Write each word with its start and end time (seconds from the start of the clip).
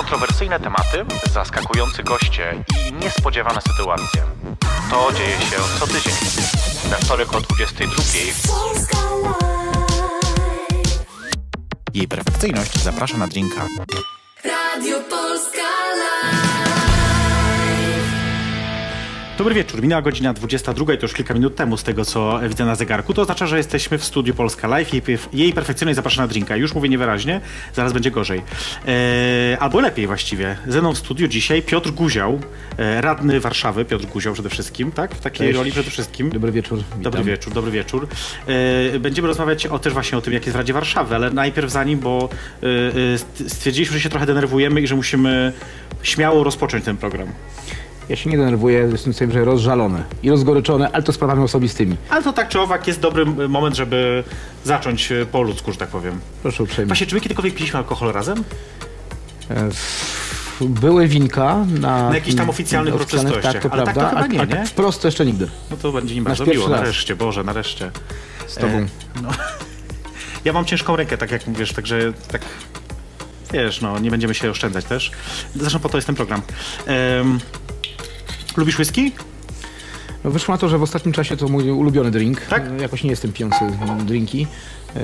Kontrowersyjne 0.00 0.60
tematy, 0.60 1.04
zaskakujący 1.32 2.02
goście 2.02 2.64
i 2.88 2.92
niespodziewane 2.92 3.60
sytuacje. 3.60 4.22
To 4.90 5.12
dzieje 5.12 5.40
się 5.40 5.56
co 5.78 5.86
tydzień. 5.86 6.12
We 6.90 6.96
wtorek 6.96 7.34
o 7.34 7.40
22. 7.40 8.02
Jej 11.94 12.08
perfekcyjność 12.08 12.82
zaprasza 12.82 13.18
na 13.18 13.26
drinka. 13.26 13.66
Radio 14.44 15.00
Polska 15.00 15.68
Live. 15.94 16.69
Dobry 19.40 19.54
wieczór, 19.54 19.82
minęła 19.82 20.02
godzina 20.02 20.32
22, 20.32 20.86
to 20.86 21.02
już 21.02 21.12
kilka 21.12 21.34
minut 21.34 21.56
temu 21.56 21.76
z 21.76 21.82
tego, 21.82 22.04
co 22.04 22.40
widzę 22.48 22.64
na 22.64 22.74
zegarku. 22.74 23.14
To 23.14 23.22
oznacza, 23.22 23.46
że 23.46 23.56
jesteśmy 23.56 23.98
w 23.98 24.04
studiu 24.04 24.34
Polska 24.34 24.68
Live. 24.68 24.92
Jej, 24.92 25.02
jej 25.32 25.52
perfekcyjność 25.52 25.96
zaprasza 25.96 26.22
na 26.22 26.28
drinka. 26.28 26.56
Już 26.56 26.74
mówię 26.74 26.88
niewyraźnie, 26.88 27.40
zaraz 27.74 27.92
będzie 27.92 28.10
gorzej. 28.10 28.42
Eee, 28.86 29.56
albo 29.60 29.80
lepiej 29.80 30.06
właściwie. 30.06 30.56
Ze 30.66 30.80
mną 30.80 30.92
w 30.94 30.98
studiu 30.98 31.28
dzisiaj 31.28 31.62
Piotr 31.62 31.90
Guział, 31.90 32.40
e, 32.78 33.00
radny 33.00 33.40
Warszawy, 33.40 33.84
Piotr 33.84 34.06
Guział 34.06 34.34
przede 34.34 34.50
wszystkim, 34.50 34.92
tak? 34.92 35.14
W 35.14 35.20
takiej 35.20 35.46
Cześć. 35.46 35.58
roli 35.58 35.72
przede 35.72 35.90
wszystkim. 35.90 36.30
Dobry 36.30 36.52
wieczór. 36.52 36.78
Witam. 36.78 37.02
Dobry 37.02 37.24
wieczór, 37.24 37.52
dobry 37.52 37.70
wieczór. 37.70 38.08
E, 38.94 38.98
będziemy 38.98 39.28
rozmawiać 39.28 39.66
o, 39.66 39.78
też 39.78 39.92
właśnie 39.92 40.18
o 40.18 40.20
tym, 40.20 40.32
jak 40.32 40.46
jest 40.46 40.56
w 40.56 40.58
Radzie 40.58 40.72
Warszawy, 40.72 41.14
ale 41.14 41.30
najpierw 41.30 41.70
zanim, 41.70 41.98
bo 41.98 42.28
e, 42.62 43.18
st- 43.18 43.52
stwierdziliśmy, 43.52 43.94
że 43.96 44.00
się 44.00 44.08
trochę 44.08 44.26
denerwujemy 44.26 44.80
i 44.80 44.86
że 44.86 44.96
musimy 44.96 45.52
śmiało 46.02 46.44
rozpocząć 46.44 46.84
ten 46.84 46.96
program. 46.96 47.28
Ja 48.10 48.16
się 48.16 48.30
nie 48.30 48.36
denerwuję, 48.36 48.88
jestem 48.92 49.12
sobie 49.12 49.32
że 49.32 49.44
rozżalony 49.44 50.04
i 50.22 50.30
rozgoryczony, 50.30 50.88
ale 50.92 51.02
to 51.02 51.12
sprawami 51.12 51.42
osobistymi. 51.42 51.96
Ale 52.08 52.22
to 52.22 52.32
tak 52.32 52.48
czy 52.48 52.60
owak 52.60 52.86
jest 52.86 53.00
dobry 53.00 53.22
m- 53.22 53.50
moment, 53.50 53.76
żeby 53.76 54.24
zacząć 54.64 55.12
e, 55.12 55.26
po 55.26 55.42
ludzku, 55.42 55.72
że 55.72 55.78
tak 55.78 55.88
powiem. 55.88 56.20
Proszę 56.42 56.62
uprzejmie. 56.62 56.86
Właśnie, 56.88 57.06
czy 57.06 57.14
my 57.14 57.20
kiedykolwiek 57.20 57.54
piliśmy 57.54 57.78
alkohol 57.78 58.12
razem? 58.12 58.44
E, 59.50 59.68
Były 60.60 61.08
winka 61.08 61.66
na... 61.80 62.08
Na 62.08 62.14
jakichś 62.14 62.36
tam 62.36 62.50
oficjalnych 62.50 62.94
uroczystościach, 62.94 63.52
Tak, 63.52 63.62
to 63.62 63.72
ale 63.72 63.84
tak 63.84 63.94
prawda. 63.94 64.10
to 64.16 64.22
chyba 64.22 64.26
nie, 64.26 64.40
a, 64.40 64.42
a 64.58 64.60
nie? 64.60 64.66
wprost 64.66 65.04
jeszcze 65.04 65.26
nigdy. 65.26 65.48
No 65.70 65.76
to 65.76 65.92
będzie 65.92 66.14
mi 66.14 66.20
bardzo 66.22 66.46
miło. 66.46 66.68
raz. 66.68 66.80
Nareszcie, 66.80 67.16
Boże, 67.16 67.44
nareszcie. 67.44 67.90
Z 68.46 68.54
tobą. 68.54 68.72
E, 68.78 68.86
no. 69.22 69.28
Ja 70.44 70.52
mam 70.52 70.64
ciężką 70.64 70.96
rękę, 70.96 71.18
tak 71.18 71.30
jak 71.30 71.46
mówisz, 71.46 71.72
także 71.72 72.12
tak... 72.32 72.42
Wiesz, 73.52 73.80
no, 73.80 73.98
nie 73.98 74.10
będziemy 74.10 74.34
się 74.34 74.50
oszczędzać 74.50 74.84
też. 74.84 75.10
Zresztą 75.54 75.78
po 75.78 75.88
to 75.88 75.96
jest 75.98 76.06
ten 76.06 76.16
program. 76.16 76.42
Em, 76.86 77.38
lubisz 78.56 78.78
whisky? 78.78 79.12
No, 80.24 80.30
wyszło 80.30 80.54
na 80.54 80.58
to, 80.58 80.68
że 80.68 80.78
w 80.78 80.82
ostatnim 80.82 81.12
czasie 81.14 81.36
to 81.36 81.48
mój 81.48 81.70
ulubiony 81.70 82.10
drink. 82.10 82.40
Tak? 82.40 82.62
E, 82.66 82.82
Jakoś 82.82 83.04
nie 83.04 83.10
jestem 83.10 83.32
pijący 83.32 83.58
drinki. 84.04 84.46
E, 84.96 85.00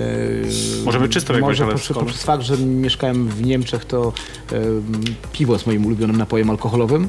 Możemy 0.85 1.09
czysto 1.09 1.33
jak 1.33 1.43
Może 1.43 1.67
poprzez, 1.67 1.97
poprzez 1.97 2.23
fakt, 2.23 2.43
że 2.43 2.59
mieszkałem 2.59 3.29
w 3.29 3.43
Niemczech, 3.43 3.85
to 3.85 4.13
e, 4.53 4.61
piwo 5.33 5.53
jest 5.53 5.67
moim 5.67 5.87
ulubionym 5.87 6.17
napojem 6.17 6.51
alkoholowym. 6.51 7.09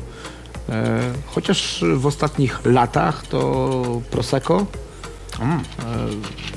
Chociaż 1.26 1.84
w 1.96 2.06
ostatnich 2.06 2.66
latach 2.66 3.28
to 3.28 4.02
Prosecco. 4.12 4.66
Mm. 5.40 5.60
E, 5.60 5.62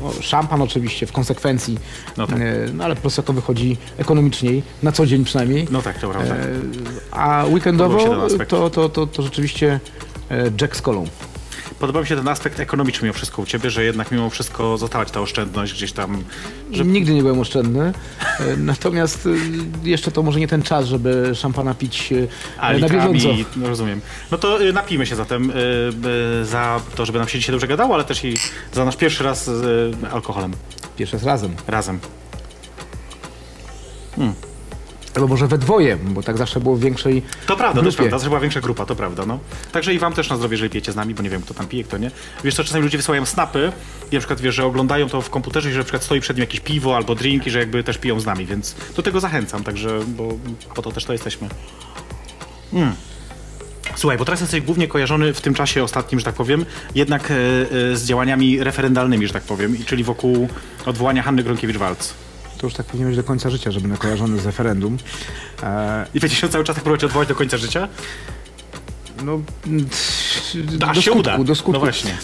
no, 0.01 0.13
szampan 0.21 0.63
oczywiście 0.63 1.07
w 1.07 1.13
konsekwencji, 1.13 1.79
No 2.17 2.27
tak. 2.27 2.37
e, 2.37 2.43
no 2.75 2.85
ale 2.85 2.97
Prosecco 2.97 3.33
wychodzi 3.33 3.77
ekonomiczniej, 3.99 4.63
na 4.83 4.93
co 4.93 5.07
dzień 5.07 5.25
przynajmniej. 5.25 5.67
No 5.71 5.83
tak, 5.83 5.99
to 5.99 6.11
prawda. 6.11 6.35
E, 6.35 6.49
a 7.11 7.45
weekendowo 7.51 8.29
to, 8.49 8.71
to, 8.71 8.89
to, 8.89 9.07
to 9.07 9.23
rzeczywiście 9.23 9.81
Jack 10.61 10.77
z 10.77 10.83
kolą. 10.83 11.07
Podoba 11.81 12.01
mi 12.01 12.07
się 12.07 12.17
ten 12.17 12.29
aspekt 12.29 12.61
ekonomiczny 12.61 13.07
mimo 13.07 13.15
wszystko 13.15 13.43
u 13.43 13.47
ciebie, 13.47 13.71
że 13.71 13.85
jednak 13.85 14.11
mimo 14.11 14.31
wszystko 14.31 14.79
zostawać 14.79 15.11
ta 15.11 15.21
oszczędność 15.21 15.73
gdzieś 15.73 15.93
tam. 15.93 16.25
Że... 16.73 16.85
Nigdy 16.85 17.15
nie 17.15 17.23
byłem 17.23 17.39
oszczędny, 17.41 17.93
e, 18.41 18.57
natomiast 18.57 19.27
e, 19.27 19.31
jeszcze 19.89 20.11
to 20.11 20.23
może 20.23 20.41
nie 20.41 20.49
ten 20.49 20.63
czas, 20.63 20.87
żeby 20.87 21.35
szampana 21.35 21.75
pić 21.75 22.13
e, 22.13 22.27
A 22.59 22.73
na 22.73 22.79
litrami, 22.79 23.15
bieżąco. 23.15 23.45
no 23.57 23.69
rozumiem. 23.69 24.01
No 24.31 24.39
to 24.39 24.59
napijmy 24.73 25.07
się 25.07 25.17
zatem 25.17 25.53
za 26.43 26.81
to, 26.95 27.07
żeby 27.07 27.19
nam 27.19 27.29
się 27.29 27.39
dzisiaj 27.39 27.53
dobrze 27.53 27.67
gadało, 27.67 27.95
ale 27.95 28.05
też 28.05 28.25
i 28.25 28.35
za 28.73 28.85
nasz 28.85 28.97
pierwszy 28.97 29.25
raz 29.25 29.45
z 29.45 29.97
alkoholem. 30.13 30.53
Pierwszy 30.97 31.17
raz 31.17 31.25
razem. 31.25 31.55
Razem. 31.67 32.01
Albo 35.15 35.29
może 35.29 35.47
we 35.47 35.59
dwoje, 35.59 35.97
bo 35.97 36.23
tak 36.23 36.39
zawsze 36.39 36.61
było 36.61 36.77
w 36.77 36.81
większej 36.81 37.23
To 37.47 37.57
prawda, 37.57 37.81
to 37.81 37.83
grupie. 37.83 37.97
prawda, 37.97 38.19
że 38.19 38.29
była 38.29 38.41
większa 38.41 38.61
grupa, 38.61 38.87
to 38.87 38.97
prawda, 38.97 39.27
no. 39.27 39.39
Także 39.73 39.95
i 39.95 39.99
wam 39.99 40.13
też 40.13 40.31
na 40.31 40.37
zdrowie, 40.37 40.55
jeżeli 40.55 40.71
pijecie 40.71 40.93
z 40.93 40.97
nami, 40.97 41.15
bo 41.15 41.23
nie 41.23 41.31
wiem, 41.31 41.43
kto 41.43 41.55
tam 41.55 41.67
pije, 41.67 41.85
kto 41.85 41.99
nie. 41.99 42.11
Wiesz 42.45 42.55
co, 42.55 42.65
czasami 42.65 42.85
ludzie 42.85 42.99
wysyłają 42.99 43.27
snapy 43.27 43.73
i 44.11 44.15
na 44.15 44.21
przykład, 44.21 44.41
wiesz, 44.41 44.55
że 44.55 44.65
oglądają 44.65 45.09
to 45.09 45.21
w 45.21 45.31
komputerze 45.31 45.71
i 45.71 45.73
że 45.73 45.79
na 45.79 45.85
przykład 45.85 46.05
stoi 46.05 46.21
przed 46.21 46.37
nim 46.37 46.41
jakieś 46.41 46.61
piwo 46.61 46.97
albo 46.97 47.15
drink 47.15 47.47
i 47.47 47.51
że 47.51 47.59
jakby 47.59 47.85
też 47.85 47.99
piją 47.99 48.21
z 48.21 48.27
nami, 48.27 48.47
więc 48.47 48.75
do 48.97 49.03
tego 49.03 49.21
zachęcam, 49.21 49.65
także, 49.65 50.01
bo 50.07 50.29
po 50.75 50.83
to 50.83 50.93
też 50.93 51.05
to 51.05 51.13
jesteśmy. 51.13 51.49
Mm. 52.73 52.93
Słuchaj, 53.97 54.19
bo 54.19 54.25
teraz 54.25 54.41
jesteś 54.41 54.61
głównie 54.61 54.89
kojarzony 54.89 55.35
w 55.35 55.41
tym 55.41 55.55
czasie 55.55 55.85
ostatnim, 55.85 56.19
że 56.21 56.25
tak 56.25 56.35
powiem, 56.35 56.65
jednak 56.95 57.31
e, 57.31 57.35
e, 57.35 57.97
z 57.97 58.05
działaniami 58.05 58.65
referendalnymi, 58.65 59.27
że 59.27 59.33
tak 59.33 59.43
powiem, 59.43 59.77
czyli 59.87 60.05
wokół 60.05 60.49
odwołania 60.87 61.23
Hanny 61.23 61.45
Gronkiewicz-Waltz. 61.45 62.13
To 62.61 62.67
już 62.67 62.75
tak 62.75 62.87
powinien 62.87 63.09
być 63.09 63.17
do 63.17 63.25
końca 63.25 63.51
życia, 63.51 63.71
żeby 63.71 63.97
kojarzony 63.97 64.41
z 64.41 64.47
referendum. 64.47 64.97
E, 65.63 66.07
I 66.15 66.21
będzie 66.21 66.37
się 66.37 66.49
cały 66.49 66.65
czas 66.65 66.77
tak 66.77 66.83
próbować 66.85 67.05
odwołać 67.05 67.29
do 67.29 67.35
końca 67.35 67.57
życia? 67.57 67.89
no, 69.25 69.41
Aż 70.89 70.97
do 70.97 71.03
się 71.03 71.11
skutku, 71.11 71.19
uda. 71.21 71.39
do 71.45 71.55
skutku. 71.55 71.73
No 71.73 71.79
właśnie. 71.81 72.19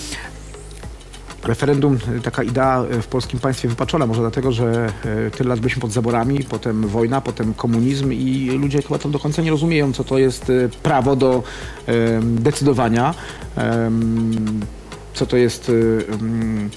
Referendum, 1.45 1.99
e, 2.17 2.21
taka 2.21 2.43
idea 2.43 2.85
e, 2.91 3.03
w 3.03 3.07
polskim 3.07 3.41
państwie 3.41 3.69
wypaczona, 3.69 4.07
może 4.07 4.21
dlatego, 4.21 4.53
że 4.53 4.93
e, 5.27 5.31
tyle 5.31 5.49
lat 5.49 5.61
byliśmy 5.61 5.81
pod 5.81 5.93
zaborami, 5.93 6.45
potem 6.45 6.89
wojna, 6.89 7.21
potem 7.21 7.55
komunizm 7.55 8.13
i 8.13 8.51
ludzie 8.61 8.83
chyba 8.83 8.99
tam 8.99 9.13
do 9.13 9.19
końca 9.19 9.43
nie 9.43 9.51
rozumieją, 9.51 9.93
co 9.93 10.05
to 10.05 10.19
jest 10.19 10.53
prawo 10.83 11.17
do 11.17 11.43
em, 11.87 12.43
decydowania, 12.43 13.15
em, 13.57 14.61
co 15.15 15.27
to 15.27 15.37
jest 15.37 15.73
em, 16.13 16.71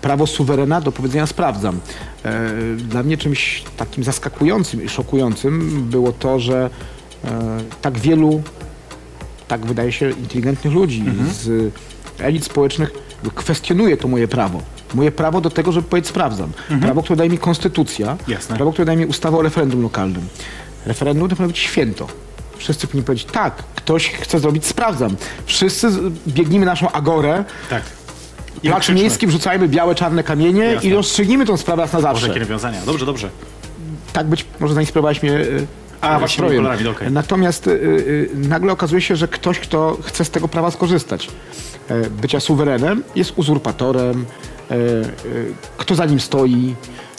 prawo 0.00 0.26
suwerena 0.26 0.80
do 0.80 0.92
powiedzenia 0.92 1.26
sprawdzam. 1.26 1.80
E, 2.26 2.76
Dla 2.76 3.02
mnie 3.02 3.16
czymś 3.16 3.62
takim 3.76 4.04
zaskakującym 4.04 4.84
i 4.84 4.88
szokującym 4.88 5.82
było 5.90 6.12
to, 6.12 6.38
że 6.40 6.70
e, 7.24 7.30
tak 7.82 7.98
wielu, 7.98 8.42
tak 9.48 9.66
wydaje 9.66 9.92
się, 9.92 10.10
inteligentnych 10.10 10.74
ludzi 10.74 11.04
z 11.32 11.74
elit 12.18 12.44
społecznych 12.44 12.90
kwestionuje 13.34 13.96
to 13.96 14.08
moje 14.08 14.28
prawo. 14.28 14.62
Moje 14.94 15.12
prawo 15.12 15.40
do 15.40 15.50
tego, 15.50 15.72
żeby 15.72 15.88
powiedzieć 15.88 16.08
sprawdzam. 16.08 16.52
Prawo, 16.80 17.02
które 17.02 17.16
daje 17.16 17.30
mi 17.30 17.38
konstytucja. 17.38 18.16
Jasne. 18.28 18.56
Prawo, 18.56 18.72
które 18.72 18.84
daje 18.86 18.98
mi 18.98 19.06
ustawa 19.06 19.38
o 19.38 19.42
referendum 19.42 19.82
lokalnym. 19.82 20.22
Referendum 20.86 21.28
to 21.28 21.36
powinno 21.36 21.48
być 21.48 21.58
święto. 21.58 22.06
Wszyscy 22.58 22.86
powinni 22.86 23.04
powiedzieć, 23.04 23.28
tak, 23.32 23.54
ktoś 23.56 24.08
chce 24.10 24.38
zrobić, 24.38 24.66
sprawdzam. 24.66 25.16
Wszyscy 25.46 25.88
biegnijmy 26.28 26.66
naszą 26.66 26.92
agorę, 26.92 27.44
Tak. 27.70 27.82
I 28.62 28.70
krzyczmy. 28.70 28.94
Miejski 28.94 29.26
wrzucajmy 29.26 29.68
białe, 29.68 29.94
czarne 29.94 30.22
kamienie 30.22 30.64
Jasne. 30.64 30.88
i 30.90 30.94
rozstrzygnijmy 30.94 31.46
tą 31.46 31.56
sprawę 31.56 31.82
raz 31.82 31.92
na 31.92 32.00
zawsze. 32.00 32.28
jakie 32.28 32.40
nawiązania. 32.40 32.80
Dobrze, 32.86 33.06
dobrze. 33.06 33.30
Tak 34.12 34.26
być 34.26 34.44
może 34.60 34.74
zainspirowałeś 34.74 35.22
mnie 35.22 35.32
y, 35.32 35.66
A, 36.00 36.18
właśnie 36.18 36.44
strojem. 36.44 36.66
okej. 36.90 37.12
Natomiast 37.12 37.66
y, 37.66 37.70
y, 37.70 38.30
nagle 38.34 38.72
okazuje 38.72 39.00
się, 39.00 39.16
że 39.16 39.28
ktoś, 39.28 39.58
kto 39.60 39.96
chce 40.02 40.24
z 40.24 40.30
tego 40.30 40.48
prawa 40.48 40.70
skorzystać, 40.70 41.28
e, 41.88 42.10
bycia 42.10 42.40
suwerenem, 42.40 43.02
jest 43.14 43.32
uzurpatorem, 43.36 44.24
e, 44.70 44.74
e, 44.74 44.78
kto 45.76 45.94
za 45.94 46.04
nim 46.06 46.20
stoi, 46.20 46.74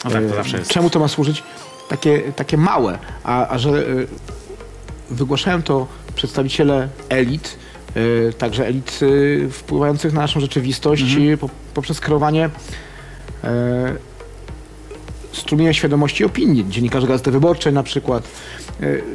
No 0.06 0.12
tak, 0.12 0.28
to 0.30 0.36
zawsze 0.36 0.58
jest. 0.58 0.72
czemu 0.72 0.90
to 0.90 1.00
ma 1.00 1.08
służyć, 1.08 1.44
takie, 1.90 2.20
takie 2.36 2.58
małe, 2.58 3.00
a, 3.24 3.48
a 3.48 3.58
że 3.58 3.86
wygłaszają 5.10 5.62
to 5.64 5.88
przedstawiciele 6.16 6.90
elit, 7.10 7.58
także 8.38 8.68
elit 8.68 9.00
e, 9.46 9.50
wpływających 9.50 10.14
na 10.14 10.22
naszą 10.22 10.40
rzeczywistość 10.40 11.02
Mhm. 11.04 11.38
po, 11.38 11.50
poprzez 11.74 12.00
kreowanie 12.00 12.50
e, 13.44 13.96
strumienia 15.32 15.74
świadomości 15.74 16.26
opinii. 16.26 16.66
Dziennikarze 16.70 17.08
Gazety 17.08 17.32
Wyborczej 17.32 17.74
na 17.74 17.84
przykład. 17.84 18.28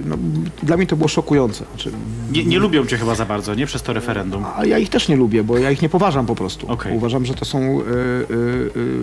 No, 0.05 0.17
dla 0.63 0.77
mnie 0.77 0.87
to 0.87 0.97
było 0.97 1.09
szokujące. 1.09 1.65
Znaczy, 1.75 1.91
Nie, 2.33 2.45
nie 2.45 2.59
lubią 2.59 2.87
cię 2.87 2.97
chyba 2.99 3.15
za 3.15 3.25
bardzo, 3.25 3.55
nie? 3.55 3.67
Przez 3.67 3.83
to 3.83 3.93
referendum. 3.93 4.45
a 4.57 4.65
ja 4.67 4.79
ich 4.79 4.89
też 4.89 5.09
nie 5.09 5.17
lubię, 5.17 5.45
bo 5.45 5.59
ja 5.59 5.71
ich 5.71 5.83
nie 5.83 5.89
poważam 5.89 6.27
po 6.27 6.35
prostu. 6.35 6.69
Okej. 6.73 6.97
Uważam, 6.97 7.27
że 7.27 7.35
to 7.35 7.45
są 7.45 7.59
e, 7.59 7.65
e, 7.65 7.81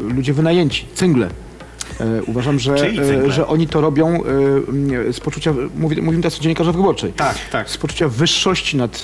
e, 0.10 0.14
ludzie 0.14 0.34
wynajęci, 0.34 0.86
cyngle. 0.94 1.30
E, 2.02 2.24
uważam, 2.24 2.60
że, 2.60 2.76
e, 2.76 3.32
że 3.32 3.48
oni 3.48 3.68
to 3.68 3.82
robią 3.82 4.08
e, 4.08 4.18
m, 4.70 5.14
z 5.14 5.20
poczucia, 5.20 5.54
mówi, 5.76 6.02
mówimy 6.02 6.24
teraz 6.24 6.40
o 6.40 6.42
dziennikarzach 6.42 6.76
wyborczej, 6.76 7.14
Tak, 7.14 7.36
tak. 7.52 7.70
z 7.70 7.78
poczucia 7.78 8.08
wyższości 8.08 8.78
nad, 8.78 9.04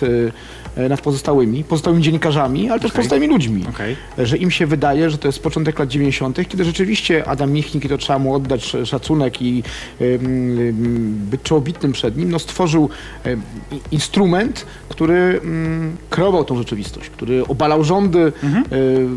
nad 0.89 1.01
pozostałymi, 1.01 1.63
pozostałymi 1.63 2.03
dziennikarzami, 2.03 2.69
ale 2.69 2.79
też 2.79 2.91
Okej. 2.91 2.95
pozostałymi 2.97 3.27
ludźmi. 3.33 3.65
Okej. 3.69 3.95
Że 4.17 4.37
im 4.37 4.51
się 4.51 4.65
wydaje, 4.67 5.09
że 5.09 5.17
to 5.17 5.27
jest 5.27 5.39
początek 5.39 5.79
lat 5.79 5.89
90., 5.89 6.47
kiedy 6.47 6.63
rzeczywiście 6.65 7.27
Adam 7.27 7.51
Michnik, 7.51 7.85
i 7.85 7.89
to 7.89 7.97
trzeba 7.97 8.19
mu 8.19 8.33
oddać 8.35 8.63
sz- 8.63 8.87
szacunek 8.89 9.41
i 9.41 9.63
być 11.31 11.41
czołobitnym 11.41 11.91
przed 11.91 12.17
nim, 12.17 12.31
no 12.31 12.39
stworzył 12.39 12.89
instrument, 13.91 14.65
który 14.89 15.39
ym, 15.43 15.97
kreował 16.09 16.43
tą 16.45 16.57
rzeczywistość, 16.57 17.09
który 17.09 17.47
obalał 17.47 17.83
rządy, 17.83 18.33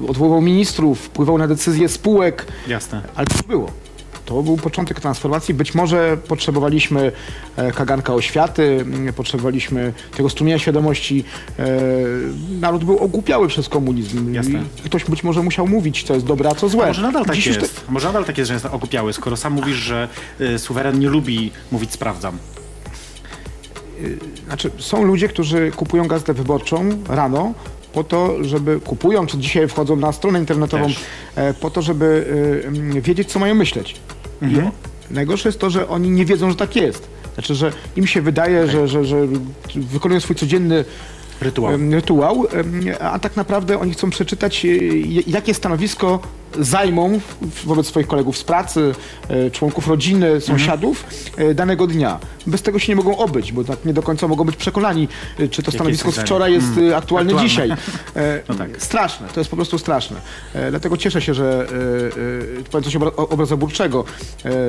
y, 0.04 0.08
odwoływał 0.08 0.40
ministrów, 0.40 1.00
wpływał 1.00 1.38
na 1.38 1.48
decyzje 1.48 1.88
spółek, 1.88 2.46
Jasne. 2.68 3.02
ale 3.14 3.26
to 3.26 3.48
było. 3.48 3.57
To 4.24 4.42
był 4.42 4.56
początek 4.56 5.00
transformacji. 5.00 5.54
Być 5.54 5.74
może 5.74 6.16
potrzebowaliśmy 6.16 7.12
e, 7.56 7.72
kaganka 7.72 8.14
oświaty, 8.14 8.78
m, 8.80 9.12
potrzebowaliśmy 9.16 9.92
tego 10.16 10.30
strumienia 10.30 10.58
świadomości. 10.58 11.24
E, 11.58 11.66
naród 12.60 12.84
był 12.84 12.98
ogłupiały 12.98 13.48
przez 13.48 13.68
komunizm. 13.68 14.34
Jasne. 14.34 14.62
I 14.78 14.82
ktoś 14.82 15.04
być 15.04 15.24
może 15.24 15.42
musiał 15.42 15.66
mówić, 15.66 16.02
co 16.02 16.14
jest 16.14 16.26
dobre, 16.26 16.50
a 16.50 16.54
co 16.54 16.68
złe. 16.68 16.86
Może 16.86 17.02
nadal 17.02 17.24
tak 17.24 17.34
Dziś 17.34 17.46
jest. 17.46 17.84
Może 17.88 18.06
nadal 18.06 18.24
tak 18.24 18.38
jest, 18.38 18.48
że 18.48 18.54
jest 18.54 18.66
okupiały, 18.66 19.12
skoro 19.12 19.36
sam 19.36 19.52
mówisz, 19.52 19.76
że 19.76 20.08
y, 20.40 20.58
suweren 20.58 20.98
nie 20.98 21.08
lubi 21.08 21.50
mówić 21.72 21.92
sprawdzam. 21.92 22.38
Znaczy, 24.46 24.70
są 24.78 25.04
ludzie, 25.04 25.28
którzy 25.28 25.70
kupują 25.76 26.08
gazetę 26.08 26.34
wyborczą 26.34 26.88
rano 27.08 27.54
po 27.92 28.04
to, 28.04 28.44
żeby 28.44 28.80
kupują, 28.80 29.26
czy 29.26 29.38
dzisiaj 29.38 29.68
wchodzą 29.68 29.96
na 29.96 30.12
stronę 30.12 30.38
internetową, 30.38 30.84
Też. 30.84 31.00
e, 31.34 31.54
po 31.54 31.70
to, 31.70 31.82
żeby 31.82 32.26
e, 32.96 33.00
wiedzieć, 33.00 33.28
co 33.28 33.38
mają 33.38 33.54
myśleć. 33.54 33.94
Mhm. 34.42 34.70
Najgorsze 35.10 35.48
jest 35.48 35.58
to, 35.58 35.70
że 35.70 35.88
oni 35.88 36.10
nie 36.10 36.24
wiedzą, 36.24 36.50
że 36.50 36.56
tak 36.56 36.76
jest. 36.76 37.08
Znaczy, 37.34 37.54
że 37.54 37.72
im 37.96 38.06
się 38.06 38.22
wydaje, 38.22 38.66
że, 38.68 38.88
że, 38.88 39.04
że 39.04 39.26
wykonują 39.74 40.20
swój 40.20 40.36
codzienny 40.36 40.84
Rytuał. 41.40 41.72
rytuał, 41.90 42.46
a 43.00 43.18
tak 43.18 43.36
naprawdę 43.36 43.78
oni 43.78 43.92
chcą 43.92 44.10
przeczytać, 44.10 44.64
e, 44.64 44.68
jakie 45.26 45.54
stanowisko 45.54 46.20
zajmą 46.60 47.20
wobec 47.64 47.86
swoich 47.86 48.06
kolegów 48.06 48.38
z 48.38 48.44
pracy, 48.44 48.94
e, 49.28 49.50
członków 49.50 49.88
rodziny, 49.88 50.40
sąsiadów 50.40 51.04
e, 51.36 51.54
danego 51.54 51.86
dnia. 51.86 52.18
Bez 52.46 52.62
tego 52.62 52.78
się 52.78 52.92
nie 52.92 52.96
mogą 52.96 53.16
obyć, 53.16 53.52
bo 53.52 53.64
tak 53.64 53.84
nie 53.84 53.92
do 53.92 54.02
końca 54.02 54.28
mogą 54.28 54.44
być 54.44 54.56
przekonani, 54.56 55.08
e, 55.38 55.48
czy 55.48 55.62
to 55.62 55.70
stanowisko 55.70 56.12
z 56.12 56.18
wczoraj 56.18 56.52
jest 56.52 56.66
aktualne 56.96 56.96
Aktualne. 56.96 57.48
dzisiaj. 57.48 57.70
No 58.48 58.54
tak. 58.54 58.70
Straszne, 58.78 59.28
to 59.34 59.40
jest 59.40 59.50
po 59.50 59.56
prostu 59.56 59.78
straszne. 59.78 60.16
Dlatego 60.70 60.96
cieszę 60.96 61.22
się, 61.22 61.34
że 61.34 61.66
powiem 62.70 62.84
coś 62.84 62.94
obra- 62.96 63.12
obrazoburczego, 63.16 64.04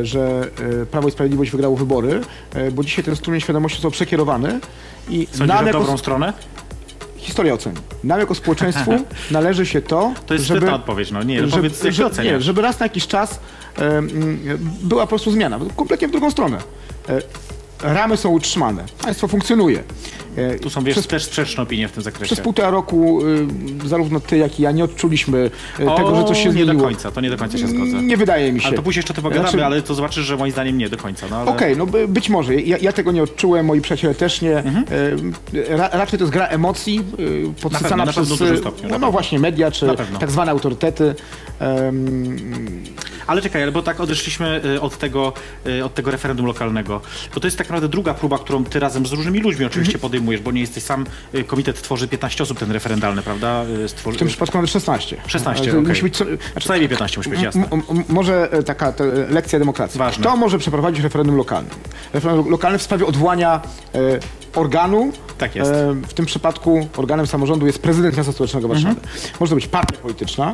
że 0.04 0.48
Prawo 0.92 1.08
i 1.08 1.12
Sprawiedliwość 1.12 1.52
wygrało 1.52 1.76
wybory, 1.76 2.22
bo 2.72 2.84
dzisiaj 2.84 3.04
ten 3.04 3.16
strumień 3.16 3.42
świadomości 3.42 3.76
został 3.78 3.92
przekierowany 3.92 4.60
i 5.10 5.28
Sądzisz, 5.32 5.48
nam 5.48 5.68
jako, 5.68 5.80
dobrą 5.80 5.98
stronę? 5.98 6.34
Historia 7.20 7.54
oceni. 7.54 7.78
Nam 8.04 8.20
jako 8.20 8.36
społeczeństwu 8.36 8.92
należy 9.32 9.66
się 9.66 9.82
to, 9.82 10.14
To 10.26 10.34
jest 10.34 10.46
żeby, 10.46 10.60
szczytna 10.60 10.76
odpowiedź, 10.76 11.12
no 11.12 11.24
nie, 11.24 11.40
żeby, 11.40 11.52
powiedz 11.52 11.84
jak 11.84 12.08
oceniasz. 12.08 12.34
nie, 12.34 12.42
żeby 12.42 12.62
raz 12.62 12.80
na 12.80 12.86
jakiś 12.86 13.08
czas 13.08 13.40
e, 13.78 13.82
mm, 13.98 14.40
była 14.82 15.04
po 15.04 15.08
prostu 15.10 15.32
zmiana, 15.32 15.60
kompletnie 15.76 16.08
w 16.08 16.12
drugą 16.12 16.32
stronę. 16.32 16.58
E, 17.10 17.22
ramy 17.84 18.18
są 18.18 18.30
utrzymane, 18.30 18.84
państwo 19.04 19.28
funkcjonuje. 19.28 19.84
E, 20.36 20.60
Tu 20.60 20.70
są 20.70 20.84
wiesz, 20.84 20.94
przez, 20.94 21.08
też 21.08 21.24
sprzeczne 21.24 21.64
opinie 21.64 21.88
w 21.88 21.92
tym 21.92 22.04
zakresie. 22.04 22.26
przez 22.26 22.44
półtora 22.44 22.70
roku 22.70 23.22
y, 23.86 23.88
zarówno 23.88 24.20
ty, 24.20 24.38
jak 24.38 24.60
i 24.60 24.64
ja 24.64 24.72
nie 24.72 24.84
odczuliśmy 24.84 25.52
y, 25.80 25.90
o, 25.92 25.98
tego, 25.98 26.16
że 26.16 26.24
coś 26.24 26.38
się 26.38 26.46
nie 26.46 26.52
zmieniło. 26.52 26.74
do 26.74 26.84
końca, 26.84 27.12
to 27.12 27.22
nie 27.22 27.30
do 27.30 27.38
końca 27.38 27.58
się 27.58 27.68
zgodzę. 27.68 28.04
Nie 28.04 28.18
wydaje 28.18 28.54
mi 28.54 28.62
się. 28.62 28.68
Ale 28.68 28.76
to 28.76 28.84
później 28.84 29.00
jeszcze 29.00 29.14
o 29.14 29.16
tym 29.16 29.24
pogadamy, 29.24 29.50
Znaczy- 29.50 29.66
ale 29.66 29.82
to 29.82 29.94
zobaczysz, 29.96 30.26
że 30.26 30.38
moim 30.38 30.52
zdaniem 30.52 30.78
nie 30.78 30.90
do 30.90 30.98
końca. 30.98 31.28
No, 31.30 31.38
ale... 31.38 31.52
Okej, 31.52 31.78
no 31.78 31.86
by, 31.86 32.08
być 32.08 32.30
może. 32.30 32.56
Ja, 32.56 32.78
ja 32.82 32.92
tego 32.92 33.12
nie 33.12 33.24
odczułem, 33.24 33.66
moi 33.66 33.82
przyjaciele 33.82 34.16
też 34.16 34.42
nie. 34.42 34.58
Mhm. 34.58 34.86
E, 35.72 35.78
Ra, 35.78 35.90
raczej 35.94 36.20
to 36.20 36.24
jest 36.26 36.34
gra 36.34 36.46
emocji 36.48 37.02
y, 37.20 37.62
podsycana 37.62 38.06
na 38.06 38.14
pewno 38.14 38.36
przez 38.36 38.52
y, 38.52 38.58
stopniu, 38.58 38.90
no, 38.90 39.00
no 39.00 39.12
właśnie 39.12 39.40
media, 39.40 39.72
czy 39.72 39.88
tak 40.20 40.32
zwane 40.32 40.52
autorytety. 40.52 41.16
Ale 43.28 43.42
czekaj, 43.42 43.64
ale 43.64 43.72
bo 43.72 43.82
tak 43.82 44.00
odeszliśmy 44.00 44.62
y, 44.76 44.82
od 44.82 44.98
tego, 44.98 45.34
y, 45.68 45.86
od 45.86 45.94
tego 45.94 46.12
referendum 46.12 46.46
lokalnego. 46.46 47.02
Bo 47.34 47.40
to 47.40 47.48
jest 47.48 47.58
tak 47.58 47.68
naprawdę 47.68 47.88
druga 47.88 48.14
próba, 48.14 48.40
którą 48.40 48.66
ty 48.66 48.80
razem 48.80 49.06
z 49.06 49.12
różnymi 49.12 49.40
ludźmi 49.40 49.66
oczywiście 49.66 49.94
Mhm. 49.96 50.02
podejmujesz, 50.02 50.42
bo 50.42 50.52
nie 50.52 50.62
jesteś 50.62 50.84
sam. 50.84 51.06
y, 51.36 51.44
Komitet 51.44 51.82
tworzy 51.82 52.08
15 52.08 52.44
osób, 52.44 52.60
ten 52.60 52.72
referendalny, 52.72 53.22
prawda? 53.22 53.64
Stworzy... 53.88 54.16
w 54.16 54.20
tym 54.20 54.28
przypadku 54.28 54.58
mamy 54.58 54.68
16. 54.68 55.18
16, 55.28 55.66
E, 55.70 55.72
okej. 55.72 55.82
musi 55.82 56.04
być 56.04 56.18
co, 56.18 56.26
Co 56.62 56.70
najmniej 56.70 56.90
15 56.90 57.18
musi 57.20 57.30
być 57.30 57.42
jasne. 57.42 57.68
Może 58.10 58.52
e, 58.52 58.64
taka 58.64 58.94
lekcja 59.30 59.60
demokracji. 59.60 59.98
Ważne. 60.00 60.22
Kto 60.26 60.36
może 60.38 60.58
przeprowadzić 60.58 61.04
referendum 61.04 61.36
lokalne? 61.38 61.70
Referendum 62.14 62.50
lokalne 62.50 62.78
w 62.78 62.82
sprawie 62.82 63.06
odwołania 63.06 63.62
e, 63.96 64.00
organu. 64.60 65.12
Tak 65.40 65.56
jest. 65.56 65.72
E, 65.72 65.94
w 66.08 66.14
tym 66.14 66.26
przypadku 66.26 66.88
organem 66.98 67.28
samorządu 67.28 67.66
jest 67.66 67.80
prezydent 67.80 68.18
miasta 68.18 68.32
stołecznego 68.34 68.68
Warszawy. 68.68 68.90
Mhm. 68.96 69.08
Może 69.40 69.50
to 69.50 69.56
być 69.56 69.68
partia 69.68 69.98
polityczna. 69.98 70.52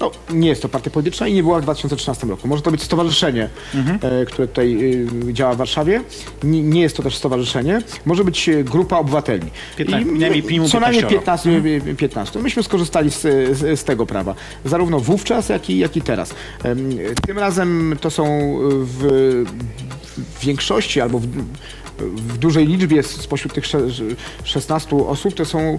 No, 0.00 0.10
nie 0.30 0.48
jest 0.48 0.62
to 0.62 0.68
partia 0.68 0.90
polityczna 0.90 1.28
i 1.28 1.32
nie 1.34 1.42
była 1.42 1.58
w 1.58 1.62
2013 1.62 2.26
roku. 2.26 2.48
Może 2.48 2.62
to 2.62 2.70
być 2.70 2.82
stowarzyszenie, 2.82 3.48
Mhm. 3.74 3.98
e, 4.22 4.26
które 4.26 4.48
tutaj 4.48 4.94
e, 5.28 5.32
działa 5.34 5.54
w 5.54 5.56
Warszawie. 5.56 6.02
Nie, 6.42 6.62
nie 6.62 6.80
jest 6.80 6.96
to 6.96 7.02
też 7.02 7.16
stowarzyszenie. 7.16 7.82
Może 8.06 8.24
być 8.24 8.48
e, 8.48 8.64
grupa 8.64 8.96
obywateli. 8.98 9.50
Piętna- 9.78 10.00
I, 10.00 10.04
minimum- 10.04 10.46
minimum 10.46 10.68
co 10.68 10.80
najmniej 10.80 11.02
15. 11.02 11.50
15. 11.62 11.94
15. 11.96 12.38
Myśmy 12.42 12.62
skorzystali 12.62 13.10
z, 13.10 13.20
z, 13.58 13.80
z 13.80 13.84
tego 13.84 14.06
prawa, 14.06 14.34
zarówno 14.64 15.00
wówczas, 15.00 15.48
jak 15.48 15.70
i, 15.70 15.78
jak 15.78 15.96
i 15.96 16.02
teraz. 16.02 16.34
Tym 17.26 17.38
razem 17.38 17.96
to 18.00 18.10
są 18.10 18.24
w, 18.70 19.44
w 20.38 20.44
większości 20.44 21.00
albo 21.00 21.18
w, 21.18 21.26
w 21.98 22.38
dużej 22.38 22.66
liczbie 22.66 23.02
spośród 23.02 23.54
tych 23.54 23.64
16 24.44 24.96
osób 24.96 25.34
to 25.34 25.44
są 25.44 25.78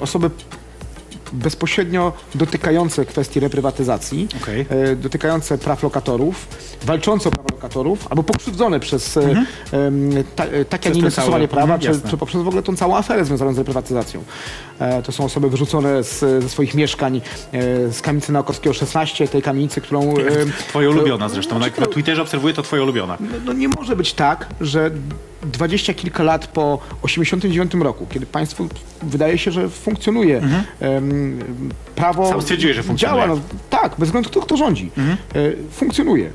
osoby 0.00 0.30
bezpośrednio 1.32 2.12
dotykające 2.34 3.04
kwestii 3.04 3.40
reprywatyzacji, 3.40 4.28
Okej. 4.42 4.66
e, 4.68 4.96
dotykające 4.96 5.58
praw 5.58 5.82
lokatorów, 5.82 6.48
walczące 6.82 7.28
o 7.28 7.32
prawa 7.32 7.48
lokatorów, 7.52 8.06
albo 8.10 8.22
pokrzywdzone 8.22 8.80
przez 8.80 9.16
e, 9.16 9.20
em, 9.72 10.10
ta, 10.36 10.44
e, 10.44 10.64
takie, 10.64 10.90
a 10.90 10.92
nie 10.92 10.98
inne 11.00 11.10
stosowanie 11.10 11.48
prawa, 11.48 11.62
mhm, 11.74 11.80
czy, 11.80 11.86
jasne. 11.86 12.10
czy 12.10 12.16
poprzez 12.16 12.42
w 12.42 12.48
ogóle 12.48 12.62
tą 12.62 12.76
całą 12.76 12.96
aferę 12.96 13.24
związaną 13.24 13.52
z 13.54 13.58
reprywatyzacją. 13.58 14.22
E, 14.78 15.02
to 15.02 15.12
są 15.12 15.24
osoby 15.24 15.50
wyrzucone 15.50 16.04
z, 16.04 16.18
ze 16.42 16.48
swoich 16.48 16.74
mieszkań 16.74 17.20
e, 17.52 17.92
z 17.92 18.00
kamienicy 18.02 18.32
Naokorskiego 18.32 18.74
16, 18.74 19.28
tej 19.28 19.42
kamienicy, 19.42 19.80
którą... 19.80 20.02
e, 20.02 20.16
Twoja 20.68 20.90
ulubiona 20.90 21.28
zresztą. 21.28 21.56
Znaczy, 21.56 21.70
Jak 21.70 21.80
na 21.80 21.86
Twitterze 21.94 22.22
obserwuję, 22.22 22.54
to 22.54 22.62
twoja 22.62 22.82
ulubiona. 22.82 23.16
no, 23.20 23.26
no 23.44 23.52
nie 23.52 23.68
może 23.68 23.96
być 23.96 24.12
tak, 24.12 24.46
że 24.60 24.90
dwadzieścia 25.42 25.94
kilka 25.94 26.22
lat 26.22 26.46
po 26.46 26.78
89 27.02 27.74
roku, 27.74 28.06
kiedy 28.10 28.26
państwo 28.26 28.66
wydaje 29.02 29.38
się, 29.38 29.50
że 29.50 29.68
funkcjonuje, 29.68 30.40
em, 30.80 31.19
prawo 31.94 32.22
Mhm. 32.22 32.32
Sam 32.34 32.42
stwierdziłeś, 32.42 32.76
że 32.76 32.82
funkcjonuje. 32.82 33.22
Mhm. 33.22 33.38
działa, 33.40 33.48
no, 33.52 33.58
tak, 33.70 33.94
bez 33.98 34.08
względu 34.08 34.30
kto, 34.30 34.40
kto 34.40 34.56
rządzi, 34.56 34.90
e, 34.98 35.12
funkcjonuje. 35.70 36.30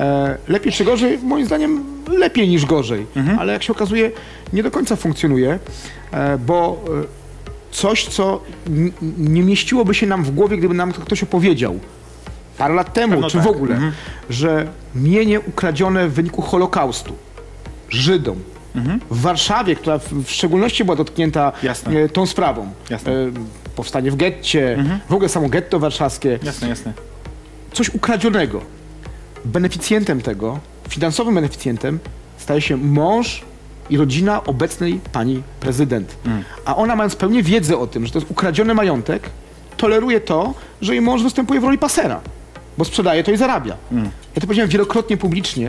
E, 0.00 0.38
lepiej 0.48 0.72
czy 0.72 0.84
gorzej? 0.84 1.18
Moim 1.22 1.46
zdaniem 1.46 1.84
lepiej 2.08 2.48
niż 2.48 2.66
gorzej, 2.66 3.06
Mhm. 3.16 3.38
ale 3.38 3.52
jak 3.52 3.62
się 3.62 3.72
okazuje, 3.72 4.10
nie 4.52 4.62
do 4.62 4.70
końca 4.70 4.96
funkcjonuje, 4.96 5.58
e, 6.12 6.38
bo 6.38 6.84
coś, 7.70 8.06
co 8.06 8.40
nie 9.18 9.42
mieściłoby 9.42 9.94
się 9.94 10.06
nam 10.06 10.24
w 10.24 10.30
głowie, 10.30 10.56
gdyby 10.56 10.74
nam 10.74 10.92
to 10.92 11.00
ktoś 11.00 11.22
opowiedział 11.22 11.78
parę 12.58 12.74
lat 12.74 12.92
temu, 12.92 13.22
czy 13.30 13.36
tak. 13.36 13.46
w 13.46 13.50
ogóle, 13.50 13.92
że 14.30 14.66
mienie 14.94 15.40
ukradzione 15.40 16.08
w 16.08 16.12
wyniku 16.12 16.42
Holokaustu 16.42 17.14
Żydom 17.88 18.36
w 19.10 19.20
Warszawie, 19.20 19.76
która 19.76 19.98
w, 19.98 20.30
szczególności 20.30 20.84
była 20.84 20.96
dotknięta 20.96 21.52
Jasne. 21.62 22.08
tą 22.08 22.26
sprawą, 22.26 22.70
Jasne. 22.90 23.12
Powstanie 23.76 24.10
w 24.10 24.16
getcie, 24.16 24.84
w 25.08 25.14
ogóle 25.14 25.28
samo 25.28 25.48
getto 25.48 25.78
warszawskie, 25.78 26.38
Jasne, 26.42 26.68
jasne. 26.68 26.92
coś 27.72 27.88
ukradzionego. 27.94 28.60
Beneficjentem 29.44 30.20
tego, 30.22 30.58
finansowym 30.88 31.34
beneficjentem 31.34 31.98
staje 32.38 32.60
się 32.60 32.76
mąż 32.76 33.42
i 33.90 33.96
rodzina 33.96 34.44
obecnej 34.44 35.00
pani 35.12 35.42
prezydent. 35.60 36.16
A 36.64 36.76
ona 36.76 36.96
mając 36.96 37.16
pełnię 37.16 37.42
wiedzy 37.42 37.78
o 37.78 37.86
tym, 37.86 38.06
że 38.06 38.12
to 38.12 38.18
jest 38.18 38.30
ukradziony 38.30 38.74
majątek, 38.74 39.30
toleruje 39.76 40.20
to, 40.20 40.54
że 40.82 40.92
jej 40.94 41.00
mąż 41.02 41.22
występuje 41.22 41.60
w 41.60 41.64
roli 41.64 41.78
pasera, 41.78 42.20
bo 42.78 42.84
sprzedaje 42.84 43.24
to 43.24 43.30
i 43.32 43.36
zarabia. 43.36 43.76
Ja 43.92 44.00
to 44.34 44.40
powiedziałem 44.40 44.70
wielokrotnie 44.70 45.16
publicznie. 45.16 45.68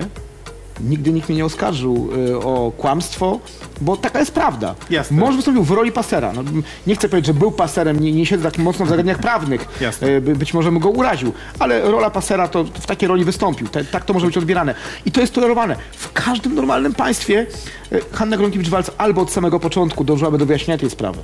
Nigdy 0.82 1.12
nikt 1.14 1.30
mnie 1.30 1.38
nie 1.38 1.46
oskarżył 1.46 2.10
y, 2.30 2.38
o 2.38 2.72
kłamstwo, 2.78 3.40
bo 3.82 3.98
taka 3.98 4.20
jest 4.20 4.32
prawda. 4.32 4.76
Jasne. 4.90 5.18
Mąż 5.18 5.36
wystąpił 5.36 5.64
w 5.64 5.72
roli 5.72 5.92
pasera. 5.92 6.34
No, 6.34 6.44
nie 6.88 6.96
chcę 6.96 7.10
powiedzieć, 7.10 7.28
że 7.28 7.34
był 7.34 7.52
paserem, 7.52 8.00
nie, 8.00 8.12
nie 8.12 8.26
siedzę 8.26 8.44
tak 8.44 8.58
mocno 8.58 8.86
w 8.86 8.90
zagadnieniach 8.90 9.22
prawnych. 9.22 9.66
Jasne. 9.82 10.08
Y, 10.08 10.22
by- 10.22 10.36
być 10.36 10.54
może 10.54 10.72
mu 10.72 10.80
go 10.80 10.90
uraził, 10.90 11.34
ale 11.60 11.82
rola 11.92 12.10
pasera 12.10 12.48
to 12.48 12.64
w 12.64 12.86
takiej 12.86 13.08
roli 13.10 13.24
wystąpił. 13.26 13.68
Te, 13.68 13.86
tak 13.86 14.06
to 14.06 14.14
może 14.14 14.26
być 14.26 14.38
odbierane. 14.38 14.76
I 15.06 15.12
to 15.12 15.22
jest 15.22 15.34
tolerowane. 15.34 15.76
W 15.92 16.14
każdym 16.14 16.56
normalnym 16.56 16.94
państwie 16.94 17.46
y, 17.92 18.02
Hanna 18.14 18.38
Gronkiewicz-Walc 18.38 18.90
albo 18.98 19.22
od 19.22 19.32
samego 19.32 19.60
początku 19.60 20.04
dążyłaby 20.04 20.38
do 20.38 20.46
wyjaśnienia 20.46 20.78
tej 20.78 20.90
sprawy, 20.90 21.20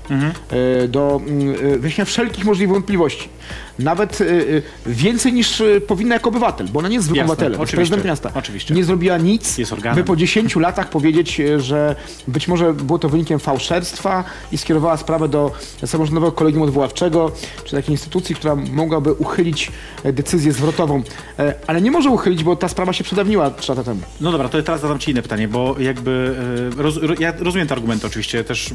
y, 0.83 0.87
do 0.87 1.21
y, 1.63 1.79
wyjaśnienia 1.79 2.05
wszelkich 2.05 2.45
możliwych 2.45 2.73
wątpliwości. 2.73 3.29
Nawet 3.79 4.21
y, 4.21 4.23
y, 4.25 4.63
więcej 4.85 5.33
niż 5.33 5.61
y, 5.61 5.81
powinna 5.87 6.15
jako 6.15 6.29
obywatel, 6.29 6.67
bo 6.67 6.79
ona 6.79 6.87
nie 6.87 6.95
jest 6.95 7.05
zwykłym 7.05 7.17
Jasne, 7.27 7.33
obywatelem, 7.33 7.51
jest 7.51 7.61
oczywiście, 7.73 7.77
prezydent 7.95 8.05
miasta. 8.05 8.31
oczywiście. 8.39 8.73
Nie 8.73 8.83
zrobiła 8.83 9.17
nic, 9.17 9.57
Jest 9.57 9.73
organem. 9.73 9.95
by 9.95 10.03
po 10.03 10.15
10 10.15 10.55
latach 10.55 10.89
powiedzieć, 10.89 11.41
że 11.57 11.95
być 12.27 12.47
może 12.47 12.73
było 12.73 12.99
to 12.99 13.09
wynikiem 13.09 13.39
fałszerstwa 13.39 14.23
i 14.51 14.57
skierowała 14.57 14.97
sprawę 14.97 15.27
do 15.27 15.51
samorządowego 15.85 16.31
kolegium 16.31 16.63
odwoławczego, 16.63 17.31
czy 17.65 17.75
takiej 17.75 17.91
instytucji, 17.91 18.35
która 18.35 18.55
mogłaby 18.55 19.13
uchylić 19.13 19.71
e, 20.03 20.13
decyzję 20.13 20.51
zwrotową. 20.53 21.03
E, 21.39 21.53
Ale 21.67 21.81
nie 21.81 21.91
może 21.91 22.09
uchylić, 22.09 22.43
bo 22.43 22.55
ta 22.55 22.67
sprawa 22.67 22.93
się 22.93 23.03
przedawniła 23.03 23.49
3 23.49 23.71
lata 23.71 23.83
temu. 23.83 23.99
No 24.21 24.31
dobra, 24.31 24.49
to 24.49 24.63
teraz 24.63 24.81
zadam 24.81 24.99
Ci 24.99 25.11
inne 25.11 25.21
pytanie, 25.21 25.47
bo 25.47 25.75
jakby 25.79 26.35
e, 26.79 26.81
roz, 26.81 26.97
ro, 26.97 27.15
ja 27.19 27.33
rozumiem 27.39 27.67
te 27.67 27.73
argumenty 27.73 28.07
oczywiście, 28.07 28.43
też 28.43 28.73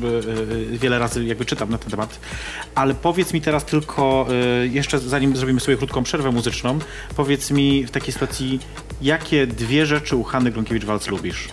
wiele 0.73 0.99
razy 0.99 1.25
jakby 1.25 1.45
czytam 1.45 1.71
na 1.71 1.79
ten 1.79 1.91
temat, 1.91 2.21
ale 2.75 2.95
powiedz 2.95 3.33
mi 3.33 3.41
teraz 3.41 3.65
tylko 3.65 4.27
jeszcze 4.71 4.88
jeszcze 4.93 5.09
zanim 5.09 5.37
zrobimy 5.37 5.61
sobie 5.61 5.77
krótką 5.77 6.03
przerwę 6.03 6.31
muzyczną, 6.31 6.79
powiedz 7.17 7.51
mi 7.51 7.85
w 7.87 7.91
takiej 7.91 8.13
sytuacji, 8.13 8.61
jakie 9.03 9.47
dwie 9.47 9.87
rzeczy 9.87 10.17
u 10.17 10.25
Hanny 10.25 10.53
Gronkiewicz-Walc 10.53 11.09
lubisz? 11.11 11.49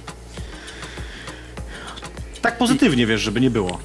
Tak 2.41 2.57
pozytywnie, 2.57 3.05
wiesz, 3.07 3.21
żeby 3.21 3.41
nie 3.41 3.49
było. 3.49 3.79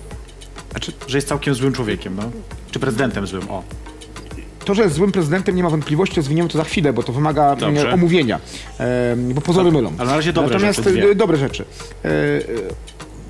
Znaczy, 0.71 0.93
Że 1.07 1.19
jest 1.19 1.29
całkiem 1.29 1.55
złym 1.55 1.73
człowiekiem, 1.73 2.17
no. 2.17 2.23
Czy 2.71 2.79
prezydentem 2.79 3.27
złym, 3.27 3.51
o. 3.51 3.63
to, 4.65 4.75
że 4.75 4.83
jest 4.83 4.95
złym 4.95 5.13
prezydentem, 5.13 5.57
nie 5.57 5.63
ma 5.63 5.71
wątpliwości, 5.71 6.17
rozwiniemy 6.17 6.49
to 6.49 6.59
za 6.59 6.65
chwilę, 6.65 6.93
bo 6.93 7.03
to 7.03 7.13
wymaga 7.13 7.57
Dobrze. 7.57 7.93
omówienia, 7.93 8.41
bo 9.35 9.41
pozory 9.41 9.73
mylą. 9.73 9.93
ale 9.99 10.11
na 10.11 10.17
razie 10.17 10.33
dobre 10.33 10.55
Natomiast 10.55 10.85
rzeczy, 10.85 11.11
e, 11.11 11.15
dobre 11.15 11.37
rzeczy. 11.37 11.65
E, 12.05 12.09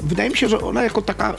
wydaje 0.03 0.31
mi 0.31 0.37
się, 0.37 0.49
że 0.49 0.61
ona 0.61 0.83
jako 0.83 1.03
taka 1.03 1.37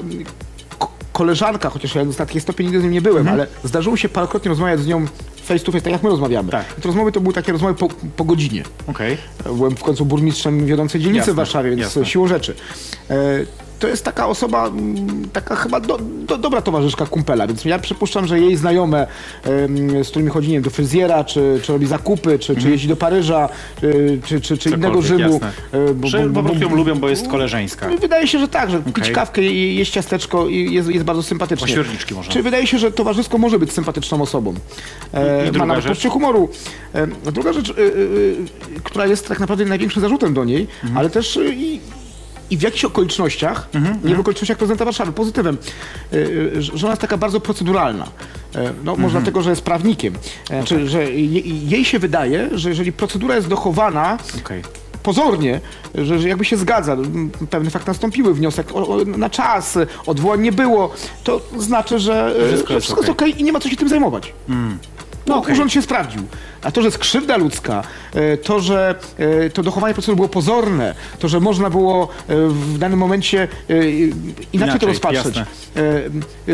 koleżanka, 1.21 1.69
chociaż 1.69 1.95
ja 1.95 2.05
na 2.05 2.13
takiej 2.13 2.41
stopie 2.41 2.63
nigdy 2.63 2.81
z 2.81 2.83
nią 2.83 2.89
nie 2.89 3.01
byłem, 3.01 3.27
ale 3.27 3.47
zdarzyło 3.63 3.97
się 3.97 4.09
parokrotnie 4.09 4.49
rozmawiać 4.49 4.79
z 4.79 4.87
nią 4.87 5.05
face 5.43 5.59
to 5.65 5.71
face, 5.71 5.83
tak 5.83 5.93
jak 5.93 6.03
my 6.03 6.09
rozmawiamy. 6.09 6.51
Tak. 6.51 6.65
I 6.77 6.81
te 6.81 6.87
rozmowy 6.87 7.11
to 7.11 7.21
były 7.21 7.33
takie 7.33 7.51
rozmowy 7.51 7.73
po, 7.73 7.89
po 8.17 8.23
godzinie. 8.23 8.63
Okej. 8.87 9.17
Byłem 9.45 9.75
w 9.75 9.83
końcu 9.83 10.05
burmistrzem 10.05 10.65
wiodącej 10.65 11.01
dzielnicy 11.01 11.19
Jasne, 11.19 11.33
w 11.33 11.35
Warszawie, 11.35 11.69
więc 11.69 11.81
jasne. 11.81 12.05
siłą 12.05 12.27
rzeczy. 12.27 12.55
E, 13.09 13.15
to 13.81 13.87
jest 13.87 14.05
taka 14.05 14.27
osoba, 14.27 14.67
mm, 14.67 15.29
taka 15.33 15.55
chyba 15.55 15.79
do, 15.79 15.97
do, 16.27 16.37
dobra 16.37 16.61
towarzyszka 16.61 17.05
kumpela, 17.05 17.47
więc 17.47 17.65
ja 17.65 17.79
przypuszczam, 17.79 18.27
że 18.27 18.39
jej 18.39 18.55
znajome, 18.55 19.07
z 20.03 20.07
którymi 20.09 20.29
chodzi 20.31 20.47
nie 20.47 20.53
wiem, 20.53 20.63
do 20.63 20.69
fryzjera, 20.69 21.23
czy, 21.23 21.59
czy 21.63 21.73
robi 21.73 21.85
zakupy, 21.85 22.39
czy, 22.39 22.55
czy 22.55 22.69
jeździ 22.69 22.87
do 22.87 22.95
Paryża, 22.95 23.49
czy, 23.81 24.19
czy, 24.25 24.41
czy, 24.41 24.57
czy 24.57 24.69
innego 24.69 25.01
Rzymu. 25.01 25.39
e, 25.71 25.93
bo- 25.93 26.07
Że 26.07 26.19
bo- 26.19 26.25
po 26.25 26.33
bo- 26.43 26.49
prostu 26.49 26.63
ją 26.69 26.75
lubią, 26.75 26.95
bo 26.99 27.09
jest 27.09 27.27
koleżeńska. 27.27 27.89
Wydaje 28.01 28.27
się, 28.27 28.39
że 28.39 28.47
tak, 28.47 28.69
że 28.71 28.81
pić 28.81 28.97
Okej. 29.03 29.13
kawkę 29.15 29.43
i 29.43 29.75
jeść 29.75 29.91
ciasteczko 29.93 30.47
i 30.47 30.73
jest, 30.73 30.89
jest 30.89 31.05
bardzo 31.05 31.23
sympatycznie. 31.23 31.65
Ośmiorniczki 31.65 32.13
może. 32.13 32.31
Czy 32.31 32.43
wydaje 32.43 32.67
się, 32.67 32.77
że 32.79 32.91
towarzysko 32.91 33.37
może 33.37 33.59
być 33.59 33.71
sympatyczną 33.73 34.21
osobą. 34.21 34.53
E, 35.13 35.41
I 35.43 35.45
ma 35.45 35.51
druga 35.51 35.65
nawet 35.65 35.85
poczucie 35.85 36.09
humoru. 36.09 36.49
E, 36.93 37.07
druga 37.31 37.53
rzecz, 37.53 37.69
e, 37.69 37.73
e, 37.73 37.77
która 38.83 39.05
jest 39.05 39.27
tak 39.27 39.39
naprawdę 39.39 39.65
największym 39.65 40.01
zarzutem 40.01 40.33
do 40.33 40.45
niej, 40.45 40.67
Mhm. 40.83 40.97
ale 40.97 41.09
też 41.09 41.39
i, 41.53 41.79
i 42.51 42.57
w 42.57 42.61
jakichś 42.61 42.85
okolicznościach, 42.85 43.69
nie 44.03 44.15
w 44.15 44.19
okolicznościach 44.19 44.57
prezydenta 44.57 44.85
Warszawy, 44.85 45.11
pozytywem, 45.11 45.57
e, 46.13 46.17
e, 46.57 46.61
że 46.61 46.73
ona 46.85 46.89
jest 46.89 47.01
taka 47.01 47.17
bardzo 47.17 47.39
proceduralna. 47.39 48.03
E, 48.55 48.63
No, 48.83 48.91
może 48.91 49.05
Mhm. 49.05 49.11
dlatego, 49.23 49.41
że 49.41 49.49
jest 49.49 49.61
prawnikiem. 49.61 50.13
No 50.49 50.55
E, 50.55 50.59
tak. 50.59 50.67
czy, 50.67 50.87
że 50.89 51.11
je, 51.11 51.39
jej 51.69 51.85
się 51.85 51.99
wydaje, 51.99 52.49
że 52.53 52.69
jeżeli 52.69 52.91
procedura 52.91 53.35
jest 53.35 53.47
dochowana 53.47 54.17
Okej. 54.45 54.61
pozornie, 55.03 55.61
że, 55.95 56.19
że 56.19 56.27
jakby 56.29 56.45
się 56.45 56.57
zgadza, 56.57 56.97
pewny 57.49 57.69
fakt 57.69 57.87
nastąpiły, 57.87 58.33
wniosek 58.33 58.71
o, 58.75 58.87
o, 58.87 59.05
na 59.05 59.29
czas, 59.29 59.77
odwołań 60.05 60.41
nie 60.41 60.51
było, 60.51 60.93
to 61.23 61.41
znaczy, 61.57 61.99
że 61.99 62.33
Wszystko 62.47 62.67
że 62.67 62.73
jest 62.73 62.85
wszystko 62.85 63.01
jest 63.01 63.09
okej. 63.11 63.29
okej 63.31 63.41
i 63.41 63.43
nie 63.43 63.51
ma 63.51 63.59
co 63.59 63.69
się 63.69 63.75
tym 63.75 63.89
zajmować. 63.89 64.33
No, 65.31 65.37
okej. 65.37 65.53
urząd 65.53 65.71
się 65.71 65.81
sprawdził. 65.81 66.21
A 66.61 66.71
to, 66.71 66.81
że 66.81 66.87
jest 66.87 66.97
krzywda 66.97 67.37
ludzka, 67.37 67.83
e, 68.13 68.37
to, 68.37 68.59
że 68.59 68.95
e, 69.17 69.49
to 69.49 69.63
dochowanie 69.63 69.93
procedury 69.93 70.15
było 70.15 70.29
pozorne, 70.29 70.95
to, 71.19 71.27
że 71.27 71.39
można 71.39 71.69
było 71.69 72.03
e, 72.03 72.35
w 72.47 72.77
danym 72.77 72.99
momencie 72.99 73.47
inaczej, 73.69 74.45
Inaczej, 74.53 74.79
to 74.79 74.87
rozpatrzeć, 74.87 75.35
jasne. 75.37 75.45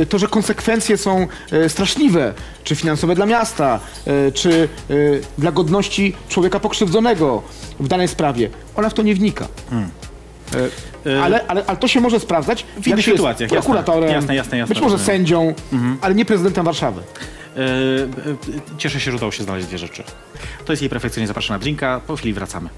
to, 0.10 0.20
że 0.20 0.28
konsekwencje 0.28 0.98
są 0.98 1.28
straszliwe, 1.68 2.34
czy 2.64 2.76
finansowe 2.76 3.16
dla 3.16 3.26
miasta, 3.26 3.80
czy 4.34 4.70
dla 5.38 5.52
godności 5.52 6.16
człowieka 6.30 6.60
pokrzywdzonego 6.60 7.42
w 7.80 7.88
danej 7.88 8.08
sprawie, 8.08 8.50
ona 8.76 8.90
w 8.90 8.94
to 8.94 9.04
nie 9.04 9.16
wnika. 9.16 9.48
E, 11.06 11.24
Ale, 11.24 11.48
ale, 11.48 11.64
ale 11.68 11.78
to 11.78 11.88
się 11.88 12.02
może 12.02 12.20
sprawdzać 12.20 12.66
w 12.82 12.88
innych 12.88 13.06
sytuacjach, 13.06 13.50
prokuratorem, 13.50 14.12
Jasne, 14.12 14.36
jasne, 14.36 14.58
jasne, 14.58 14.76
być 14.76 14.84
może 14.84 15.00
sędzią, 15.00 15.54
ale 16.02 16.16
nie 16.16 16.26
prezydentem 16.26 16.66
Warszawy. 16.66 17.02
E, 17.58 17.62
e, 17.62 18.78
Cieszę 18.78 19.00
się, 19.00 19.12
że 19.12 19.18
udało 19.18 19.32
się 19.32 19.44
znaleźć 19.44 19.68
dwie 19.68 19.78
rzeczy. 19.78 20.04
To 20.66 20.74
jest 20.74 20.82
jej 20.82 20.90
perfekcyjnie 20.90 21.28
zapraszana 21.28 21.58
na 21.58 21.62
drinka. 21.62 22.02
Po 22.08 22.16
chwili 22.16 22.34
wracamy. 22.34 22.70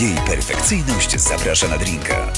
Jej 0.00 0.14
perfekcyjność 0.26 1.20
zaprasza 1.20 1.68
na 1.68 1.78
drinka. 1.78 2.32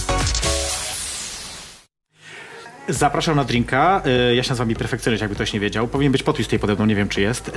Zapraszam 2.88 3.36
na 3.36 3.44
drinka. 3.44 4.02
E, 4.30 4.34
Ja 4.34 4.42
się 4.42 4.48
nazywam 4.50 4.74
perfekcyjność, 4.74 5.20
jakby 5.20 5.34
ktoś 5.34 5.52
nie 5.52 5.60
wiedział. 5.60 5.88
Powinien 5.88 6.12
być 6.12 6.22
podpis 6.22 6.46
tutaj 6.46 6.58
pode 6.58 6.74
mną, 6.74 6.86
nie 6.86 6.94
wiem 6.94 7.08
czy 7.08 7.20
jest. 7.20 7.50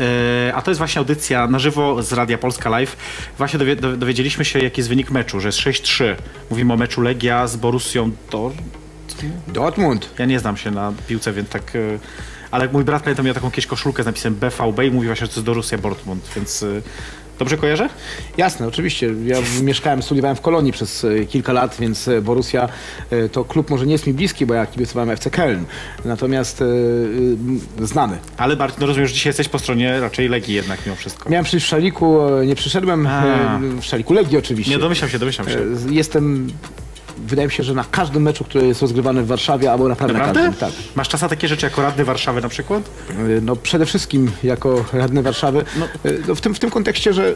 A 0.54 0.62
to 0.62 0.72
jest 0.72 0.78
właśnie 0.78 1.00
audycja 1.00 1.48
na 1.48 1.60
żywo 1.60 2.04
z 2.04 2.14
Radia 2.14 2.38
Polska 2.38 2.70
Live. 2.70 2.98
Właśnie 3.38 3.60
dowie, 3.60 3.76
do- 3.76 3.98
dowiedzieliśmy 3.98 4.46
się, 4.46 4.60
jaki 4.60 4.80
jest 4.80 4.90
wynik 4.90 5.12
meczu, 5.12 5.40
że 5.40 5.48
jest 5.48 5.58
6-3. 5.60 6.16
Mówimy 6.50 6.74
o 6.74 6.78
meczu 6.78 7.02
Legia 7.02 7.48
z 7.48 7.56
Borussią 7.56 8.12
Dor. 8.32 8.52
Dortmund. 9.48 10.10
Ja 10.20 10.26
nie 10.26 10.40
znam 10.40 10.58
się 10.58 10.72
na 10.72 10.94
piłce, 11.08 11.34
więc 11.34 11.50
tak... 11.50 11.76
e, 11.76 11.80
Ale 12.52 12.68
mój 12.68 12.84
brat 12.84 13.04
pamiętam 13.04 13.26
miał 13.26 13.36
taką 13.36 13.52
kiedyś 13.52 13.68
koszulkę 13.68 14.04
z 14.04 14.06
napisem 14.06 14.36
BVB 14.36 14.80
i 14.86 14.92
mówi 14.92 15.08
właśnie, 15.08 15.28
że 15.28 15.34
to 15.34 15.40
jest 15.40 15.46
Borussia 15.46 15.78
Dortmund, 15.78 16.24
więc... 16.36 16.64
e, 16.64 16.68
Dobrze 17.40 17.58
kojarzę? 17.58 17.90
Jasne, 18.38 18.68
oczywiście. 18.68 19.14
Ja 19.26 19.38
mieszkałem, 19.62 20.04
studiowałem 20.04 20.36
w 20.38 20.42
Kolonii 20.42 20.72
przez 20.72 21.04
e, 21.06 21.26
kilka 21.26 21.54
lat, 21.54 21.76
więc 21.80 22.10
Borussia 22.22 22.70
to 23.32 23.46
klub 23.46 23.70
może 23.70 23.86
nie 23.86 23.92
jest 23.92 24.08
mi 24.08 24.14
bliski, 24.14 24.46
bo 24.46 24.54
ja 24.54 24.66
kibicowałem 24.66 25.10
FC 25.10 25.30
Köln. 25.30 25.64
Natomiast 26.06 26.62
e, 26.62 26.66
znany. 27.86 28.18
Ale 28.38 28.56
bardziej, 28.56 28.78
no 28.82 28.88
rozumiem, 28.88 29.08
że 29.08 29.14
dzisiaj 29.14 29.30
jesteś 29.30 29.50
po 29.50 29.60
stronie 29.60 30.00
raczej 30.00 30.30
Legii 30.30 30.56
jednak 30.56 30.86
mimo 30.86 30.96
wszystko. 30.96 31.30
Miałem 31.30 31.46
przyjść 31.46 31.66
w 31.66 31.70
szaliku, 31.70 32.20
nie 32.46 32.56
przyszedłem. 32.56 33.08
A. 33.08 33.60
W 33.82 33.86
szaliku 33.86 34.14
Legii 34.14 34.38
oczywiście. 34.38 34.74
Nie, 34.74 34.80
domyślam 34.80 35.10
się, 35.10 35.20
domyślam 35.20 35.50
się. 35.50 35.60
Jestem, 35.90 36.50
wydaje 37.28 37.48
mi 37.48 37.54
się, 37.54 37.64
że 37.64 37.74
na 37.74 37.84
każdym 37.92 38.24
meczu, 38.24 38.44
który 38.44 38.68
jest 38.68 38.82
rozgrywany 38.82 39.24
w 39.24 39.28
Warszawie, 39.28 39.72
albo 39.72 39.88
naprawdę, 39.88 40.14
na 40.14 40.20
Naprawdę? 40.20 40.60
każdym. 40.60 40.84
Tak. 40.84 40.96
Masz 40.96 41.10
czas 41.10 41.22
na 41.22 41.30
takie 41.30 41.48
rzeczy 41.48 41.66
jako 41.66 41.82
radny 41.82 42.06
Warszawy 42.06 42.42
na 42.42 42.50
przykład? 42.50 42.84
E, 43.10 43.16
No 43.42 43.56
przede 43.56 43.86
wszystkim 43.86 44.32
jako 44.44 44.86
radny 44.94 45.22
Warszawy, 45.24 45.60
e, 45.60 45.64
no, 46.28 46.36
w, 46.36 46.42
tym, 46.42 46.54
w 46.56 46.60
tym 46.60 46.70
kontekście, 46.70 47.14
że 47.14 47.36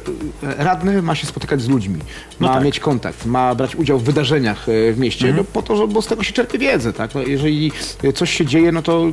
radny 0.58 1.02
ma 1.02 1.16
się 1.16 1.28
spotykać 1.28 1.62
z 1.62 1.70
ludźmi, 1.70 2.00
No 2.40 2.48
ma 2.48 2.54
tak. 2.54 2.64
mieć 2.64 2.80
kontakt, 2.80 3.26
ma 3.26 3.56
brać 3.56 3.76
udział 3.76 4.00
w 4.00 4.04
wydarzeniach 4.04 4.70
e, 4.70 4.94
w 4.94 5.00
mieście, 5.00 5.28
Mhm. 5.28 5.46
no, 5.46 5.52
po 5.54 5.62
to, 5.68 5.76
że, 5.76 5.88
bo 5.88 6.02
z 6.02 6.08
tego 6.08 6.24
się 6.24 6.34
czerpie 6.34 6.58
wiedzę, 6.58 6.94
tak? 6.94 7.16
No, 7.16 7.22
jeżeli 7.22 7.72
coś 8.16 8.38
się 8.38 8.46
dzieje, 8.46 8.72
no 8.72 8.82
to 8.82 9.04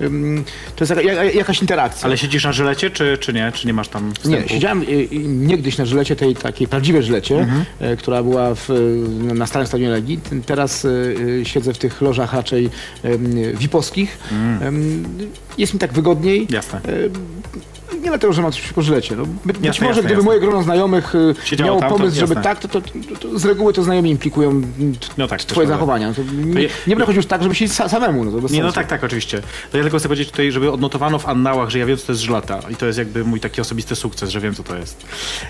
mm, 0.00 0.44
to 0.76 0.84
jest 0.84 0.90
jaka, 0.90 1.02
jaka- 1.02 1.36
jakaś 1.36 1.60
interakcja. 1.60 2.04
Ale 2.06 2.18
siedzisz 2.18 2.44
na 2.44 2.52
żylecie, 2.52 2.90
czy, 2.90 3.18
czy 3.20 3.32
nie? 3.32 3.52
Czy 3.54 3.66
nie 3.66 3.72
masz 3.72 3.88
tam 3.88 4.12
wstępu? 4.14 4.40
Nie, 4.42 4.48
siedziałem 4.48 4.84
niegdyś 5.24 5.78
na 5.78 5.84
żylecie, 5.86 6.16
tej 6.16 6.36
takiej 6.36 6.68
prawdziwej 6.68 7.02
żylecie, 7.02 7.38
Mhm. 7.38 7.64
która 7.98 8.22
była 8.22 8.54
w, 8.54 8.68
na 9.34 9.46
starym 9.46 9.66
stadionie 9.66 9.99
Teraz 10.46 10.84
e, 10.84 10.88
e, 11.40 11.44
siedzę 11.44 11.74
w 11.74 11.78
tych 11.78 12.00
lożach 12.00 12.32
raczej 12.32 12.70
em, 13.02 13.32
VIP-owskich. 13.54 14.18
Em, 14.62 15.04
Jest 15.58 15.74
mi 15.74 15.80
tak 15.80 15.92
wygodniej. 15.92 16.46
Jasne. 16.50 16.80
E, 17.92 18.00
Nie 18.00 18.08
dlatego, 18.08 18.32
że 18.32 18.42
mam 18.42 18.52
coś 18.52 18.60
przeciwko 18.60 18.82
żylecie. 18.82 19.16
No, 19.16 19.24
by, 19.44 19.52
być 19.52 19.64
Jasne, 19.64 19.86
może 19.86 19.88
jasne, 19.88 20.02
gdyby 20.02 20.12
jasne. 20.12 20.24
moje 20.24 20.40
grono 20.40 20.62
znajomych 20.62 21.14
e, 21.14 21.18
Siedziało 21.44 21.68
miało 21.70 21.80
tam, 21.80 21.90
to 21.90 21.96
pomysł, 21.96 22.16
żeby 22.20 22.34
jasne. 22.34 22.50
tak, 22.50 22.58
to, 22.58 22.68
to, 22.68 22.80
to, 22.80 23.16
to 23.20 23.38
z 23.38 23.44
reguły 23.44 23.72
to 23.72 23.82
znajomi 23.82 24.10
implikują 24.10 24.62
No 25.18 25.28
tak, 25.28 25.44
twoje 25.44 25.68
zachowania. 25.68 26.08
No 26.08 26.14
To 26.14 26.22
nie, 26.32 26.54
nie 26.62 26.68
będę 26.86 27.06
chodził 27.06 27.16
już 27.18 27.26
tak, 27.26 27.42
żeby 27.42 27.54
sa, 27.54 27.88
samemu. 27.88 28.24
No, 28.24 28.30
to 28.32 28.40
bez 28.40 28.52
Nie, 28.52 28.62
no 28.62 28.72
tak, 28.72 28.86
tak, 28.86 29.04
oczywiście. 29.04 29.42
To 29.72 29.76
ja 29.76 29.82
tylko 29.82 29.98
chcę 29.98 30.08
powiedzieć 30.08 30.30
tutaj, 30.30 30.52
żeby 30.52 30.72
odnotowano 30.72 31.18
w 31.18 31.28
annałach, 31.28 31.70
że 31.70 31.78
ja 31.78 31.86
wiem, 31.86 31.96
co 31.96 32.06
to 32.06 32.12
jest 32.12 32.22
żlata. 32.22 32.60
I 32.70 32.76
to 32.76 32.86
jest 32.86 32.98
jakby 32.98 33.24
mój 33.24 33.40
taki 33.40 33.60
osobisty 33.60 33.96
sukces, 33.96 34.30
że 34.30 34.40
wiem, 34.40 34.54
co 34.54 34.62
to 34.62 34.76
jest. 34.76 35.04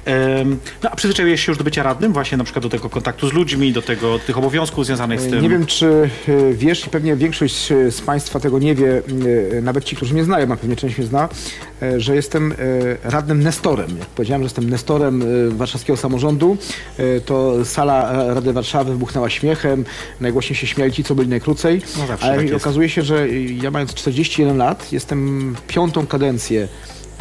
Em, 0.04 0.59
no, 0.82 0.90
a 0.90 0.97
przyzwyczaiłeś 0.97 1.44
się 1.47 1.52
już 1.52 1.59
do 1.59 1.64
bycia 1.64 1.82
radnym? 1.82 2.12
Właśnie 2.12 2.38
na 2.38 2.44
przykład 2.44 2.62
do 2.62 2.68
tego 2.68 2.90
kontaktu 2.90 3.28
z 3.28 3.32
ludźmi, 3.32 3.73
do 3.73 3.82
tego, 3.82 4.18
tych 4.18 4.38
obowiązków 4.38 4.87
związanych 4.87 5.20
z 5.20 5.30
tym? 5.30 5.42
Nie 5.42 5.49
wiem, 5.49 5.66
czy 5.66 6.11
e, 6.28 6.52
wiesz 6.54 6.87
i 6.87 6.90
pewnie 6.90 7.16
większość 7.16 7.73
e, 7.73 7.90
z 7.90 8.00
Państwa 8.00 8.40
tego 8.40 8.59
nie 8.59 8.75
wie, 8.75 9.02
e, 9.59 9.61
nawet 9.62 9.85
ci, 9.85 9.97
którzy 9.97 10.14
mnie 10.14 10.25
znają, 10.25 10.52
a 10.52 10.56
pewnie 10.56 10.76
część 10.76 10.99
mnie 10.99 11.06
zna, 11.06 11.28
e, 11.82 12.00
że 12.00 12.16
jestem 12.30 12.52
e, 12.52 13.10
radnym 13.10 13.42
Nestorem. 13.42 13.99
Jak 13.99 14.08
powiedziałem, 14.08 14.42
że 14.42 14.46
jestem 14.46 14.70
Nestorem 14.70 15.22
e, 15.22 15.26
warszawskiego 15.50 15.96
samorządu, 15.96 16.56
e, 16.99 17.20
to 17.20 17.64
sala 17.64 18.12
Rady 18.34 18.52
Warszawy 18.52 18.92
wybuchnęła 18.92 19.30
śmiechem, 19.30 19.84
najgłośniej 20.20 20.56
się 20.56 20.66
śmiali 20.66 20.92
ci, 20.92 21.04
co 21.04 21.14
byli 21.14 21.28
najkrócej, 21.28 21.82
No 21.99 22.16
ale 22.20 22.44
tak 22.44 22.56
okazuje 22.56 22.88
się, 22.88 23.02
że 23.02 23.28
ja 23.62 23.70
mając 23.70 23.94
41 23.94 24.56
lat, 24.56 24.92
jestem 24.92 25.54
piątą 25.66 26.06
kadencję 26.06 26.68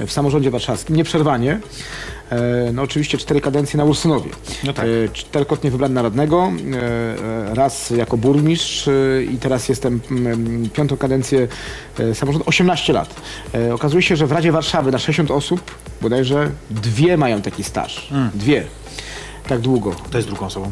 w 0.08 0.12
samorządzie 0.12 0.52
warszawskim, 0.52 0.96
nieprzerwanie. 0.96 1.60
E, 2.30 2.72
No 2.74 2.82
oczywiście 2.82 3.18
cztery 3.18 3.42
kadencje 3.42 3.78
na 3.78 3.84
Ursynowie. 3.84 4.30
No 4.64 4.74
tak. 4.74 4.86
E, 4.86 5.10
Czterokrotnie 5.14 5.72
wybrany 5.72 5.94
na 5.96 6.02
radnego, 6.02 6.52
e, 7.52 7.56
raz 7.56 7.90
jako 7.90 8.18
burmistrz 8.18 8.90
i 9.34 9.38
teraz 9.38 9.70
jestem 9.70 10.00
mm, 10.12 10.70
piątą 10.70 10.98
kadencję 10.98 11.48
samorządu, 12.14 12.48
18 12.48 12.94
lat. 12.94 13.16
Okazuje 13.74 14.02
się, 14.02 14.16
że 14.16 14.28
w 14.28 14.32
Radzie 14.32 14.52
Warszawy 14.52 14.92
na 14.92 15.00
60 15.00 15.32
osób 15.32 15.62
bodajże 16.02 16.52
dwie 16.70 17.18
mają 17.18 17.42
taki 17.42 17.64
staż. 17.64 18.12
Mm. 18.12 18.30
Dwie. 18.34 18.64
Tak 19.48 19.60
długo. 19.60 19.96
To 20.12 20.18
jest 20.18 20.28
drugą 20.28 20.46
osobą. 20.46 20.72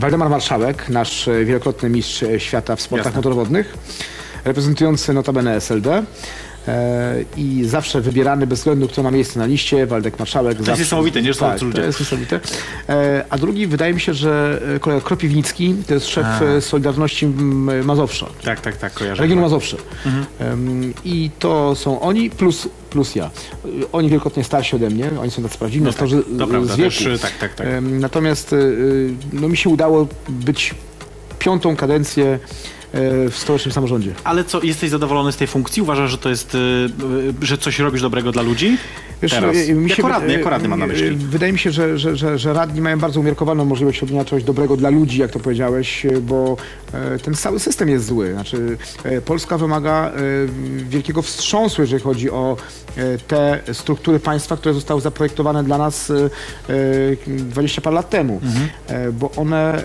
Waldemar 0.00 0.30
Marszałek, 0.30 0.88
nasz 0.88 1.28
wielokrotny 1.44 1.90
mistrz 1.90 2.24
świata 2.38 2.76
w 2.76 2.80
sportach 2.80 3.06
Jasne. 3.06 3.18
motorowodnych, 3.18 3.74
reprezentujący 4.44 5.12
notabene 5.12 5.56
SLD. 5.56 6.02
E, 6.68 7.24
i 7.36 7.64
zawsze 7.64 8.00
wybierany 8.00 8.46
bez 8.46 8.58
względu, 8.58 8.88
kto 8.88 9.02
ma 9.02 9.10
miejsce 9.10 9.38
na 9.38 9.46
liście, 9.46 9.86
Waldek 9.86 10.18
Marszałek. 10.18 10.58
To 10.58 10.64
jest 10.70 10.78
niesamowite, 10.78 11.22
nie? 11.22 11.34
Są 11.34 11.40
tak, 11.40 11.62
ludzie. 11.62 11.78
to 11.78 11.86
jest 11.86 12.00
niesamowite. 12.00 12.40
E, 12.88 13.24
a 13.30 13.38
drugi, 13.38 13.66
wydaje 13.66 13.94
mi 13.94 14.00
się, 14.00 14.14
że 14.14 14.62
e, 14.76 14.78
kolega 14.78 15.02
Kropiwnicki, 15.02 15.74
to 15.86 15.94
jest 15.94 16.06
szef 16.06 16.26
A. 16.26 16.60
Solidarności 16.60 17.26
Mazowsza. 17.84 18.26
Tak, 18.44 18.60
tak, 18.60 18.76
tak, 18.76 18.94
kojarzę. 18.94 19.22
Regionu 19.22 19.42
Mazowsze. 19.42 19.76
Em, 20.38 20.94
I 21.04 21.30
to 21.38 21.74
są 21.74 22.00
oni 22.00 22.30
plus, 22.30 22.68
plus 22.90 23.14
ja. 23.14 23.30
Oni 23.92 24.08
wielokrotnie 24.08 24.44
starsi 24.44 24.76
ode 24.76 24.90
mnie, 24.90 25.10
oni 25.20 25.30
są 25.30 25.42
tacy 25.42 25.58
prawdziwi 25.58 25.84
No 25.84 25.92
tak, 25.92 26.08
to 26.38 26.46
prawda, 26.46 26.74
z 26.74 26.76
wieku. 26.76 26.90
też, 26.90 27.20
tak, 27.20 27.38
tak, 27.38 27.54
tak. 27.54 27.66
Natomiast 27.82 28.54
no, 29.32 29.48
mi 29.48 29.56
się 29.56 29.70
udało 29.70 30.06
być 30.28 30.74
piątą 31.38 31.76
kadencję 31.76 32.38
w 32.92 33.32
stołecznym 33.36 33.72
samorządzie. 33.72 34.12
Ale 34.24 34.44
co, 34.44 34.62
jesteś 34.62 34.90
zadowolony 34.90 35.32
z 35.32 35.36
tej 35.36 35.46
funkcji? 35.46 35.82
Uważasz, 35.82 36.10
że 36.10 36.18
to 36.18 36.28
jest, 36.28 36.54
y, 36.54 36.58
że 37.42 37.58
coś 37.58 37.78
robisz 37.78 38.02
dobrego 38.02 38.32
dla 38.32 38.42
ludzi? 38.42 38.76
Wiesz, 39.22 39.32
Teraz. 39.32 39.56
e, 39.56 39.72
mi 39.74 39.90
Jako 39.90 40.02
się- 40.02 40.08
radny, 40.08 40.32
jako 40.32 40.50
radny 40.50 40.68
mam 40.68 40.78
na 40.78 40.84
e, 40.84 40.88
myśli. 40.88 41.16
Wydaje 41.16 41.52
mi 41.52 41.58
się, 41.58 41.70
że, 41.70 41.98
że, 41.98 42.16
że, 42.16 42.38
że 42.38 42.52
radni 42.52 42.80
mają 42.80 42.98
bardzo 42.98 43.20
umiarkowaną 43.20 43.64
możliwość 43.64 44.00
robienia 44.00 44.24
czegoś 44.24 44.44
dobrego 44.44 44.76
dla 44.76 44.90
ludzi, 44.90 45.20
jak 45.20 45.30
to 45.30 45.38
powiedziałeś, 45.40 46.06
e, 46.06 46.20
bo 46.20 46.56
e, 46.94 47.18
ten 47.18 47.34
cały 47.34 47.58
system 47.60 47.88
jest 47.88 48.06
zły. 48.06 48.32
Znaczy, 48.32 48.76
e, 49.04 49.20
Polska 49.20 49.58
wymaga 49.58 50.10
e, 50.10 50.12
wielkiego 50.88 51.22
wstrząsu, 51.22 51.82
jeżeli 51.82 52.02
chodzi 52.02 52.30
o 52.30 52.56
e, 52.96 53.18
te 53.18 53.60
struktury 53.72 54.20
państwa, 54.20 54.56
które 54.56 54.74
zostały 54.74 55.00
zaprojektowane 55.00 55.64
dla 55.64 55.78
nas 55.78 56.10
e, 56.10 56.14
e, 56.68 57.26
20 57.26 57.80
parę 57.82 57.94
lat 57.94 58.10
temu, 58.10 58.40
Mhm. 58.42 58.68
e, 58.86 59.12
bo 59.12 59.30
one 59.36 59.74
e, 59.74 59.84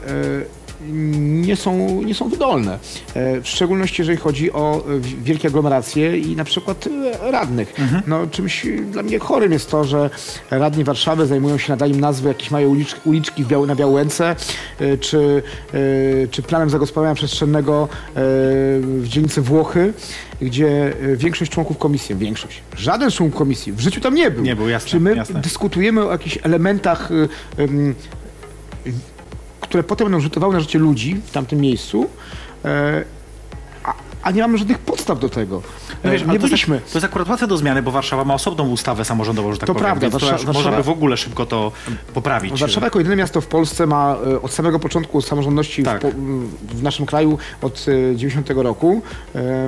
nie 0.92 1.56
są, 1.56 2.02
nie 2.04 2.13
są 2.16 2.30
wydolne. 2.30 2.80
E, 3.13 3.42
W 3.42 3.48
szczególności 3.48 4.02
jeżeli 4.02 4.18
chodzi 4.18 4.52
o 4.52 4.84
e, 4.96 5.00
wi- 5.00 5.16
wielkie 5.24 5.48
aglomeracje 5.48 6.18
i 6.18 6.36
na 6.36 6.44
przykład 6.44 6.88
e, 7.24 7.32
radnych. 7.32 7.74
No, 8.08 8.28
czymś 8.28 8.66
dla 8.92 9.04
mnie 9.04 9.20
chorym 9.20 9.52
jest 9.52 9.70
to, 9.72 9.84
że 9.84 10.10
radni 10.52 10.84
Warszawy 10.84 11.25
zajmują 11.28 11.58
się 11.58 11.72
nadaniem 11.74 12.00
nazwy 12.00 12.28
jakieś 12.28 12.52
małej 12.52 12.68
ulicz, 12.68 12.96
uliczki 13.06 13.44
w 13.44 13.48
Biał, 13.48 13.66
na 13.66 13.75
Białęce, 13.75 14.36
czy, 15.00 15.44
czy 16.32 16.42
planem 16.42 16.70
zagospodarowania 16.70 17.16
przestrzennego 17.16 17.88
w 18.16 19.04
dzielnicy 19.08 19.42
Włochy, 19.42 19.94
gdzie 20.42 20.94
większość 21.16 21.52
członków 21.52 21.78
komisji, 21.78 22.16
większość, 22.16 22.62
żaden 22.78 23.12
członek 23.12 23.36
komisji 23.36 23.74
w 23.74 23.80
życiu 23.80 24.02
tam 24.02 24.16
nie 24.16 24.32
był. 24.32 24.44
Nie 24.44 24.56
był, 24.56 24.70
jasne, 24.70 24.90
Czy 24.90 25.00
my 25.00 25.16
jasne. 25.16 25.42
dyskutujemy 25.42 26.06
o 26.06 26.12
jakichś 26.12 26.38
elementach 26.44 27.10
em, 27.58 27.96
które 29.74 29.84
potem 29.84 30.06
będą 30.06 30.20
rzutowały 30.20 30.53
na 30.53 30.60
życie 30.60 30.80
ludzi 30.80 31.15
w 31.25 31.32
tamtym 31.32 31.60
miejscu, 31.62 32.06
e, 32.65 33.03
a, 33.84 33.94
a 34.24 34.32
nie 34.32 34.42
mamy 34.42 34.58
żadnych 34.58 34.77
podstaw 34.80 35.20
do 35.20 35.30
tego. 35.30 35.62
No 36.03 36.12
wiesz, 36.12 36.22
E, 36.22 36.25
nie 36.25 36.27
to, 36.27 36.34
jest, 36.34 36.46
byliśmy. 36.46 36.80
to 36.80 36.98
jest 36.98 37.06
akurat 37.06 37.30
łatwe 37.30 37.48
do 37.48 37.58
zmiany, 37.58 37.82
bo 37.82 37.92
Warszawa 37.92 38.24
ma 38.25 38.34
osobną 38.34 38.70
ustawę 38.70 39.06
samorządową, 39.06 39.51
że 39.53 39.58
tak 39.58 39.68
To 39.68 39.74
powiem. 39.74 39.86
prawda, 39.86 40.10
to 40.10 40.18
Warsza- 40.18 40.32
można 40.32 40.53
Warszawa- 40.53 40.77
by 40.77 40.84
w 40.84 40.89
ogóle 40.89 41.18
szybko 41.18 41.46
to 41.46 41.72
poprawić. 42.13 42.60
Warszawa 42.62 42.88
jako 42.88 43.00
jedyne 43.00 43.15
miasto 43.15 43.42
w 43.42 43.48
Polsce 43.48 43.88
ma 43.88 44.15
e, 44.34 44.42
od 44.42 44.51
samego 44.53 44.80
początku 44.80 45.22
samorządności 45.22 45.84
Tak. 45.84 46.01
w, 46.08 46.77
w 46.77 46.84
naszym 46.84 47.06
kraju 47.06 47.38
od 47.62 47.86
e, 48.13 48.15
90 48.15 48.50
roku 48.56 49.01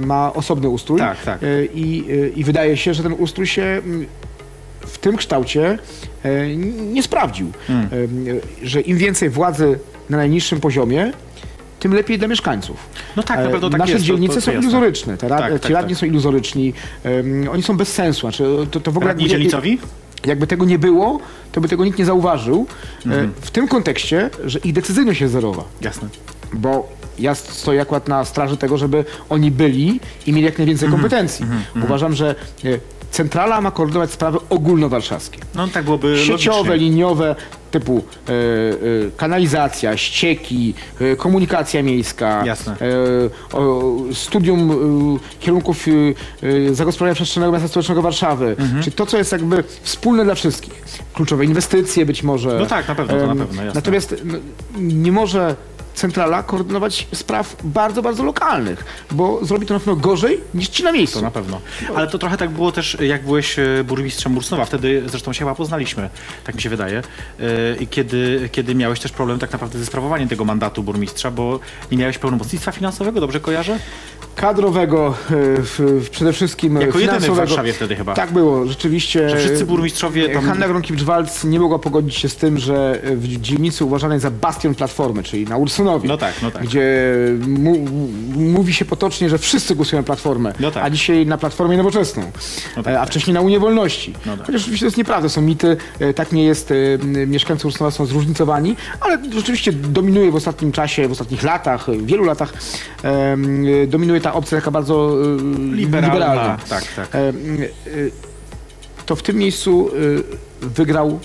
ma 0.01 0.33
osobny 0.33 0.69
ustrój 0.69 0.99
Tak, 0.99 1.23
tak. 1.23 1.39
I, 1.73 2.05
i 2.35 2.43
wydaje 2.43 2.77
się, 2.77 2.93
że 2.93 3.03
ten 3.03 3.13
ustrój 3.17 3.47
się 3.47 3.81
w 4.87 4.97
tym 4.97 5.17
kształcie 5.17 5.79
nie 6.75 7.03
sprawdził. 7.03 7.51
Hmm. 7.67 7.89
Że 8.63 8.81
im 8.81 8.97
więcej 8.97 9.29
władzy 9.29 9.79
na 10.09 10.17
najniższym 10.17 10.59
poziomie, 10.59 11.11
tym 11.79 11.93
lepiej 11.93 12.19
dla 12.19 12.27
mieszkańców. 12.27 12.77
No 13.15 13.23
tak, 13.23 13.37
na 13.39 13.43
E, 13.45 13.49
pewno 13.49 13.69
tak 13.69 13.79
Nasze 13.79 13.91
jest. 13.93 14.05
dzielnice 14.05 14.33
to- 14.33 14.39
to 14.39 14.45
są 14.45 14.51
jasne. 14.51 14.63
iluzoryczne. 14.69 15.17
Te 15.17 15.27
rad, 15.27 15.39
Tak, 15.39 15.53
ci 15.53 15.59
tak, 15.59 15.71
radni 15.71 15.93
tak. 15.93 15.99
są 15.99 16.05
iluzoryczni. 16.05 16.73
Em, 17.03 17.49
oni 17.51 17.63
są 17.63 17.77
bez 17.77 17.93
sensu. 17.93 18.21
Znaczy, 18.21 18.43
to, 18.71 18.79
to 18.79 18.91
w 18.91 18.97
ogóle 18.97 19.07
Radni 19.07 19.23
jakby- 19.23 19.37
dzielnicowi? 19.37 19.79
jakby 20.25 20.47
tego 20.47 20.65
nie 20.65 20.79
było, 20.79 21.19
to 21.51 21.61
by 21.61 21.67
tego 21.67 21.85
nikt 21.85 21.99
nie 21.99 22.05
zauważył. 22.05 22.65
Mhm. 23.05 23.25
E, 23.25 23.29
W 23.41 23.51
tym 23.51 23.67
kontekście, 23.67 24.29
że 24.45 24.59
ich 24.59 24.73
decyzyjność 24.73 25.21
jest 25.21 25.33
zerowa. 25.33 25.63
Jasne. 25.81 26.07
Bo 26.53 26.89
ja 27.19 27.35
stoję 27.35 27.81
akurat 27.81 28.07
na 28.07 28.25
straży 28.25 28.57
tego, 28.57 28.77
żeby 28.77 29.05
oni 29.29 29.51
byli 29.51 29.99
i 30.27 30.31
mieli 30.33 30.45
jak 30.45 30.57
najwięcej 30.57 30.85
Mhm. 30.85 31.01
kompetencji. 31.01 31.45
Uważam, 31.83 32.13
że 32.13 32.35
e, 32.65 32.67
centrala 33.11 33.61
ma 33.61 33.71
koordynować 33.71 34.11
sprawy 34.11 34.37
ogólnowarszawskie. 34.49 35.39
No 35.55 35.67
tak 35.67 35.85
byłoby 35.85 36.17
Sieciowe, 36.17 36.57
logicznie. 36.69 36.77
liniowe, 36.89 37.35
typu 37.71 37.97
e, 37.97 38.31
kanalizacja, 39.17 39.97
ścieki, 39.97 40.73
e, 41.01 41.15
komunikacja 41.15 41.83
miejska, 41.83 42.43
o, 43.53 43.81
studium 44.13 44.71
kierunków 45.39 45.85
zagospodarowania 46.71 47.15
przestrzennego 47.15 47.53
miasta 47.53 47.67
stołecznego 47.67 48.01
Warszawy. 48.01 48.55
Mhm. 48.59 48.83
Czyli 48.83 48.95
to, 48.95 49.05
co 49.05 49.17
jest 49.17 49.31
jakby 49.31 49.63
wspólne 49.81 50.23
dla 50.23 50.35
wszystkich. 50.35 50.85
Kluczowe 51.13 51.45
inwestycje 51.45 52.05
być 52.05 52.23
może. 52.23 52.57
No 52.59 52.65
tak, 52.65 52.87
na 52.87 52.95
pewno, 52.95 53.19
to 53.19 53.27
na 53.27 53.45
pewno, 53.45 53.63
jasne. 53.63 53.79
Natomiast 53.79 54.15
nie 54.77 55.11
może 55.11 55.55
centrala 55.95 56.43
koordynować 56.43 57.07
spraw 57.13 57.55
bardzo, 57.63 58.01
bardzo 58.01 58.23
lokalnych, 58.23 58.85
bo 59.11 59.45
zrobi 59.45 59.65
to 59.65 59.73
na 59.73 59.79
pewno 59.79 59.95
gorzej 59.95 60.41
niż 60.53 60.69
ci 60.69 60.83
na 60.83 60.91
miejscu. 60.91 61.19
To 61.19 61.25
na 61.25 61.31
pewno. 61.31 61.61
Ale 61.95 62.07
to 62.07 62.17
trochę 62.19 62.37
tak 62.37 62.49
było 62.49 62.71
też, 62.71 62.97
jak 62.99 63.23
byłeś 63.23 63.59
e, 63.59 63.83
burmistrzem 63.83 64.31
Mursnowa. 64.31 64.65
Wtedy 64.65 65.03
zresztą 65.05 65.33
się 65.33 65.39
chyba 65.39 65.55
poznaliśmy, 65.55 66.09
tak 66.43 66.55
mi 66.55 66.61
się 66.61 66.69
wydaje. 66.69 66.97
E, 66.97 67.03
I 67.79 67.87
kiedy, 67.87 68.49
kiedy 68.51 68.75
miałeś 68.75 68.99
też 68.99 69.11
problem 69.11 69.39
tak 69.39 69.51
naprawdę 69.51 69.79
ze 69.79 69.85
sprawowaniem 69.85 70.29
tego 70.29 70.45
mandatu 70.45 70.83
burmistrza, 70.83 71.31
bo 71.31 71.59
nie 71.91 71.97
miałeś 71.97 72.17
pełnomocnictwa 72.17 72.71
finansowego, 72.71 73.19
dobrze 73.21 73.39
kojarzę? 73.39 73.79
kadrowego, 74.35 75.07
e, 75.07 75.13
w, 75.57 76.07
przede 76.11 76.33
wszystkim 76.33 76.75
Jako 76.81 76.99
jedyny 76.99 77.19
w. 77.19 77.35
Warszawie 77.35 77.73
wtedy 77.73 77.95
chyba. 77.95 78.13
Tak 78.13 78.31
było, 78.31 78.65
rzeczywiście. 78.65 79.29
Że 79.29 79.37
wszyscy 79.37 79.65
burmistrzowie 79.65 80.29
tam- 80.29 80.45
Hanna 80.45 80.67
Gronkiewicz-Walc 80.67 81.47
nie 81.47 81.59
mogła 81.59 81.79
pogodzić 81.79 82.15
się 82.15 82.29
z 82.29 82.35
tym, 82.35 82.57
że 82.57 83.01
w 83.03 83.27
dzielnicy 83.41 83.85
uważanej 83.85 84.19
za 84.19 84.31
bastion 84.31 84.75
Platformy, 84.75 85.23
czyli 85.23 85.45
na 85.45 85.57
Ursynowie, 85.57 85.84
No 86.03 86.17
tak, 86.17 86.33
no 86.41 86.51
tak. 86.51 86.63
gdzie 86.63 87.13
mówi 88.35 88.73
się 88.73 88.85
potocznie, 88.85 89.29
że 89.29 89.37
wszyscy 89.37 89.75
głosują 89.75 89.99
na 90.01 90.05
Platformę, 90.05 90.53
No 90.59 90.71
tak. 90.71 90.83
a 90.83 90.89
dzisiaj 90.89 91.25
na 91.25 91.37
Platformę 91.37 91.77
Nowoczesną, 91.77 92.23
No 92.77 92.83
tak, 92.83 92.93
e, 92.93 92.97
a 92.97 93.01
tak. 93.01 93.09
wcześniej 93.09 93.33
na 93.33 93.41
Unię 93.41 93.59
Wolności. 93.59 94.13
No 94.25 94.37
tak. 94.37 94.45
Chociaż 94.45 94.61
oczywiście 94.61 94.83
to 94.83 94.87
jest 94.87 94.97
nieprawda, 94.97 95.29
są 95.29 95.41
mity, 95.41 95.77
e, 95.99 96.13
tak 96.13 96.31
nie 96.31 96.43
jest, 96.43 96.71
e, 96.71 96.75
mieszkańcy 97.27 97.67
Ursynowa 97.67 97.91
są 97.91 98.05
zróżnicowani, 98.05 98.75
ale 99.01 99.17
rzeczywiście 99.33 99.71
dominuje 99.73 100.31
w 100.31 100.35
ostatnim 100.35 100.71
czasie, 100.71 101.07
w 101.07 101.11
ostatnich 101.11 101.43
latach, 101.43 101.87
wielu 102.05 102.23
latach, 102.23 102.53
dominuje 103.87 104.21
ta 104.21 104.33
opcja 104.33 104.57
taka 104.57 104.71
bardzo 104.71 105.15
Liberalna. 105.71 106.13
liberalna. 106.13 106.57
Tak, 106.69 106.83
tak. 106.95 107.09
To 109.05 109.15
w 109.15 109.23
tym 109.23 109.35
miejscu 109.35 109.91
wygrał 110.61 111.19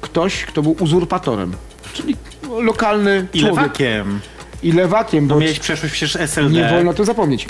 ktoś, 0.00 0.44
kto 0.44 0.62
był 0.62 0.76
uzurpatorem, 0.80 1.52
czyli 1.92 2.16
lokalny 2.60 3.26
I 3.34 3.40
człowiek. 3.40 3.56
lewakiem. 3.56 4.20
I 4.62 4.72
lewakiem, 4.72 5.26
No 5.26 5.34
bo 5.34 5.40
miałeś 5.40 5.58
przeszłość 5.58 5.94
przecież 5.94 6.16
SLD. 6.16 6.50
nie 6.54 6.68
wolno 6.68 6.90
o 6.90 6.94
tym 6.94 7.04
zapomnieć. 7.04 7.46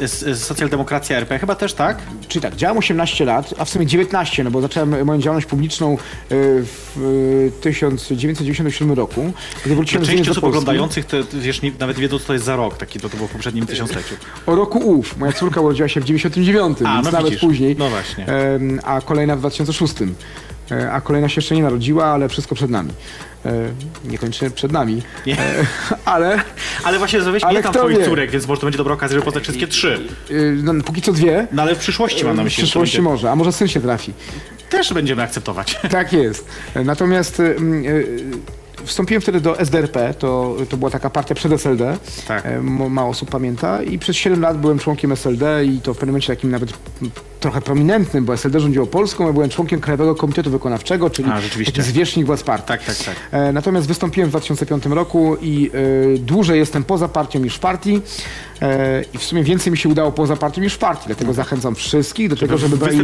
E, 0.00 0.02
s- 0.02 0.24
socjaldemokracja 0.44 1.16
RP 1.16 1.38
chyba 1.38 1.54
też, 1.54 1.74
tak? 1.74 1.98
Czyli 2.28 2.42
tak, 2.42 2.56
działam 2.56 2.78
18 2.78 3.24
lat, 3.24 3.54
a 3.58 3.64
w 3.64 3.68
sumie 3.70 3.86
19, 3.86 4.44
no 4.44 4.50
bo 4.50 4.60
zacząłem 4.60 5.04
moją 5.04 5.20
działalność 5.20 5.46
publiczną 5.46 5.92
e, 5.94 5.96
w 6.30 7.50
e, 7.58 7.60
1997 7.62 8.92
roku, 8.92 9.32
gdy 9.64 9.74
wróciłem 9.74 10.04
z 10.04 10.08
Część 10.08 10.22
do 10.24 10.30
osób 10.30 10.44
oglądających 10.44 11.04
to, 11.06 11.22
to 11.24 11.38
wiesz, 11.40 11.62
nie, 11.62 11.72
nawet 11.80 11.98
wiedzą, 11.98 12.18
co 12.18 12.26
to 12.26 12.32
jest 12.32 12.44
za 12.44 12.56
rok, 12.56 12.76
taki 12.76 13.00
to, 13.00 13.08
to 13.08 13.16
było 13.16 13.28
w 13.28 13.32
poprzednim 13.32 13.66
tysiącleciu. 13.66 14.14
O 14.46 14.54
roku 14.54 14.78
ów. 14.78 15.16
Moja 15.18 15.32
córka 15.32 15.60
urodziła 15.60 15.88
się 15.88 16.00
w 16.00 16.04
99, 16.04 16.78
A, 16.84 16.94
więc 16.94 17.04
no 17.04 17.12
nawet 17.12 17.24
widzisz. 17.24 17.40
później. 17.40 17.76
No 17.78 17.88
właśnie. 17.90 18.26
A 18.84 19.00
kolejna 19.00 19.36
w 19.36 19.38
2006. 19.38 19.94
E, 20.70 20.92
A 20.92 21.00
kolejna 21.00 21.28
się 21.28 21.38
jeszcze 21.38 21.54
nie 21.54 21.62
narodziła, 21.62 22.04
ale 22.06 22.28
wszystko 22.28 22.54
przed 22.54 22.70
nami. 22.70 22.90
E, 23.46 23.52
Niekoniecznie 24.04 24.50
przed 24.50 24.72
nami. 24.72 25.02
Nie. 25.26 25.38
E, 25.40 25.66
Ale 26.04 26.40
Ale 26.84 26.98
właśnie 26.98 27.20
zrobiłeś 27.20 27.44
Ale 27.44 27.54
nie 27.58 27.62
tam 27.62 27.72
twoich 27.72 28.04
córek, 28.04 28.30
więc 28.30 28.46
może 28.46 28.60
to 28.60 28.66
będzie 28.66 28.78
dobra 28.78 28.94
okazja, 28.94 29.14
żeby 29.14 29.24
poznać 29.24 29.42
wszystkie 29.42 29.66
trzy. 29.66 30.00
y, 30.30 30.58
no, 30.62 30.84
póki 30.84 31.02
co 31.02 31.12
dwie. 31.12 31.46
No 31.52 31.62
ale 31.62 31.74
w 31.74 31.78
przyszłości 31.78 32.24
mam 32.24 32.36
na 32.36 32.42
W 32.42 32.44
myśli. 32.44 32.60
to 32.62 32.66
przyszłości 32.66 33.02
może, 33.02 33.30
a 33.30 33.36
może 33.36 33.52
syn 33.52 33.68
się 33.68 33.80
trafi. 33.80 34.12
Też 34.70 34.92
będziemy 34.92 35.22
akceptować. 35.22 35.80
Tak 35.90 36.12
jest. 36.12 36.48
Natomiast 36.84 37.40
y, 37.40 37.42
y, 37.42 38.30
wstąpiłem 38.86 39.20
wtedy 39.20 39.40
do 39.40 39.60
SDRP, 39.60 40.14
to, 40.18 40.56
to 40.68 40.76
była 40.76 40.90
taka 40.90 41.10
partia 41.10 41.34
przed 41.34 41.52
SLD. 41.52 41.98
Tak. 42.28 42.46
E, 42.46 42.60
Mało 42.90 43.10
osób 43.10 43.30
pamięta. 43.30 43.82
I 43.82 43.98
przez 43.98 44.16
7 44.16 44.40
lat 44.40 44.58
byłem 44.58 44.78
członkiem 44.78 45.12
SLD 45.12 45.64
i 45.64 45.80
to 45.80 45.94
w 45.94 45.96
pewnym 45.98 46.12
momencie 46.12 46.36
takim 46.36 46.50
nawet 46.50 46.72
trochę 47.40 47.60
prominentnym, 47.60 48.24
bo 48.24 48.34
SLD 48.34 48.60
rządziło 48.60 48.86
Polską, 48.86 49.28
a 49.28 49.32
byłem 49.32 49.48
członkiem 49.50 49.80
Krajowego 49.80 50.14
Komitetu 50.14 50.50
Wykonawczego, 50.50 51.10
czyli 51.10 51.28
A, 51.30 51.40
taki 51.64 51.82
zwierzchnik 51.82 52.26
władz 52.26 52.42
partii. 52.42 52.68
Tak, 52.68 52.84
tak, 52.84 52.96
tak. 52.96 53.14
E, 53.30 53.52
Natomiast 53.52 53.86
wystąpiłem 53.88 54.28
w 54.28 54.32
2005 54.32 54.86
roku 54.86 55.36
i 55.42 55.70
e, 56.14 56.18
dłużej 56.18 56.58
jestem 56.58 56.84
poza 56.84 57.08
partią 57.08 57.38
niż 57.38 57.56
w 57.56 57.58
partii. 57.60 58.00
E, 58.62 59.04
I 59.14 59.18
w 59.18 59.24
sumie 59.24 59.42
więcej 59.42 59.70
mi 59.70 59.78
się 59.78 59.88
udało 59.88 60.12
poza 60.12 60.36
partią 60.36 60.62
niż 60.62 60.74
w 60.74 60.78
partii. 60.78 61.06
Dlatego 61.06 61.32
zachęcam 61.32 61.74
wszystkich 61.74 62.28
do 62.28 62.36
tego, 62.36 62.58
żeby 62.58 62.76
brali 62.76 63.00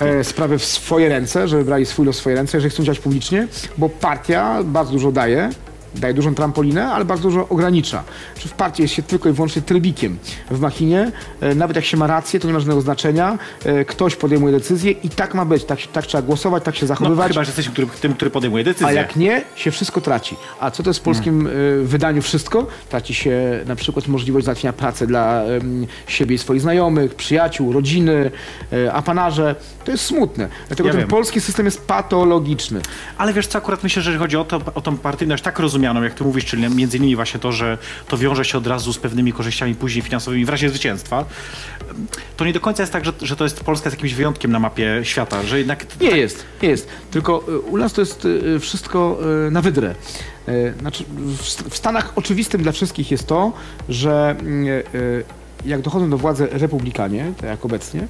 e, 0.00 0.24
sprawy 0.24 0.58
w 0.58 0.64
swoje 0.64 1.08
ręce, 1.08 1.48
żeby 1.48 1.64
brali 1.64 1.86
swój 1.86 2.06
los 2.06 2.16
w 2.16 2.20
swoje 2.20 2.36
ręce, 2.36 2.56
jeżeli 2.56 2.70
chcą 2.70 2.82
działać 2.82 2.98
publicznie, 2.98 3.48
bo 3.78 3.88
partia 3.88 4.62
bardzo 4.64 4.92
dużo 4.92 5.12
daje, 5.12 5.50
daje 5.94 6.14
dużą 6.14 6.34
trampolinę, 6.34 6.92
ale 6.92 7.04
bardzo 7.04 7.22
dużo 7.22 7.48
ogranicza. 7.48 8.02
Czy 8.38 8.48
w 8.48 8.52
partii 8.52 8.82
jest 8.82 8.94
się 8.94 9.02
tylko 9.02 9.28
i 9.28 9.32
wyłącznie 9.32 9.62
trybikiem. 9.62 10.18
W 10.50 10.60
machinie, 10.60 11.12
e, 11.40 11.54
nawet 11.54 11.76
jak 11.76 11.84
się 11.84 11.96
ma 11.96 12.06
rację, 12.06 12.40
to 12.40 12.46
nie 12.46 12.52
ma 12.54 12.60
żadnego 12.60 12.80
znaczenia. 12.80 13.38
E, 13.64 13.84
Ktoś 13.84 14.16
podejmuje 14.16 14.52
decyzję 14.54 14.90
i 14.92 15.08
tak 15.08 15.34
ma 15.34 15.44
być. 15.44 15.64
Tak, 15.64 15.78
tak 15.92 16.06
trzeba 16.06 16.22
głosować, 16.22 16.64
tak 16.64 16.76
się 16.76 16.82
No, 16.82 16.88
zachowywać. 16.88 17.28
chyba, 17.28 17.44
że 17.44 17.48
jesteś 17.48 17.68
który, 17.68 17.86
tym, 18.00 18.14
który 18.14 18.30
podejmuje 18.30 18.64
decyzję. 18.64 18.86
A 18.86 18.92
jak 18.92 19.16
nie, 19.16 19.42
się 19.56 19.70
wszystko 19.70 20.00
traci. 20.00 20.36
A 20.60 20.70
co 20.70 20.82
to 20.82 20.90
jest 20.90 21.00
w 21.00 21.02
polskim 21.02 21.46
y, 21.46 21.80
wydaniu 21.84 22.22
wszystko? 22.22 22.66
Traci 22.88 23.14
się 23.14 23.60
na 23.66 23.76
przykład 23.76 24.08
możliwość 24.08 24.44
załatwienia 24.46 24.72
pracy 24.72 25.06
dla 25.06 25.42
siebie 26.06 26.34
i 26.34 26.38
swoich 26.38 26.60
znajomych, 26.60 27.14
przyjaciół, 27.14 27.72
rodziny, 27.72 28.30
apanarze. 28.92 29.54
To 29.84 29.90
jest 29.90 30.04
smutne. 30.04 30.48
Dlatego 30.68 30.86
Ja 30.88 30.92
ten 30.92 31.00
wiem. 31.00 31.08
polski 31.08 31.40
system 31.40 31.66
jest 31.66 31.86
patologiczny. 31.86 32.80
Ale 33.18 33.32
wiesz 33.32 33.46
co, 33.46 33.58
akurat 33.58 33.82
myślę, 33.82 34.02
że 34.02 34.10
jeżeli 34.10 34.22
chodzi 34.24 34.36
o, 34.36 34.44
to, 34.44 34.60
o 34.74 34.80
tą 34.80 34.96
partyjność 34.98 35.42
tak 35.42 35.58
rozumianą, 35.82 36.02
jak 36.02 36.14
ty 36.14 36.24
mówisz, 36.24 36.44
czyli 36.44 36.74
między 36.74 36.96
innymi 36.96 37.16
właśnie 37.16 37.40
to, 37.40 37.52
że 37.52 37.78
to 38.08 38.18
wiąże 38.18 38.44
się 38.44 38.58
od 38.58 38.66
razu 38.66 38.92
z 38.92 38.98
pewnymi 38.98 39.32
korzyściami 39.32 39.74
później 39.74 40.02
finansowymi 40.02 40.44
w 40.44 40.48
razie 40.48 40.68
zwycięstwa, 40.68 41.24
to 42.36 42.44
nie 42.44 42.52
do 42.52 42.60
końca 42.60 42.82
jest 42.82 42.92
tak, 42.92 43.04
że, 43.04 43.12
że 43.22 43.36
to 43.36 43.44
jest 43.44 43.60
Polska 43.60 43.90
z 43.90 43.92
jakimś 43.92 44.14
wyjątkiem 44.14 44.52
na 44.52 44.58
mapie 44.58 45.00
świata, 45.02 45.42
że 45.42 45.58
jednak... 45.58 45.86
Nie 46.00 46.16
jest, 46.16 46.44
nie 46.62 46.68
jest. 46.68 46.88
Tylko 47.10 47.44
y, 47.48 47.58
u 47.58 47.76
nas 47.76 47.92
to 47.92 48.00
jest 48.00 48.24
y, 48.24 48.60
wszystko 48.60 49.18
y, 49.46 49.50
na 49.50 49.62
wydrę. 49.62 49.94
Znaczy, 50.80 51.04
w, 51.70 51.76
Stanach 51.76 52.12
oczywistym 52.16 52.62
dla 52.62 52.72
wszystkich 52.72 53.10
jest 53.10 53.26
to, 53.26 53.52
że 53.88 54.36
y, 54.94 55.24
jak 55.66 55.80
dochodzą 55.80 56.10
do 56.10 56.18
władzy 56.18 56.48
republikanie, 56.50 57.32
tak 57.36 57.50
jak 57.50 57.64
obecnie, 57.64 58.06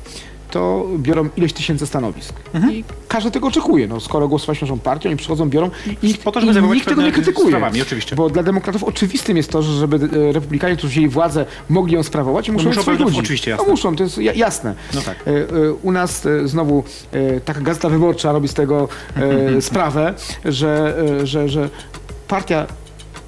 to 0.53 0.87
biorą 0.99 1.29
ileś 1.37 1.53
tysięcy 1.53 1.87
stanowisk. 1.87 2.33
Mhm. 2.55 2.75
I 2.75 2.85
każdy 3.09 3.31
tego 3.31 3.49
oczekuje. 3.49 3.89
No, 3.89 4.01
skoro 4.01 4.29
głosować 4.29 4.61
naszą 4.61 4.79
partią, 4.79 5.09
oni 5.09 5.17
przychodzą, 5.19 5.49
biorą 5.51 5.71
i, 6.03 6.15
Po 6.15 6.33
to, 6.33 6.41
żeby 6.41 6.61
i 6.67 6.71
nikt 6.71 6.89
tego 6.89 7.03
nie 7.03 7.13
krytykuje. 7.13 7.49
sprawami, 7.49 7.83
oczywiście. 7.83 8.17
Bo 8.17 8.31
dla 8.31 8.43
demokratów 8.43 8.85
oczywistym 8.85 9.37
jest 9.37 9.51
to, 9.51 9.63
że 9.63 9.73
żeby 9.79 9.97
y, 10.17 10.33
republikanie, 10.33 10.77
którzy 10.77 10.89
wzięli 10.93 11.09
władzę, 11.09 11.47
mogli 11.69 11.95
ją 11.95 12.03
sprawować, 12.03 12.51
muszą 12.51 12.65
No 12.65 12.71
muszą 12.71 12.83
swoich 12.83 13.01
ludzi. 13.01 13.19
oczywiście, 13.21 13.51
No 13.51 13.57
jasne. 13.57 13.71
muszą, 13.71 13.97
to 13.97 14.03
jest 14.03 14.19
ja- 14.19 14.33
jasne. 14.33 14.75
No 14.95 15.01
tak. 15.03 15.17
E, 15.27 15.31
e, 15.31 15.73
U 15.83 15.93
nas 15.93 16.27
e, 16.27 16.49
znowu 16.49 16.85
e, 17.13 17.41
taka 17.41 17.61
gazeta 17.61 17.89
wyborcza 17.89 18.33
robi 18.33 18.49
z 18.49 18.55
tego 18.55 18.89
e, 19.57 19.63
sprawę, 19.71 20.15
że, 20.45 20.97
e, 21.23 21.27
że, 21.27 21.49
że 21.49 21.71
partia 22.29 22.67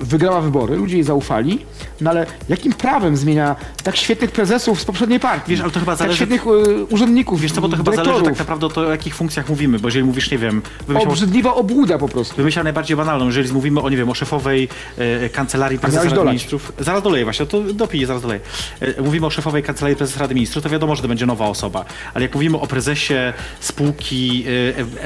wygrała 0.00 0.40
wybory, 0.40 0.76
ludzie 0.76 0.94
jej 0.94 1.04
zaufali, 1.04 1.59
no 2.00 2.11
ale 2.11 2.26
jakim 2.48 2.72
prawem 2.72 3.16
zmienia 3.16 3.57
tak 3.83 3.96
świetnych 3.96 4.30
prezesów 4.30 4.80
z 4.80 4.85
poprzedniej 4.85 5.20
partii? 5.20 5.50
Wiesz, 5.50 5.61
ale 5.61 5.70
to 5.70 5.80
chyba 5.80 5.92
tak 5.92 5.98
zależy- 5.98 6.16
świetnych 6.16 6.46
e, 6.46 6.85
urzędników, 6.85 7.40
Wiesz 7.40 7.52
co, 7.52 7.61
bo 7.61 7.68
to 7.68 7.76
chyba 7.76 7.90
dyrektorów. 7.90 8.20
zależy 8.20 8.30
tak 8.30 8.38
naprawdę 8.38 8.68
to, 8.70 8.80
o 8.80 8.90
jakich 8.90 9.14
funkcjach 9.14 9.48
mówimy, 9.48 9.78
bo 9.78 9.88
jeżeli 9.88 10.04
mówisz, 10.04 10.30
nie 10.30 10.38
wiem, 10.38 10.62
wymyślał, 10.87 11.12
Obrzydliwa 11.12 11.54
obłuda 11.54 11.98
po 11.98 12.09
prostu. 12.09 12.37
wymyślał 12.37 12.64
najbardziej 12.64 12.96
banalną, 12.96 13.26
jeżeli 13.26 13.52
mówimy 13.52 13.80
o, 13.80 13.90
nie 13.90 13.96
wiem, 13.96 14.09
o 14.11 14.14
szefowej 14.14 14.68
e, 14.98 15.28
kancelarii 15.28 15.78
prezesa 15.78 16.02
Rady 16.04 16.14
dolać. 16.16 16.33
Ministrów. 16.33 16.72
Zaraz 16.78 17.02
doleję 17.02 17.24
właśnie, 17.24 17.46
to 17.46 17.61
dopiję, 17.61 18.07
zaraz 18.07 18.22
doleję. 18.22 18.40
E, 18.80 19.02
mówimy 19.02 19.26
o 19.26 19.30
szefowej 19.30 19.62
kancelarii 19.62 19.96
prezesa 19.96 20.20
Rady 20.20 20.35
Ministrów, 20.35 20.64
to 20.64 20.70
wiadomo, 20.70 20.96
że 20.96 21.02
to 21.02 21.09
będzie 21.09 21.26
nowa 21.26 21.46
osoba. 21.46 21.85
Ale 22.14 22.22
jak 22.24 22.35
mówimy 22.35 22.61
o 22.61 22.66
prezesie 22.66 23.14
spółki 23.61 24.44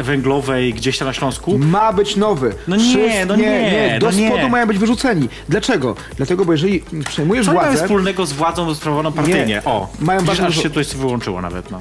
węglowej 0.02 0.74
gdzieś 0.74 0.98
tam 0.98 1.08
na 1.08 1.14
Śląsku, 1.14 1.58
Ma 1.58 1.92
być 1.92 2.16
nowy. 2.16 2.54
No 2.68 2.76
nie, 2.76 3.26
no 3.26 3.36
nie, 3.36 3.96
Do 4.00 4.06
no 4.06 4.12
nie. 4.12 4.28
spodu 4.28 4.48
mają 4.48 4.66
być 4.66 4.77
wyrzuceni. 4.78 5.28
Dlaczego? 5.48 5.96
Dlatego, 6.16 6.44
bo 6.44 6.52
jeżeli 6.52 6.82
przejmujesz 7.08 7.46
co 7.46 7.52
mają 7.52 7.66
władzę... 7.68 7.82
wspólnego 7.82 8.26
z 8.26 8.32
władzą 8.32 8.74
sprawowaną 8.74 9.12
partyjnie? 9.12 9.46
Nie. 9.46 9.64
O, 9.64 9.88
Mają 10.00 10.24
bardzo 10.24 10.42
aż 10.46 10.54
dużo- 10.54 10.62
się 10.62 10.70
coś 10.70 10.94
wyłączyło 10.94 11.40
nawet, 11.42 11.70
no. 11.70 11.78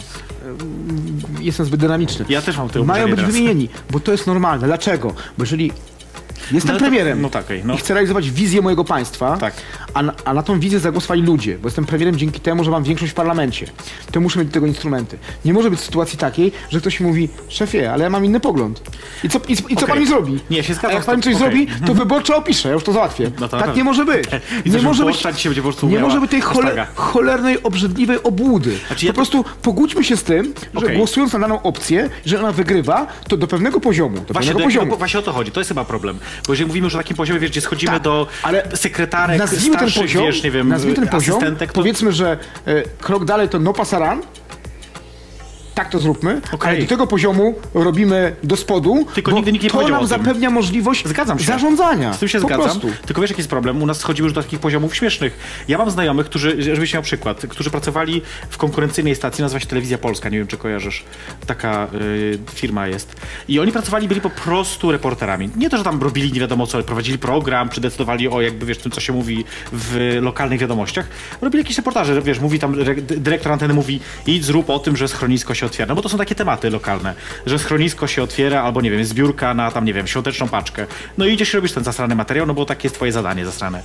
jestem 1.40 1.66
zbyt 1.66 1.80
dynamiczny. 1.80 2.26
Ja 2.30 2.42
też 2.42 2.58
mam 2.58 2.70
te 2.70 2.84
Mają 2.84 3.06
być 3.08 3.16
teraz. 3.16 3.32
wymienieni, 3.32 3.70
bo 3.92 4.00
to 4.00 4.12
jest 4.12 4.28
normalne. 4.28 4.68
Dlaczego? 4.68 5.08
Bo 5.38 5.44
jeżeli 5.44 5.72
jestem 6.52 6.74
No 6.74 6.80
premierem 6.80 7.22
no 7.22 7.30
tak, 7.30 7.46
okej, 7.46 7.62
no. 7.66 7.74
i 7.74 7.78
chcę 7.78 7.94
realizować 7.94 8.32
wizję 8.32 8.62
mojego 8.62 8.84
państwa, 8.84 9.38
Tak. 9.38 9.54
a, 9.94 10.04
na, 10.04 10.14
a 10.26 10.34
na 10.34 10.44
tą 10.44 10.60
wizję 10.60 10.80
zagłosowali 10.80 11.22
ludzie, 11.22 11.58
bo 11.58 11.68
jestem 11.68 11.86
premierem 11.86 12.16
dzięki 12.18 12.40
temu, 12.40 12.64
że 12.64 12.72
mam 12.72 12.84
większość 12.84 13.12
w 13.12 13.16
parlamencie, 13.16 13.68
to 14.12 14.20
muszę 14.22 14.40
mieć 14.40 14.48
do 14.48 14.54
tego 14.54 14.66
instrumenty. 14.68 15.18
Nie 15.46 15.54
może 15.54 15.70
być 15.70 15.80
sytuacji 15.80 16.18
takiej, 16.18 16.52
że 16.70 16.80
ktoś 16.82 17.00
mówi, 17.00 17.30
szefie, 17.50 17.92
ale 17.94 18.04
ja 18.04 18.10
mam 18.10 18.26
inny 18.26 18.40
pogląd. 18.40 18.82
I 19.24 19.30
co, 19.30 19.40
i, 19.48 19.52
i 19.54 19.56
co 19.56 19.64
Okej. 19.74 19.88
pan 19.88 20.00
mi 20.00 20.08
zrobi? 20.08 20.40
Nie, 20.50 20.64
się 20.64 20.74
zgadzam 20.74 20.92
A 20.92 20.94
jak 20.94 21.06
pan 21.06 21.18
mi 21.18 21.24
coś 21.24 21.36
Okej. 21.36 21.48
zrobi, 21.48 21.68
to 21.88 21.94
wyborczo 21.94 22.38
opiszę, 22.38 22.68
ja 22.70 22.74
już 22.74 22.84
to 22.84 22.94
załatwię. 22.94 23.32
No 23.40 23.48
to 23.50 23.58
tak 23.60 23.76
nie 23.76 23.84
może 23.84 24.06
być. 24.06 24.26
Widzę, 24.66 24.78
Nie 24.78 24.82
że 24.82 24.88
może 24.88 25.06
być, 25.06 25.18
dzisiaj 25.18 25.34
będzie 25.34 25.62
po 25.62 25.68
prostu 25.68 25.88
nie 25.88 26.00
może 26.00 26.22
być 26.22 26.32
tej 26.32 26.42
chole, 26.42 26.88
cholernej, 26.96 27.64
obrzydliwej 27.64 28.24
obłudy. 28.24 28.78
Znaczy 28.88 29.06
ja 29.06 29.12
po 29.12 29.16
prostu 29.16 29.46
pogódźmy 29.62 30.04
się 30.04 30.18
z 30.18 30.24
tym, 30.24 30.54
że 30.74 30.80
Okej. 30.86 30.98
głosując 30.98 31.34
na 31.34 31.40
daną 31.40 31.62
opcję, 31.62 32.10
że 32.26 32.40
ona 32.40 32.52
wygrywa, 32.52 33.08
to 33.28 33.38
do 33.38 33.48
pewnego 33.48 33.80
poziomu, 33.80 34.16
do 34.18 34.22
Właśnie, 34.34 34.34
pewnego 34.34 34.60
do 34.60 34.64
poziomu. 34.66 34.86
jakiego, 34.86 34.98
właśnie 34.98 35.20
o 35.20 35.24
to 35.24 35.32
chodzi, 35.34 35.52
to 35.52 35.60
jest 35.60 35.68
chyba 35.68 35.86
problem. 35.86 36.20
Bo 36.48 36.54
jeżeli 36.54 36.68
mówimy 36.68 36.86
już 36.86 36.96
o 36.96 36.98
takim 36.98 37.18
poziomie, 37.18 37.40
wiesz, 37.40 37.52
gdzie 37.52 37.62
schodzimy 37.62 37.94
Tak, 37.94 38.02
do 38.02 38.28
ale 38.44 38.64
sekretarek, 38.76 39.40
nazwijmy 39.40 39.78
ten 39.78 39.90
starszych, 39.90 40.02
poziom, 40.02 40.24
wiesz, 40.24 40.44
nie 40.44 40.52
wiem, 40.52 40.74
ten 40.96 41.08
poziom, 41.08 41.44
powiedzmy, 41.74 42.12
że 42.12 42.38
e, 42.66 42.84
krok 42.84 43.26
dalej 43.26 43.50
to 43.50 43.60
no 43.60 43.74
pasaran, 43.74 44.22
tak 45.78 45.90
to 45.90 46.00
zróbmy, 46.00 46.42
Okej. 46.52 46.70
ale 46.70 46.80
do 46.80 46.88
tego 46.88 47.08
poziomu 47.08 47.56
robimy 47.74 48.36
do 48.44 48.56
spodu, 48.56 49.06
Tylko 49.16 49.32
nigdy 49.32 49.52
nikt 49.52 49.64
nie 49.64 49.70
to 49.70 49.88
nam 49.88 50.08
zapewnia 50.08 50.50
możliwość 50.50 51.08
Zgadzam 51.08 51.40
się. 51.40 51.46
zarządzania. 51.46 52.14
Z 52.14 52.20
tym 52.20 52.30
się 52.30 52.40
zgadzam. 52.40 52.62
Prostu. 52.62 52.88
Tylko 53.06 53.22
wiesz, 53.22 53.30
jaki 53.30 53.40
jest 53.40 53.50
problem? 53.50 53.82
U 53.82 53.86
nas 53.86 53.98
schodzimy 54.00 54.26
już 54.26 54.34
do 54.34 54.44
takich 54.44 54.60
poziomów 54.60 54.96
śmiesznych. 54.96 55.64
Ja 55.68 55.78
mam 55.78 55.92
znajomych, 55.92 56.26
którzy, 56.26 56.62
żebyś 56.76 56.94
miał 56.94 57.04
przykład, 57.04 57.42
którzy 57.50 57.70
pracowali 57.70 58.22
w 58.50 58.58
konkurencyjnej 58.58 59.16
stacji, 59.16 59.42
nazywa 59.42 59.60
się 59.60 59.66
Telewizja 59.66 59.98
Polska, 59.98 60.30
nie 60.30 60.38
wiem, 60.38 60.48
czy 60.48 60.58
kojarzysz. 60.58 61.04
Taka 61.48 61.88
y, 61.94 62.40
firma 62.54 62.88
jest. 62.88 63.16
I 63.48 63.60
oni 63.60 63.72
pracowali, 63.72 64.08
byli 64.08 64.22
po 64.22 64.30
prostu 64.30 64.92
reporterami. 64.92 65.50
Nie 65.56 65.70
to, 65.70 65.78
że 65.78 65.84
tam 65.84 66.02
robili 66.02 66.32
nie 66.32 66.40
wiadomo 66.40 66.68
co, 66.68 66.78
ale 66.78 66.84
prowadzili 66.84 67.18
program, 67.18 67.70
czy 67.70 67.82
decydowali 67.82 68.28
o 68.28 68.42
jakby, 68.42 68.66
wiesz, 68.66 68.78
tym, 68.78 68.92
co 68.92 69.02
się 69.02 69.14
mówi 69.14 69.46
w 69.72 70.18
lokalnych 70.22 70.60
wiadomościach. 70.60 71.08
Robili 71.42 71.64
jakieś 71.64 71.78
reportaże, 71.78 72.16
że, 72.16 72.22
wiesz, 72.22 72.40
mówi 72.40 72.60
tam, 72.60 72.82
re- 72.82 72.96
dyrektor 73.02 73.52
anteny 73.52 73.74
mówi, 73.74 74.00
idź 74.28 74.46
zrób 74.46 74.70
o 74.70 74.80
tym, 74.80 74.98
że 74.98 75.08
schronisko 75.08 75.54
się 75.54 75.66
otwiera. 75.68 75.88
No 75.90 75.96
bo 75.96 76.02
to 76.02 76.10
są 76.10 76.18
takie 76.18 76.36
tematy 76.36 76.70
lokalne, 76.70 77.14
że 77.46 77.60
schronisko 77.60 78.08
się 78.08 78.24
otwiera, 78.24 78.64
albo 78.64 78.82
nie 78.82 78.92
wiem, 78.92 79.06
zbiórka 79.06 79.54
na 79.54 79.72
tam, 79.72 79.86
nie 79.86 79.94
wiem, 79.94 80.08
świąteczną 80.08 80.48
paczkę. 80.48 80.86
No 81.18 81.26
i 81.26 81.34
idziesz 81.34 81.54
i 81.54 81.56
robisz 81.56 81.72
ten 81.72 81.84
zasrany 81.84 82.16
materiał, 82.16 82.46
no 82.46 82.54
bo 82.54 82.66
takie 82.66 82.86
jest 82.86 82.96
twoje 82.96 83.12
zadanie 83.12 83.46
zasrane 83.46 83.82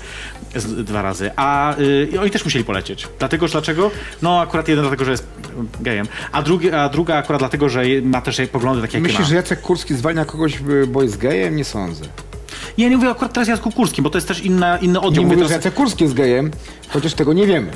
z, 0.57 0.85
dwa 0.85 1.03
razy. 1.03 1.31
A 1.37 1.79
y, 1.79 2.09
oni 2.21 2.31
też 2.31 2.45
musieli 2.45 2.65
polecieć. 2.65 3.09
Dlatego, 3.19 3.49
że 3.49 3.53
dlaczego? 3.53 3.91
No 4.23 4.41
akurat 4.41 4.69
jeden 4.69 4.83
dlatego, 4.85 5.05
że 5.05 5.11
jest 5.11 5.27
gejem, 5.81 6.07
a, 6.33 6.43
drugi, 6.43 6.71
a 6.73 6.89
druga 6.89 7.17
akurat 7.17 7.41
dlatego, 7.41 7.69
że 7.69 7.83
ma 8.03 8.21
też 8.21 8.41
poglądy 8.53 8.83
takie, 8.83 8.97
jakie 8.99 9.03
Myślisz, 9.03 9.21
ma. 9.21 9.27
że 9.27 9.35
Jacek 9.37 9.61
Kurski 9.61 9.95
zwalnia 9.95 10.25
kogoś, 10.25 10.59
bo 10.89 11.03
jest 11.03 11.19
gejem? 11.19 11.57
Nie 11.57 11.65
sądzę. 11.65 12.05
Ja 12.79 12.89
nie 12.89 12.97
mówię 12.97 13.11
akurat 13.11 13.33
teraz 13.33 13.49
Jacku 13.49 13.71
Kurskim, 13.73 14.05
bo 14.05 14.11
to 14.11 14.19
jest 14.19 14.29
też 14.29 14.41
inna, 14.41 14.79
inny 14.79 15.01
oddział. 15.01 15.23
Nie 15.23 15.27
Mówię 15.27 15.37
mówię, 15.37 15.45
że 15.45 15.49
teraz 15.49 15.65
Jacek 15.65 15.75
Kurski 15.75 16.05
jest 16.05 16.15
gejem, 16.17 16.51
chociaż 16.89 17.15
tego 17.15 17.33
nie 17.33 17.47
wiemy. 17.47 17.71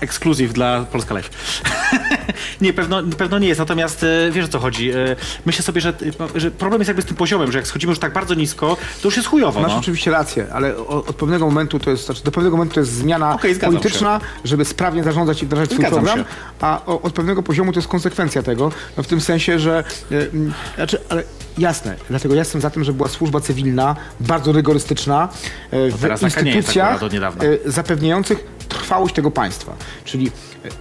ekskluzyw 0.00 0.52
dla 0.52 0.84
Polska 0.92 1.14
Live. 1.14 1.30
nie, 2.60 2.72
pewno, 2.72 3.02
pewno 3.18 3.38
nie 3.38 3.48
jest, 3.48 3.58
natomiast 3.58 4.04
e, 4.04 4.30
wiesz 4.30 4.44
o 4.44 4.48
co 4.48 4.58
chodzi. 4.58 4.90
E, 4.90 5.16
myślę 5.46 5.62
sobie, 5.62 5.80
że, 5.80 5.92
że 6.34 6.50
problem 6.50 6.80
jest 6.80 6.88
jakby 6.88 7.02
z 7.02 7.06
tym 7.06 7.16
poziomem, 7.16 7.52
że 7.52 7.58
jak 7.58 7.66
schodzimy 7.66 7.90
już 7.90 7.98
tak 7.98 8.12
bardzo 8.12 8.34
nisko, 8.34 8.76
to 9.02 9.08
już 9.08 9.16
jest 9.16 9.28
chujowo. 9.28 9.60
Masz 9.60 9.72
No. 9.72 9.78
oczywiście 9.78 10.10
rację, 10.10 10.46
ale 10.52 10.76
od 10.86 11.16
pewnego 11.16 11.46
momentu 11.46 11.78
to 11.78 11.90
jest, 11.90 12.06
znaczy 12.06 12.24
do 12.24 12.30
pewnego 12.30 12.56
momentu 12.56 12.74
to 12.74 12.80
jest 12.80 12.92
zmiana 12.92 13.38
zgadzam 13.38 13.70
polityczna, 13.70 14.20
żeby 14.44 14.64
sprawnie 14.64 15.04
zarządzać 15.04 15.42
i 15.42 15.46
wdrażać 15.46 15.70
swój 15.70 15.84
Zgadzam 15.84 16.04
program, 16.04 16.18
się. 16.18 16.24
a 16.60 16.84
od 16.84 17.12
pewnego 17.12 17.42
poziomu 17.42 17.72
to 17.72 17.78
jest 17.78 17.88
konsekwencja 17.88 18.42
tego, 18.42 18.72
no 18.96 19.02
w 19.02 19.06
tym 19.06 19.20
sensie, 19.20 19.58
że 19.58 19.84
znaczy, 20.76 20.98
ale 21.08 21.22
jasne, 21.58 21.96
dlatego 22.10 22.34
ja 22.34 22.38
jestem 22.38 22.60
za 22.60 22.70
tym, 22.70 22.84
żeby 22.84 22.96
była 22.96 23.08
służba 23.08 23.40
cywilna, 23.40 23.96
bardzo 24.20 24.52
rygorystyczna 24.52 25.28
y, 25.72 25.92
w 25.92 26.22
instytucjach 26.22 27.02
y, 27.42 27.60
zapewniających 27.66 28.44
trwałość 28.68 29.14
tego 29.14 29.30
państwa. 29.30 29.76
Czyli 30.04 30.30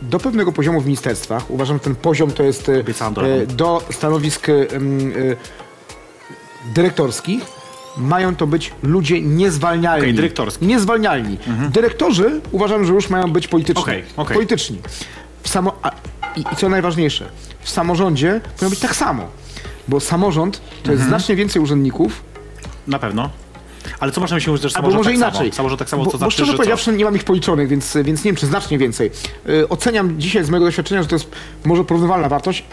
do 0.02 0.20
pewnego 0.20 0.52
poziomu 0.52 0.82
w 0.82 0.86
ministerstwach, 0.86 1.52
uważam, 1.52 1.76
że 1.78 1.80
ten 1.84 1.96
poziom 1.96 2.32
to 2.32 2.44
jest 2.44 2.72
drogą. 3.14 3.24
y, 3.28 3.48
do 3.48 3.84
stanowisk 3.92 4.50
y, 4.50 4.68
dyrektorskich 6.76 7.44
mają 7.98 8.36
to 8.36 8.48
być 8.48 8.72
ludzie 8.84 9.22
niezwalnialni. 9.22 10.02
Okej, 10.04 10.14
dyrektorskich. 10.14 10.68
Niezwalnialni. 10.68 11.38
Dyrektorzy 11.70 12.42
uważam, 12.52 12.86
że 12.86 12.94
już 12.94 13.10
mają 13.10 13.32
być 13.32 13.48
polityczni. 13.48 13.84
Okej, 13.84 14.04
okej. 14.18 14.34
Polityczni. 14.36 14.80
W 15.44 15.50
samo, 15.50 15.78
a, 15.82 15.92
i, 16.36 16.42
I 16.54 16.56
co 16.58 16.70
najważniejsze, 16.70 17.30
w 17.62 17.70
samorządzie 17.70 18.42
powinno 18.56 18.70
być 18.70 18.80
tak 18.80 18.96
samo. 18.96 19.28
Bo 19.88 20.00
samorząd 20.00 20.58
to 20.58 20.64
Mhm. 20.78 20.98
jest 20.98 21.08
znacznie 21.10 21.36
więcej 21.36 21.62
urzędników, 21.62 22.24
Na 22.88 23.00
pewno. 23.00 23.30
Ale 24.00 24.12
co 24.12 24.22
można 24.22 24.36
myśleć, 24.36 24.62
że 24.62 24.68
albo 24.68 24.70
samorząd 24.70 24.98
może 24.98 25.10
tak 25.10 25.18
inaczej. 25.18 25.48
Samo? 25.48 25.56
Samorząd 25.56 25.80
tak 25.80 25.90
samo, 25.90 26.04
bo, 26.04 26.12
to 26.12 26.12
bo 26.12 26.18
znaczy, 26.18 26.34
szczerze 26.34 26.46
że 26.46 26.54
co? 26.54 26.58
powiedziawszy, 26.58 26.94
nie 26.94 27.06
mam 27.06 27.16
ich 27.16 27.24
policzonych, 27.24 27.68
więc, 27.68 27.98
więc 28.04 28.24
nie 28.24 28.32
wiem, 28.32 28.36
czy 28.36 28.46
znacznie 28.46 28.78
więcej. 28.78 29.12
Y, 29.50 29.70
oceniam 29.70 30.20
dzisiaj 30.20 30.44
z 30.44 30.50
mojego 30.50 30.66
doświadczenia, 30.66 31.02
że 31.02 31.08
to 31.10 31.16
jest 31.16 31.28
może 31.66 31.84
porównywalna 31.84 32.30
wartość. 32.30 32.64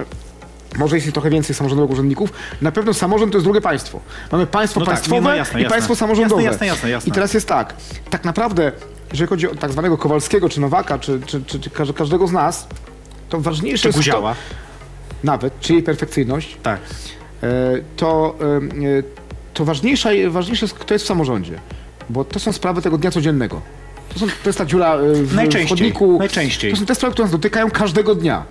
Może 0.78 0.96
jest 0.96 1.06
ich 1.06 1.12
trochę 1.12 1.30
więcej 1.30 1.54
samorządowych 1.56 1.90
urzędników. 1.90 2.32
Na 2.62 2.72
pewno 2.72 2.94
samorząd 2.94 3.32
to 3.32 3.38
jest 3.38 3.46
drugie 3.46 3.60
państwo. 3.60 4.00
Mamy 4.32 4.46
państwo 4.46 4.80
No 4.80 4.86
tak, 4.86 4.94
państwowe 4.94 5.20
nie, 5.20 5.28
no 5.28 5.34
jasne, 5.34 5.60
i 5.60 5.62
jasne. 5.62 5.74
państwo 5.74 5.96
samorządowe. 5.96 6.42
Jasne, 6.42 6.66
jasne, 6.66 6.90
jasne. 6.90 7.08
I 7.08 7.12
teraz 7.12 7.34
jest 7.34 7.48
tak. 7.48 7.74
Tak 8.10 8.24
naprawdę, 8.24 8.72
jeżeli 9.12 9.28
chodzi 9.28 9.50
o 9.50 9.54
tak 9.54 9.72
zwanego 9.72 9.98
Kowalskiego, 9.98 10.48
czy 10.48 10.60
Nowaka, 10.60 10.98
czy, 10.98 11.20
czy, 11.26 11.42
czy, 11.44 11.60
czy 11.60 11.70
każdego 11.70 12.26
z 12.26 12.32
nas, 12.32 12.66
to 13.28 13.40
ważniejsze 13.40 13.82
Czy 13.82 13.88
jest 13.88 13.96
to, 13.96 14.00
Guziała? 14.00 14.34
nawet, 15.24 15.60
czy 15.60 15.72
jej 15.72 15.82
perfekcyjność, 15.82 16.56
Tak. 16.62 16.80
e, 17.42 17.46
to, 17.96 18.34
e, 18.40 19.02
to 19.58 19.64
ważniejsza, 19.64 20.10
ważniejsze 20.28 20.64
jest, 20.66 20.78
kto 20.78 20.94
jest 20.94 21.04
w 21.04 21.08
samorządzie. 21.08 21.52
Bo 22.10 22.24
to 22.24 22.38
są 22.40 22.52
sprawy 22.52 22.82
tego 22.82 22.98
dnia 22.98 23.10
codziennego. 23.10 23.60
To, 24.14 24.18
są, 24.18 24.26
to 24.26 24.48
jest 24.48 24.58
ta 24.58 24.66
dziura 24.66 24.94
e, 24.94 25.12
w, 25.14 25.34
Najczęściej, 25.34 25.66
w 25.66 25.68
chodniku. 25.68 26.18
najczęściej. 26.18 26.70
To 26.70 26.76
są 26.76 26.86
te 26.86 26.94
sprawy, 26.94 27.12
które 27.12 27.24
nas 27.24 27.32
dotykają 27.32 27.70
każdego 27.70 28.14
dnia. 28.14 28.44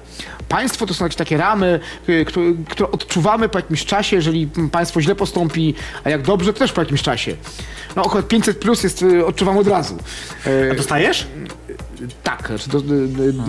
Państwo 0.50 0.86
to 0.86 0.94
są 0.94 1.06
jakieś 1.06 1.16
takie 1.16 1.38
ramy, 1.38 1.80
y, 2.10 2.26
które, 2.26 2.46
które 2.70 2.92
odczuwamy 2.92 3.50
po 3.50 3.58
jakimś 3.60 3.86
czasie, 3.86 4.16
jeżeli 4.16 4.48
państwo 4.72 5.02
źle 5.02 5.16
postąpi, 5.16 5.74
a 6.04 6.10
jak 6.10 6.22
dobrze, 6.22 6.54
to 6.54 6.60
też 6.60 6.72
po 6.72 6.82
jakimś 6.82 7.02
czasie. 7.02 7.36
No 7.96 8.04
około 8.04 8.24
500 8.24 8.58
plus 8.58 8.84
jest, 8.84 9.02
y, 9.02 9.26
odczuwam 9.26 9.58
od 9.58 9.68
razu. 9.68 9.98
E, 10.48 10.72
A 10.72 10.76
dostajesz? 10.76 11.28
Tak, 12.24 12.48
znaczy 12.48 12.70
do, 12.70 12.82
do, 12.82 12.96
do, 13.08 13.44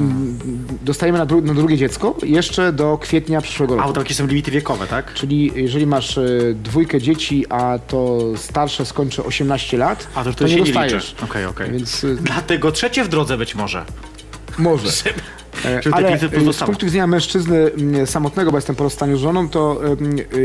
dostajemy 0.83 1.19
na, 1.19 1.27
dru, 1.27 1.41
na 1.41 1.55
drugie 1.55 1.77
dziecko 1.77 2.17
jeszcze 2.23 2.73
do 2.73 2.99
kwietnia 2.99 3.41
przyszłego 3.41 3.75
A, 3.75 3.77
roku. 3.77 3.89
bo 3.89 3.95
to 3.95 4.01
jakieś 4.01 4.17
są 4.17 4.27
limity 4.27 4.51
wiekowe, 4.51 4.87
tak? 4.87 5.15
Czyli 5.15 5.53
jeżeli 5.55 5.87
masz 5.87 6.19
e, 6.19 6.29
dwójkę 6.55 7.01
dzieci, 7.01 7.47
a 7.49 7.79
to 7.87 8.19
starsze 8.37 8.87
skończy 8.87 9.25
18 9.25 9.79
lat, 9.79 10.09
A, 10.15 10.25
to 10.25 10.31
to, 10.31 10.33
wtedy 10.33 10.51
nie 10.51 10.57
nie 10.57 10.65
dostajesz. 10.65 11.15
Okej, 11.25 11.45
okej. 11.45 11.71
Więc 11.71 12.05
e, 12.05 12.15
Dlatego 12.15 12.73
trzecie 12.73 13.05
w 13.05 13.09
drodze 13.09 13.37
być 13.37 13.55
może. 13.55 13.85
może. 14.59 14.89
E, 15.65 15.83
Żeby 15.83 15.97
Ale 15.97 16.09
500 16.09 16.33
plus 16.33 16.57
z 16.57 16.63
punktu 16.63 16.87
widzenia 16.87 17.07
mężczyzny 17.07 17.71
samotnego, 18.07 18.51
bo 18.51 18.59
jestem 18.59 18.77
po 18.77 18.85
rozstaniu 18.85 19.17
z 19.17 19.21
żoną, 19.21 19.49
to 19.49 19.81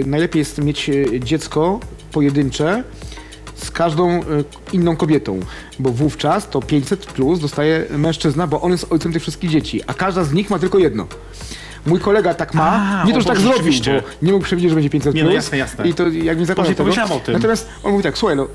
najlepiej 0.05 0.39
jest 0.39 0.57
mieć 0.63 0.89
dziecko 1.19 1.79
pojedyncze 2.11 2.83
z 3.55 3.71
każdą 3.71 4.09
e, 4.09 4.21
inną 4.73 4.95
kobietą, 4.95 5.39
bo 5.79 5.89
wówczas 5.91 6.49
to 6.49 6.61
500 6.61 7.05
plus 7.05 7.39
dostaje 7.39 7.85
mężczyzna, 7.97 8.47
bo 8.47 8.61
on 8.61 8.71
jest 8.71 8.87
ojcem 8.89 9.13
tych 9.13 9.21
wszystkich 9.21 9.49
dzieci, 9.49 9.81
a 9.87 9.93
każda 9.93 10.23
z 10.23 10.33
nich 10.33 10.49
ma 10.49 10.59
tylko 10.59 10.79
jedno. 10.79 11.07
Mój 11.85 11.99
kolega 11.99 12.33
tak 12.33 12.53
ma, 12.53 13.01
A, 13.01 13.05
nie 13.07 13.13
to, 13.13 13.21
że 13.21 13.27
tak 13.27 13.39
zrobił, 13.39 13.73
bo 13.85 14.25
nie 14.25 14.31
mógł 14.31 14.45
przewidzieć, 14.45 14.69
że 14.69 14.75
będzie 14.75 14.89
500 14.89 15.15
Nie, 15.15 15.23
no 15.23 15.29
plus. 15.29 15.35
jasne, 15.35 15.57
jasne. 15.57 15.87
I 15.89 15.93
to 15.93 16.09
jak 16.09 16.39
mi 16.39 16.45
zakładał 16.45 16.73
tego. 16.73 16.83
pomyślałem 16.83 17.11
o 17.11 17.19
tym. 17.19 17.33
Natomiast 17.33 17.69
on 17.83 17.91
mówi 17.91 18.03
tak, 18.03 18.17
słuchaj, 18.17 18.35
no 18.37 18.47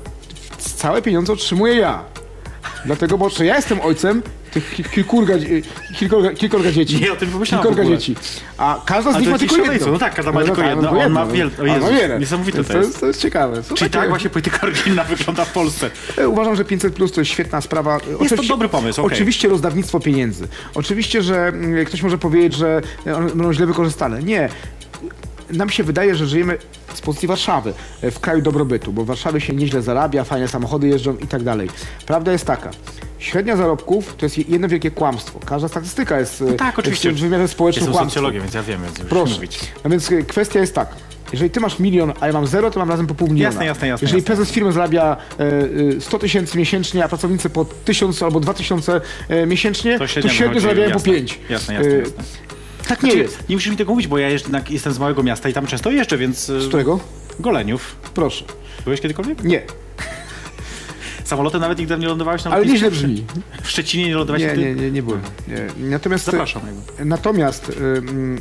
całe 0.57 1.01
pieniądze 1.01 1.33
otrzymuję 1.33 1.75
ja. 1.75 2.03
Dlatego, 2.85 3.17
bo 3.17 3.29
że 3.29 3.45
ja 3.45 3.55
jestem 3.55 3.81
ojcem 3.81 4.21
tych 4.51 4.73
ki- 4.73 4.83
kilkurga, 4.83 5.37
dzie- 5.39 5.61
kilkorga, 5.99 6.33
kilkorga 6.33 6.71
dzieci. 6.71 7.01
Nie, 7.01 7.13
o 7.13 7.15
tym 7.15 7.29
pomyślałem 7.29 7.63
Kilkorga 7.63 7.83
w 7.83 7.85
ogóle. 7.85 7.97
dzieci. 7.97 8.15
A 8.57 8.81
każda 8.85 9.11
z 9.11 9.15
Ale 9.15 9.19
nich 9.21 9.27
to 9.27 9.31
ma 9.31 9.35
jakiś 9.35 9.47
tylko 9.49 9.55
jedno. 9.55 9.65
szaleństwo. 9.65 9.91
No 9.91 9.99
tak, 9.99 10.15
każda 10.15 10.31
ma 10.31 10.39
tylko 10.43 10.55
tak, 10.61 10.65
jedno, 10.69 10.81
tylko 10.89 10.99
on 11.05 11.11
ma 11.11 11.25
wiel- 11.25 11.49
o 11.61 11.65
Jezus, 11.65 11.89
niesamowite 12.19 12.57
to 12.63 12.63
to 12.63 12.77
jest. 12.77 12.89
jest. 12.89 12.99
To 12.99 13.05
jest 13.05 13.21
ciekawe. 13.21 13.63
Są 13.63 13.75
Czyli 13.75 13.91
takie- 13.91 14.01
tak 14.01 14.09
właśnie 14.09 14.29
polityka 14.29 14.67
rodzinna 14.67 15.03
wygląda 15.03 15.45
w 15.45 15.53
Polsce. 15.53 15.89
E, 16.17 16.27
Uważam, 16.29 16.55
że 16.55 16.65
500 16.65 16.93
plus 16.93 17.11
to 17.11 17.21
jest 17.21 17.31
świetna 17.31 17.61
sprawa. 17.61 17.99
to 18.35 18.43
dobry 18.47 18.69
pomysł, 18.69 19.01
okej. 19.01 19.15
Oczywiście 19.15 19.49
rozdawnictwo 19.49 19.99
pieniędzy. 19.99 20.47
Oczywiście, 20.75 21.21
że 21.21 21.47
mm, 21.47 21.85
ktoś 21.85 22.01
może 22.03 22.17
powiedzieć, 22.17 22.53
że 22.53 22.81
e, 23.07 23.15
one 23.15 23.27
będą 23.27 23.53
źle 23.53 23.65
wykorzystane. 23.65 24.23
Nie. 24.23 24.49
Nam 25.49 25.69
się 25.69 25.83
wydaje, 25.83 26.15
że 26.15 26.27
żyjemy 26.27 26.57
z 26.93 27.01
pozycji 27.01 27.27
Warszawy, 27.27 27.73
e, 28.01 28.11
w 28.11 28.19
kraju 28.19 28.41
dobrobytu, 28.41 28.93
bo 28.93 29.03
w 29.03 29.07
Warszawie 29.07 29.41
się 29.41 29.53
nieźle 29.53 29.81
zarabia, 29.81 30.23
fajne 30.23 30.47
samochody 30.47 30.87
jeżdżą 30.87 31.17
i 31.17 31.27
tak 31.27 31.43
dalej. 31.43 31.69
Prawda 32.05 32.31
jest 32.31 32.45
taka. 32.45 32.71
Średnia 33.19 33.55
zarobków 33.55 34.15
to 34.17 34.25
jest 34.25 34.49
jedno 34.49 34.67
wielkie 34.67 34.91
kłamstwo. 34.91 35.39
Każda 35.45 35.67
statystyka 35.67 36.19
jest 36.19 36.41
e, 36.41 36.53
tak, 36.53 36.79
oczywiście. 36.79 37.11
w 37.11 37.19
wymiarze 37.19 37.47
społecznym 37.47 37.81
Jestem 37.81 37.93
kłamstwem. 37.93 38.09
socjologiem, 38.09 38.41
więc 38.41 38.53
ja 38.53 38.63
wiem, 38.63 38.81
więc 38.83 38.99
Proszę. 38.99 39.33
mówić. 39.33 39.59
No 39.83 39.89
więc 39.89 40.11
e, 40.11 40.21
kwestia 40.21 40.59
jest 40.59 40.75
taka. 40.75 40.95
Jeżeli 41.31 41.49
ty 41.51 41.59
masz 41.59 41.79
milion, 41.79 42.13
a 42.19 42.27
ja 42.27 42.33
mam 42.33 42.47
zero, 42.47 42.71
to 42.71 42.79
mam 42.79 42.89
razem 42.89 43.07
po 43.07 43.15
pół 43.15 43.27
miliona. 43.27 43.49
Jasne, 43.49 43.65
jasne, 43.65 43.87
jasne, 43.87 44.03
Jeżeli 44.05 44.21
jasne. 44.21 44.35
prezes 44.35 44.51
firmy 44.53 44.71
zarabia 44.71 45.17
e, 45.39 45.45
e, 45.97 46.01
100 46.01 46.19
tysięcy 46.19 46.57
miesięcznie, 46.57 47.03
a 47.05 47.07
pracownicy 47.07 47.49
po 47.49 47.65
1000 47.85 48.23
albo 48.23 48.39
2000 48.39 49.01
e, 49.29 49.45
miesięcznie, 49.45 49.93
To 49.93 49.99
to 49.99 50.07
średnio 50.07 50.31
średnio 50.31 50.47
wychodzi, 50.53 50.61
zarabiają 50.75 50.89
po 50.89 50.97
jasne. 50.97 51.13
5. 51.13 51.39
Jasne, 51.49 51.73
jasne, 51.73 51.91
jasne. 51.91 52.23
Tak 52.89 53.03
nie 53.03 53.11
Znaczy, 53.11 53.23
jest. 53.23 53.49
nie 53.49 53.55
musisz 53.55 53.71
mi 53.71 53.77
tego 53.77 53.91
mówić, 53.91 54.07
bo 54.07 54.17
ja 54.17 54.29
jednak 54.29 54.71
jestem 54.71 54.93
z 54.93 54.99
małego 54.99 55.23
miasta 55.23 55.49
i 55.49 55.53
tam 55.53 55.67
często 55.67 55.91
jeżdżę, 55.91 56.17
więc... 56.17 56.49
e, 56.49 56.61
Z 56.61 56.67
którego? 56.67 56.99
Goleniów. 57.39 57.95
Proszę. 58.13 58.45
Byłeś 58.85 59.01
kiedykolwiek? 59.01 59.43
Nie, 59.43 59.61
Samolotem 61.23 61.61
nawet 61.61 61.79
nigdy 61.79 61.97
nie 61.97 62.07
lądowałeś 62.07 62.43
na 62.43 62.51
ale 62.51 62.65
nieźle 62.65 62.91
brzmi. 62.91 63.25
W 63.63 63.69
Szczecinie 63.69 64.05
nie 64.07 64.15
lądowałeś 64.15 64.43
Nie, 64.43 64.63
nie, 64.63 64.75
nie, 64.75 64.91
nie 64.91 65.03
byłem. 65.03 65.21
Nie. 65.47 65.89
Natomiast, 65.89 66.25
Zapraszam. 66.25 66.61
jakby. 66.65 67.05
natomiast 67.05 67.71
ym, 67.97 68.39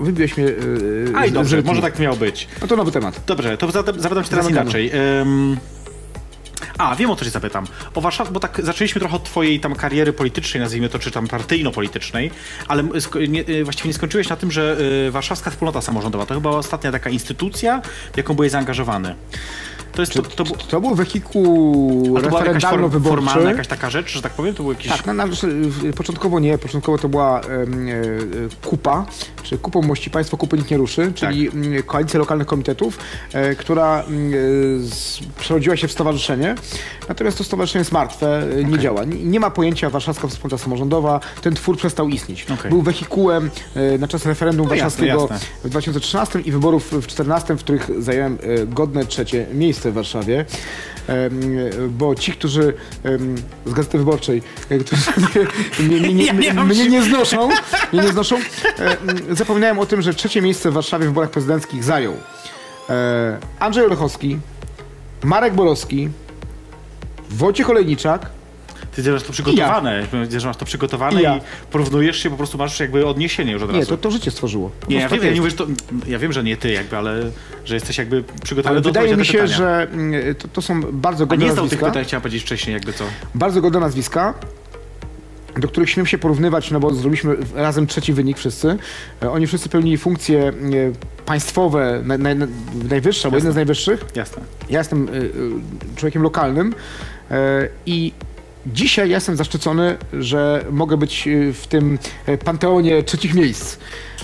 wybiłeś 0.00 0.36
mnie 0.36 0.46
yy, 0.46 1.12
Aj, 1.16 1.32
dobrze, 1.32 1.62
może 1.62 1.82
tak 1.82 1.98
miało 1.98 2.16
być. 2.16 2.48
No 2.60 2.66
to 2.66 2.76
nowy 2.76 2.92
temat. 2.92 3.20
Dobrze, 3.26 3.58
to 3.58 3.70
zapytam, 3.70 4.00
zapytam 4.00 4.24
cię 4.24 4.30
teraz 4.30 4.44
Zamykamy. 4.44 4.64
inaczej. 4.64 4.90
Ym... 5.20 5.56
A, 6.78 6.96
wiem 6.96 7.10
o 7.10 7.16
co 7.16 7.24
cię 7.24 7.30
zapytam. 7.30 7.66
O 7.94 8.00
Warszawie, 8.00 8.30
bo 8.30 8.40
tak 8.40 8.60
zaczęliśmy 8.62 9.00
trochę 9.00 9.16
od 9.16 9.24
twojej 9.24 9.60
tam 9.60 9.74
kariery 9.74 10.12
politycznej, 10.12 10.60
nazwijmy 10.60 10.88
to, 10.88 10.98
czy 10.98 11.10
tam 11.10 11.26
partyjno-politycznej, 11.28 12.30
ale 12.68 12.82
nie, 13.28 13.48
y, 13.48 13.64
właściwie 13.64 13.88
nie 13.88 13.94
skończyłeś 13.94 14.28
na 14.28 14.36
tym, 14.36 14.52
że 14.52 14.76
y, 15.08 15.10
Warszawska 15.10 15.50
Wspólnota 15.50 15.80
Samorządowa 15.80 16.26
to 16.26 16.34
chyba 16.34 16.50
ostatnia 16.50 16.92
taka 16.92 17.10
instytucja, 17.10 17.82
w 18.12 18.16
jaką 18.16 18.34
byłeś 18.34 18.52
zaangażowany. 18.52 19.14
To 19.92 20.02
jest, 20.02 20.12
to, 20.14 20.22
to, 20.22 20.44
bu- 20.44 20.56
To 20.56 20.80
był 20.80 20.94
wehikuł 20.94 22.18
referendalno-wyborczy. 22.20 23.08
formalna 23.24 23.50
jakaś 23.50 23.66
taka 23.66 23.90
rzecz, 23.90 24.12
że 24.12 24.22
tak 24.22 24.32
powiem? 24.32 24.54
To 24.54 24.62
był 24.62 24.72
jakiś... 24.72 24.92
Tak, 24.92 25.06
na, 25.06 25.12
na, 25.12 25.26
w- 25.26 25.92
początkowo 25.96 26.40
nie. 26.40 26.58
Początkowo 26.58 26.98
to 26.98 27.08
była 27.08 27.40
e, 27.40 27.44
kupa, 28.66 29.06
czy 29.42 29.58
kupą 29.58 29.82
mości 29.82 30.10
państwo 30.10 30.36
kupy 30.36 30.56
nikt 30.58 30.70
nie 30.70 30.76
ruszy, 30.76 31.12
czyli 31.14 31.48
mm, 31.48 31.82
koalicja 31.82 32.18
lokalnych 32.18 32.46
komitetów, 32.46 32.98
e, 33.32 33.54
która 33.54 33.98
e, 34.00 34.04
z, 34.80 35.18
przerodziła 35.38 35.76
się 35.76 35.88
w 35.88 35.92
stowarzyszenie. 35.92 36.54
Natomiast 37.08 37.38
to 37.38 37.44
stowarzyszenie 37.44 37.80
jest 37.80 37.92
martwe, 37.92 38.42
e, 38.58 38.64
nie 38.64 38.78
działa. 38.78 39.04
Nie, 39.04 39.24
nie 39.24 39.40
ma 39.40 39.50
pojęcia 39.50 39.90
Warszawska 39.90 40.28
Wspólnota 40.28 40.62
Samorządowa. 40.64 41.20
Ten 41.42 41.54
twór 41.54 41.76
przestał 41.76 42.08
istnieć. 42.08 42.46
Okej. 42.50 42.70
Był 42.70 42.82
wehikułem 42.82 43.50
e, 43.74 43.98
na 43.98 44.08
czas 44.08 44.26
referendum 44.26 44.68
No 44.68 44.74
jasne, 44.74 45.06
warszawskiego 45.06 45.28
jasne. 45.34 45.48
w 45.64 45.68
2013 45.70 46.40
i 46.40 46.52
wyborów 46.52 46.84
w 46.86 46.90
2014, 46.90 47.54
w 47.56 47.58
których 47.58 47.90
zająłem 47.98 48.38
e, 48.62 48.66
godne 48.66 49.04
trzecie 49.06 49.46
miejsce 49.54 49.77
w 49.84 49.94
Warszawie. 49.94 50.44
Bo 51.88 52.14
ci, 52.14 52.32
którzy 52.32 52.74
z 53.66 53.72
Gazety 53.72 53.98
Wyborczej, 53.98 54.42
e, 54.70 54.78
którzy 54.78 55.02
mnie, 55.80 56.00
mnie, 56.00 56.32
mnie, 56.32 56.64
mnie, 56.64 56.88
nie 56.88 57.02
znoszą, 57.02 57.48
mnie 57.92 58.02
nie 58.02 58.08
znoszą, 58.08 58.36
zapominałem 59.30 59.78
o 59.78 59.86
tym, 59.86 60.02
że 60.02 60.14
trzecie 60.14 60.42
miejsce 60.42 60.70
w 60.70 60.74
Warszawie 60.74 61.04
w 61.04 61.08
wyborach 61.08 61.30
prezydenckich 61.30 61.84
zajął 61.84 62.14
e, 62.90 63.38
Andrzej 63.58 63.84
Olechowski, 63.84 64.38
Marek 65.24 65.54
Borowski, 65.54 66.08
Wojciech 67.30 67.70
Olejniczak, 67.70 68.30
Ty 69.04 69.12
masz 69.12 69.22
to 69.22 69.32
przygotowane, 69.32 70.06
że 70.38 70.46
masz 70.46 70.56
to 70.56 70.64
przygotowane 70.64 71.16
I 71.16 71.20
i, 71.20 71.22
ja. 71.24 71.40
porównujesz 71.70 72.16
się, 72.22 72.30
po 72.30 72.36
prostu 72.36 72.58
masz 72.58 72.80
jakby 72.80 73.06
odniesienie 73.06 73.52
już 73.52 73.62
od 73.62 73.72
nie, 73.72 73.78
razu. 73.78 73.90
to, 73.90 73.96
to 73.96 74.10
życie 74.10 74.30
stworzyło. 74.30 74.70
Po 74.80 74.90
Nie, 74.90 74.96
ja 74.96 75.08
wiem, 75.08 75.24
ja, 75.24 75.30
nie 75.32 75.36
mówię, 75.40 75.50
że 75.50 75.56
to, 75.56 75.66
ja 76.06 76.18
wiem, 76.18 76.32
że 76.32 76.44
nie 76.44 76.56
ty 76.56 76.72
jakby, 76.72 76.96
ale 76.96 77.30
że 77.64 77.74
jesteś 77.74 77.98
jakby 77.98 78.24
przygotowany 78.44 78.74
Ale 78.76 78.80
do 78.82 78.88
wydaje 78.88 79.16
mi 79.16 79.26
się, 79.26 79.32
pytania. 79.32 79.56
że 79.56 79.88
mm, 79.92 80.34
to, 80.34 80.48
to 80.48 80.62
są 80.62 80.80
bardzo 80.92 81.24
A 81.24 81.26
godne 81.26 81.44
nie 81.44 81.52
znał 81.52 81.64
tych 81.64 81.72
nazwiska. 81.72 81.86
pytań, 81.86 82.04
chciałem 82.04 82.22
powiedzieć 82.22 82.42
wcześniej, 82.42 82.74
jakby 82.74 82.92
co. 82.92 83.04
bardzo 83.34 83.60
godne 83.60 83.80
nazwiska, 83.80 84.34
do 85.56 85.68
których 85.68 85.90
śmiem 85.90 86.06
się 86.06 86.18
porównywać, 86.18 86.70
no 86.70 86.80
bo 86.80 86.94
zrobiliśmy 86.94 87.36
razem 87.54 87.86
trzeci 87.86 88.12
wynik 88.12 88.38
wszyscy. 88.38 88.76
E, 89.22 89.30
Oni 89.30 89.46
wszyscy 89.46 89.68
pełnili 89.68 89.98
funkcje 89.98 90.48
e, 90.48 90.52
państwowe, 91.26 92.02
naj, 92.04 92.18
naj, 92.18 92.36
najwyższe, 92.90 93.26
albo 93.28 93.36
jedne 93.36 93.52
z 93.52 93.56
najwyższych. 93.56 94.04
Jasne. 94.14 94.42
Ja 94.70 94.78
jestem 94.78 95.08
e, 95.08 95.10
człowiekiem 95.96 96.22
lokalnym 96.22 96.74
i 97.86 98.12
dzisiaj 98.72 99.08
ja 99.10 99.16
jestem 99.16 99.36
zaszczycony, 99.36 99.96
że 100.12 100.64
mogę 100.70 100.96
być 100.96 101.28
e, 101.28 101.52
w 101.52 101.66
tym 101.66 101.98
e, 102.26 102.38
panteonie 102.38 103.02
trzecich 103.02 103.34
miejsc. 103.34 103.78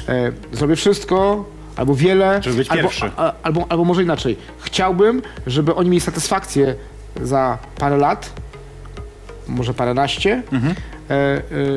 E, 0.08 0.32
Zrobię 0.52 0.76
wszystko, 0.76 1.44
albo 1.76 1.94
wiele, 1.94 2.40
Żeby 2.42 2.56
być 2.56 2.68
albo, 2.70 2.82
pierwszy. 2.82 3.10
a, 3.16 3.32
albo, 3.42 3.66
albo 3.68 3.84
może 3.84 4.02
inaczej. 4.02 4.36
Chciałbym, 4.60 5.22
żeby 5.46 5.74
oni 5.74 5.90
mieli 5.90 6.00
satysfakcję 6.00 6.74
za 7.22 7.58
parę 7.78 7.96
lat, 7.96 8.32
może 9.48 9.74
paręnaście, 9.74 10.42
Mhm. 10.52 10.74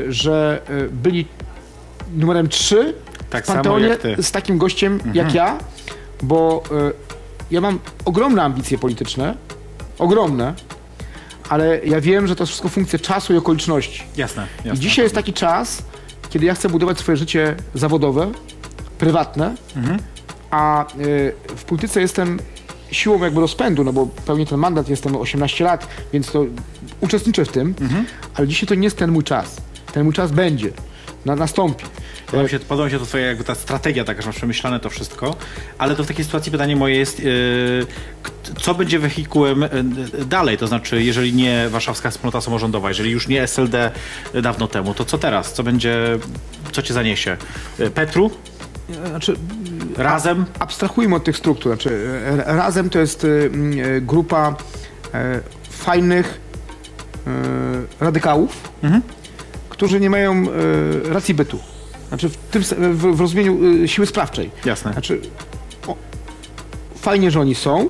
że 0.10 0.62
byli 0.92 1.28
numerem 2.16 2.48
3 2.50 2.94
Tak 3.30 3.44
w 3.44 3.48
Panteonie. 3.48 3.94
Mhm. 3.94 4.24
z 4.24 4.32
takim 4.32 4.58
gościem 4.58 5.00
jak 5.14 5.34
ja, 5.34 5.58
bo 6.24 6.64
ja 7.52 7.62
mam 7.62 7.80
ogromne 8.06 8.44
ambicje 8.44 8.78
polityczne, 8.78 9.36
ogromne, 10.00 10.54
ale 11.50 11.80
ja 11.86 12.02
wiem, 12.02 12.28
że 12.28 12.36
to 12.36 12.44
jest 12.44 12.50
wszystko 12.52 12.70
funkcja 12.70 13.00
czasu 13.00 13.34
i 13.34 13.38
okoliczności. 13.38 14.04
Jasne, 14.18 14.48
jasne. 14.58 14.74
I 14.74 14.80
dzisiaj 14.80 15.06
jest 15.06 15.16
taki 15.16 15.34
czas, 15.34 15.84
kiedy 16.30 16.46
ja 16.46 16.56
chcę 16.56 16.70
budować 16.70 17.00
swoje 17.00 17.18
życie 17.18 17.56
zawodowe, 17.74 18.32
prywatne, 18.98 19.56
Mhm. 19.76 20.00
a 20.52 20.86
y, 21.00 21.34
w 21.56 21.64
polityce 21.64 22.02
jestem 22.02 22.40
siłą 22.92 23.24
jakby 23.24 23.42
rozpędu, 23.42 23.84
no 23.84 23.94
bo 23.94 24.06
pełnię 24.26 24.46
ten 24.46 24.60
mandat, 24.60 24.90
jestem 24.90 25.16
18 25.16 25.64
lat, 25.64 25.88
więc 26.14 26.32
to 26.32 26.46
uczestniczę 27.02 27.46
w 27.46 27.50
tym, 27.52 27.74
Mhm. 27.82 28.06
ale 28.36 28.48
dzisiaj 28.48 28.68
to 28.68 28.76
nie 28.76 28.84
jest 28.84 28.98
ten 28.98 29.12
mój 29.12 29.24
czas. 29.24 29.56
Ten 29.94 30.04
mój 30.04 30.14
czas 30.14 30.32
będzie, 30.32 30.72
na, 31.26 31.36
nastąpi. 31.36 31.86
Podoba 32.26 32.44
mi 32.44 32.50
się, 32.50 32.60
podoba 32.60 32.86
mi 32.86 32.92
się 32.92 33.00
to 33.00 33.06
twoja 33.06 33.26
jakby 33.26 33.44
ta 33.44 33.56
strategia 33.56 34.04
taka, 34.04 34.22
że 34.22 34.28
masz 34.28 34.36
przemyślane 34.36 34.80
to 34.80 34.90
wszystko, 34.90 35.36
ale 35.78 35.96
to 35.96 36.04
w 36.04 36.08
takiej 36.08 36.26
sytuacji 36.26 36.52
pytanie 36.52 36.76
moje 36.76 36.96
jest, 36.96 37.20
yy, 37.20 37.86
co 38.62 38.76
będzie 38.76 39.00
wehikułem 39.00 39.62
yy, 39.62 40.26
dalej, 40.26 40.58
to 40.58 40.68
znaczy 40.68 41.04
jeżeli 41.04 41.34
nie 41.34 41.70
Warszawska 41.70 42.12
Wspólnota 42.12 42.42
Samorządowa, 42.42 42.90
jeżeli 42.90 43.12
już 43.12 43.28
nie 43.28 43.44
SLD 43.44 43.92
dawno 44.42 44.68
temu, 44.68 44.94
to 44.94 45.06
co 45.06 45.18
teraz? 45.18 45.54
Co 45.54 45.64
będzie, 45.64 46.20
co 46.72 46.82
cię 46.82 46.94
zaniesie? 46.94 47.38
Petru? 47.94 48.32
Znaczy, 49.10 49.36
Razem? 49.98 50.46
Abstrahujmy 50.60 51.16
od 51.16 51.24
tych 51.24 51.38
struktur. 51.38 51.72
Znaczy, 51.72 52.22
e, 52.48 52.56
razem 52.56 52.90
to 52.90 53.00
jest 53.00 53.24
e, 53.24 53.28
m, 53.28 53.72
e, 53.72 54.02
grupa 54.02 54.56
e, 55.14 55.40
fajnych 55.70 56.40
e, 57.28 57.32
radykałów, 58.00 58.70
którzy 59.78 60.00
nie 60.00 60.10
mają 60.10 60.34
e, 60.34 61.14
racji 61.14 61.34
bytu. 61.34 61.60
Znaczy 62.10 62.30
w, 62.30 62.38
tym, 62.38 62.62
w, 62.64 63.16
w 63.16 63.20
rozumieniu 63.22 63.60
e, 63.84 63.88
siły 63.88 64.08
sprawczej. 64.08 64.52
Jasne. 64.66 64.92
Znaczy, 64.94 65.22
o, 65.88 65.96
fajnie, 66.96 67.32
że 67.32 67.40
oni 67.42 67.56
są, 67.56 67.90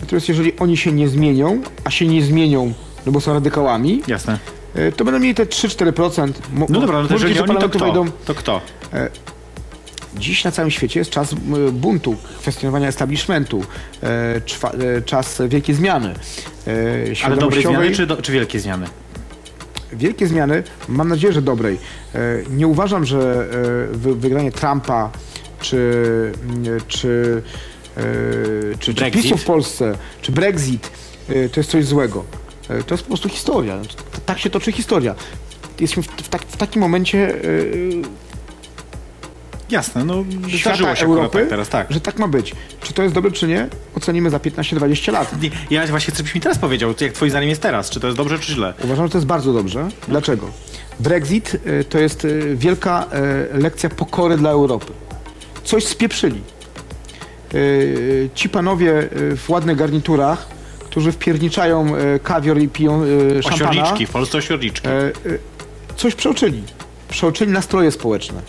natomiast 0.00 0.28
jeżeli 0.28 0.58
oni 0.58 0.76
się 0.76 0.92
nie 0.92 1.08
zmienią, 1.08 1.62
a 1.84 1.90
się 1.90 2.06
nie 2.06 2.22
zmienią, 2.22 2.72
no 3.06 3.12
bo 3.12 3.20
są 3.20 3.34
radykałami, 3.34 4.02
Jasne. 4.06 4.38
e, 4.74 4.92
to 4.92 5.04
będą 5.04 5.20
mieli 5.20 5.34
te 5.34 5.44
3-4%. 5.46 6.32
Mo- 6.52 6.66
No 6.70 6.80
dobra, 6.80 7.02
no 7.02 7.08
to 7.08 7.14
jeżeli 7.14 7.34
że 7.34 7.40
oni, 7.40 7.48
to 7.48 7.54
parlamentu 7.54 7.78
kto? 7.78 7.84
wejdą 7.84 8.10
To 8.24 8.34
kto? 8.34 8.60
Dziś 10.16 10.44
na 10.44 10.50
całym 10.50 10.70
świecie 10.70 11.00
jest 11.00 11.10
czas 11.10 11.34
buntu, 11.72 12.16
kwestionowania 12.38 12.88
establishmentu, 12.88 13.64
e, 14.02 14.40
czwa, 14.40 14.70
e, 14.70 15.02
czas 15.02 15.42
wielkiej 15.48 15.74
zmiany. 15.74 16.08
E, 16.08 16.14
Ale 16.70 16.86
dobrej 16.96 17.16
świadomościowej. 17.16 17.76
zmiany 17.76 17.90
czy, 17.96 18.06
do, 18.06 18.16
czy 18.16 18.32
wielkie 18.32 18.60
zmiany? 18.60 18.86
Wielkie 19.92 20.26
zmiany, 20.26 20.62
mam 20.88 21.08
nadzieję, 21.08 21.32
że 21.32 21.42
dobrej. 21.42 21.78
E, 22.14 22.18
nie 22.50 22.66
uważam, 22.66 23.04
że 23.04 23.46
e, 23.92 23.96
wy, 23.96 24.14
wygranie 24.14 24.52
Trumpa 24.52 25.10
czy, 25.60 25.92
mm, 26.48 26.80
czy, 26.88 27.42
e, 27.96 28.02
czy, 28.78 28.78
czy 28.78 28.94
Brexit? 28.94 29.22
PiSu 29.22 29.36
w 29.36 29.44
Polsce, 29.44 29.98
czy 30.22 30.32
Brexit, 30.32 30.90
to 31.52 31.60
jest 31.60 31.70
coś 31.70 31.84
złego. 31.84 32.24
To 32.86 32.94
jest 32.94 33.02
po 33.04 33.08
prostu 33.08 33.28
historia. 33.28 33.78
T- 33.80 34.20
Tak 34.26 34.38
się 34.38 34.50
toczy 34.50 34.72
historia. 34.72 35.14
Jesteśmy 35.80 36.02
w, 36.02 36.06
w, 36.06 36.28
tak, 36.28 36.42
w 36.42 36.56
takim 36.56 36.82
momencie 36.82 37.34
Jasne, 39.72 40.04
no 40.04 40.24
świata 40.48 40.96
się 40.96 41.06
Europy, 41.06 41.38
tak 41.38 41.48
teraz, 41.48 41.68
tak. 41.68 41.86
że 41.90 42.00
tak 42.00 42.18
ma 42.18 42.28
być. 42.28 42.52
Czy 42.82 42.92
to 42.92 43.02
jest 43.02 43.14
dobre, 43.14 43.30
czy 43.30 43.46
nie? 43.46 43.68
Ocenimy 43.96 44.30
za 44.30 44.38
15-20 44.38 45.12
lat. 45.12 45.42
Nie, 45.42 45.50
Ja 45.70 45.86
właśnie 45.86 46.12
chcę, 46.12 46.16
żebyś 46.16 46.34
mi 46.34 46.40
teraz 46.40 46.58
powiedział, 46.58 46.94
jak 47.00 47.12
twoim 47.12 47.30
zdaniem 47.30 47.48
jest 47.48 47.62
teraz, 47.62 47.90
czy 47.90 48.00
to 48.00 48.06
jest 48.06 48.16
dobrze, 48.16 48.38
czy 48.38 48.52
źle? 48.52 48.74
Uważam, 48.84 49.06
że 49.06 49.12
to 49.12 49.18
jest 49.18 49.26
bardzo 49.26 49.52
dobrze. 49.52 49.88
Dlaczego? 50.08 50.50
Brexit 51.00 51.54
y, 51.54 51.84
to 51.84 51.98
jest 51.98 52.24
y, 52.24 52.56
wielka 52.56 53.06
y, 53.54 53.58
lekcja 53.58 53.90
pokory 53.90 54.36
dla 54.36 54.50
Europy. 54.50 54.92
Coś 55.64 55.84
spieprzyli. 55.84 56.40
Ci 58.34 58.48
panowie 58.48 59.08
w 59.36 59.44
ładnych 59.50 59.76
garniturach, 59.76 60.48
którzy 60.78 61.12
wpierniczają 61.12 61.92
kawior 62.22 62.58
i 62.58 62.68
piją 62.68 63.02
szampana, 63.42 63.70
Osiorniczki, 63.70 64.06
w 64.06 64.10
Polsce 64.10 64.38
coś 65.96 66.14
przeoczyli. 66.14 66.62
Przeoczyli 67.08 67.52
nastroje 67.52 67.90
społeczne. 67.90 68.42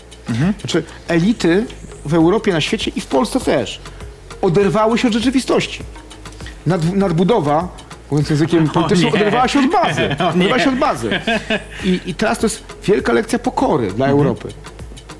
Znaczy 0.60 0.82
elity 1.08 1.66
w 2.04 2.14
Europie, 2.14 2.52
na 2.52 2.60
świecie 2.60 2.90
i 2.96 3.00
w 3.00 3.06
Polsce 3.06 3.40
też 3.40 3.80
oderwały 4.42 4.98
się 4.98 5.08
od 5.08 5.14
rzeczywistości. 5.14 5.82
Nad, 6.66 6.94
nadbudowa, 6.94 7.68
mówiąc 8.10 8.30
językiem 8.30 8.68
politycznym, 8.74 9.14
oderwała 9.14 9.48
się 9.48 9.58
od 9.58 9.70
bazy. 9.70 10.16
Oderwała 10.34 10.58
się 10.58 10.68
od 10.70 10.78
bazy. 10.78 11.20
I, 11.84 12.00
I 12.06 12.14
teraz 12.14 12.38
to 12.38 12.46
jest 12.46 12.64
wielka 12.84 13.12
lekcja 13.12 13.38
pokory 13.38 13.92
dla 13.92 14.06
Europy. 14.06 14.48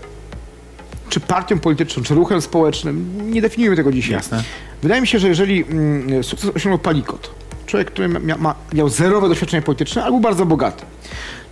czy 1.09 1.19
partią 1.19 1.59
polityczną, 1.59 2.03
czy 2.03 2.15
ruchem 2.15 2.41
społecznym, 2.41 3.21
nie 3.31 3.41
definiujemy 3.41 3.75
tego 3.75 3.91
dzisiaj. 3.91 4.11
Jasne. 4.13 4.43
Wydaje 4.81 5.01
mi 5.01 5.07
się, 5.07 5.19
że 5.19 5.27
jeżeli 5.27 5.63
mm, 5.63 6.23
sukces 6.23 6.51
osiągnął 6.55 6.79
Palikot, 6.79 7.31
człowiek, 7.65 7.91
który 7.91 8.07
mia, 8.07 8.37
ma, 8.37 8.55
miał 8.73 8.89
zerowe 8.89 9.29
doświadczenie 9.29 9.61
polityczne, 9.61 10.01
ale 10.01 10.11
był 10.11 10.19
bardzo 10.19 10.45
bogaty, 10.45 10.85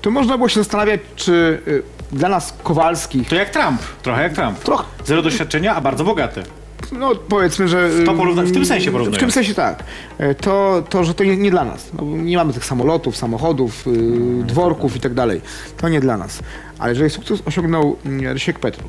to 0.02 0.12
można 0.12 0.38
było 0.38 0.50
się 0.50 0.60
zastanawiać, 0.60 1.02
czy 1.16 1.62
y, 1.68 1.84
dla 2.12 2.30
nas 2.30 2.54
Kowalskich, 2.64 3.30
To 3.30 3.36
jak 3.36 3.50
Trump, 3.50 3.82
trochę 4.02 4.24
jak 4.24 4.34
Trump. 4.34 4.60
trochę, 4.60 4.86
Zero 5.06 5.22
doświadczenia, 5.22 5.76
a 5.76 5.82
bardzo 5.82 6.04
bogaty. 6.04 6.44
No 6.92 7.12
powiedzmy, 7.16 7.68
że... 7.68 7.90
To 8.06 8.12
porówna- 8.14 8.46
w 8.46 8.52
tym 8.52 8.66
sensie 8.66 8.90
W 8.90 8.94
porównując. 8.94 9.20
tym 9.20 9.32
sensie 9.32 9.54
tak. 9.54 9.84
E, 10.18 10.36
To, 10.36 10.84
to 10.90 11.04
że 11.04 11.14
to 11.14 11.24
nie, 11.24 11.38
nie 11.38 11.52
dla 11.52 11.66
nas. 11.66 11.90
No, 11.94 12.04
nie 12.04 12.38
mamy 12.38 12.54
tych 12.54 12.66
samolotów, 12.66 13.18
samochodów, 13.18 13.88
y, 13.88 14.44
dworków 14.44 14.96
i 14.96 15.00
tak 15.00 15.14
dalej. 15.14 15.42
To 15.78 15.90
nie 15.90 16.00
dla 16.00 16.18
nas. 16.18 16.40
Ale 16.80 16.90
jeżeli 16.92 17.10
sukces 17.10 17.42
osiągnął 17.46 17.98
mm, 18.06 18.34
Rysiek 18.34 18.60
Petru, 18.60 18.88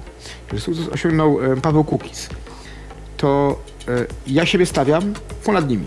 jeżeli 0.52 0.62
sukces 0.62 0.88
osiągnął 0.94 1.52
e, 1.52 1.56
Paweł 1.56 1.84
Kukiz, 1.84 2.28
to 3.16 3.58
e, 3.88 3.92
ja 4.26 4.46
siebie 4.46 4.66
stawiam 4.66 5.14
ponad 5.44 5.68
nimi. 5.68 5.86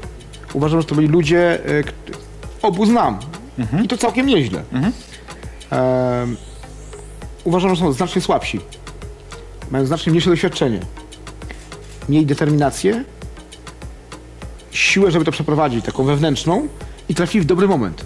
Uważam, 0.54 0.82
że 0.82 0.88
to 0.88 0.96
byli 0.96 1.08
ludzie, 1.08 1.60
obu 2.62 2.86
znam. 2.86 3.20
I 3.84 3.88
to 3.88 3.98
całkiem 3.98 4.26
nieźle. 4.28 4.64
Em, 5.72 6.38
uważam, 7.44 7.76
że 7.76 7.82
są 7.82 7.92
znacznie 7.94 8.22
słabsi. 8.22 8.60
Mają 9.72 9.86
znacznie 9.86 10.10
mniejsze 10.12 10.30
doświadczenie 10.30 10.80
mieli 12.10 12.26
determinację, 12.26 13.04
siłę, 14.72 15.12
żeby 15.12 15.26
to 15.26 15.32
przeprowadzić, 15.32 15.86
taką 15.86 16.04
wewnętrzną 16.04 16.68
i 17.10 17.16
trafili 17.16 17.42
w 17.42 17.46
dobry 17.46 17.68
moment. 17.68 18.06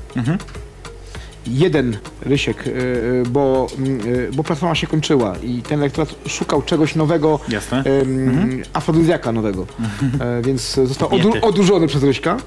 Jeden 1.48 1.98
Rysiek, 2.22 2.68
y, 2.68 2.70
y, 2.70 3.24
bo, 3.30 3.68
y, 4.06 4.30
bo 4.34 4.44
platforma 4.44 4.76
się 4.76 4.88
kończyła 4.88 5.36
i 5.44 5.62
ten 5.62 5.80
elektorat 5.80 6.16
szukał 6.28 6.62
czegoś 6.62 6.96
nowego, 6.96 7.40
Jasne. 7.50 7.84
ym, 8.02 8.64
afrodyzjaka 8.74 9.32
nowego, 9.32 9.68
E, 10.20 10.42
więc 10.42 10.74
został 10.86 11.10
odurzony 11.42 11.88
przez 11.88 12.04
Ryśka, 12.04 12.38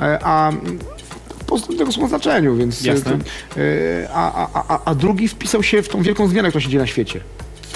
E, 0.00 0.18
a 0.22 0.52
pozytywnym 1.46 1.92
słowa 1.92 2.08
znaczeniu, 2.08 2.56
więc 2.56 2.84
e, 2.84 2.88
Jasne. 2.88 3.12
e, 3.12 3.18
a, 4.14 4.48
a, 4.54 4.64
a, 4.68 4.84
a 4.84 4.94
drugi 4.94 5.28
wpisał 5.28 5.62
się 5.62 5.82
w 5.82 5.88
tą 5.88 6.02
wielką 6.02 6.28
zmianę, 6.28 6.48
która 6.48 6.62
się 6.62 6.68
dzieje 6.68 6.80
na 6.80 6.86
świecie. 6.86 7.20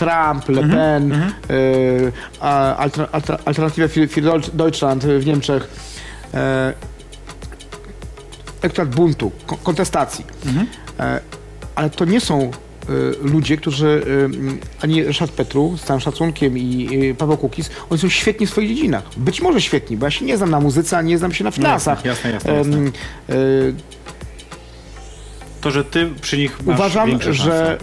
Trump, 0.04 0.48
Le 0.48 0.60
Pen, 0.68 1.12
e, 1.12 1.26
a, 2.40 2.76
alter, 2.76 3.08
alter, 3.12 3.38
Alternative 3.44 3.88
für, 3.88 4.08
für 4.08 4.22
Deutsch- 4.22 4.50
Deutschland 4.52 5.04
w 5.04 5.26
Niemczech, 5.26 5.68
e, 6.34 6.72
elektorat 8.62 8.94
buntu, 8.94 9.30
ko- 9.46 9.56
kontestacji. 9.62 10.24
E, 11.00 11.20
ale 11.74 11.90
to 11.90 12.04
nie 12.04 12.20
są 12.20 12.40
e, 12.42 12.50
ludzie, 13.22 13.56
którzy, 13.56 14.02
e, 14.82 14.84
ani 14.84 15.04
Ryszard 15.04 15.32
Petru, 15.32 15.76
z 15.76 15.82
całym 15.82 16.00
szacunkiem 16.00 16.58
i 16.58 17.14
Paweł 17.18 17.36
Kukiz, 17.36 17.70
oni 17.90 17.98
są 18.00 18.08
świetni 18.08 18.46
w 18.46 18.50
swoich 18.50 18.68
dziedzinach. 18.68 19.02
Być 19.16 19.40
może 19.42 19.60
świetni, 19.60 19.96
bo 19.96 20.06
ja 20.06 20.10
się 20.10 20.24
nie 20.24 20.36
znam 20.36 20.50
na 20.50 20.60
muzyce, 20.60 20.98
a 20.98 21.02
nie 21.02 21.18
znam 21.18 21.32
się 21.32 21.44
na 21.44 21.50
finansach. 21.50 22.04
jasne, 22.04 22.30
jasne, 22.30 22.54
jasne. 22.54 22.76
Em, 22.76 22.92
e, 23.28 23.32
To, 25.60 25.70
że 25.70 25.84
ty 25.84 26.10
przy 26.20 26.38
nich 26.38 26.58
masz 26.66 26.74
Uważam, 26.76 27.10
że 27.32 27.78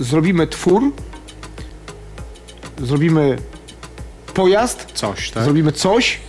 zrobimy 0.00 0.46
twór, 0.46 0.82
zrobimy 2.82 3.38
pojazd, 4.34 4.86
Coś, 4.94 5.30
tak? 5.30 5.44
zrobimy 5.44 5.72
coś, 5.72 6.20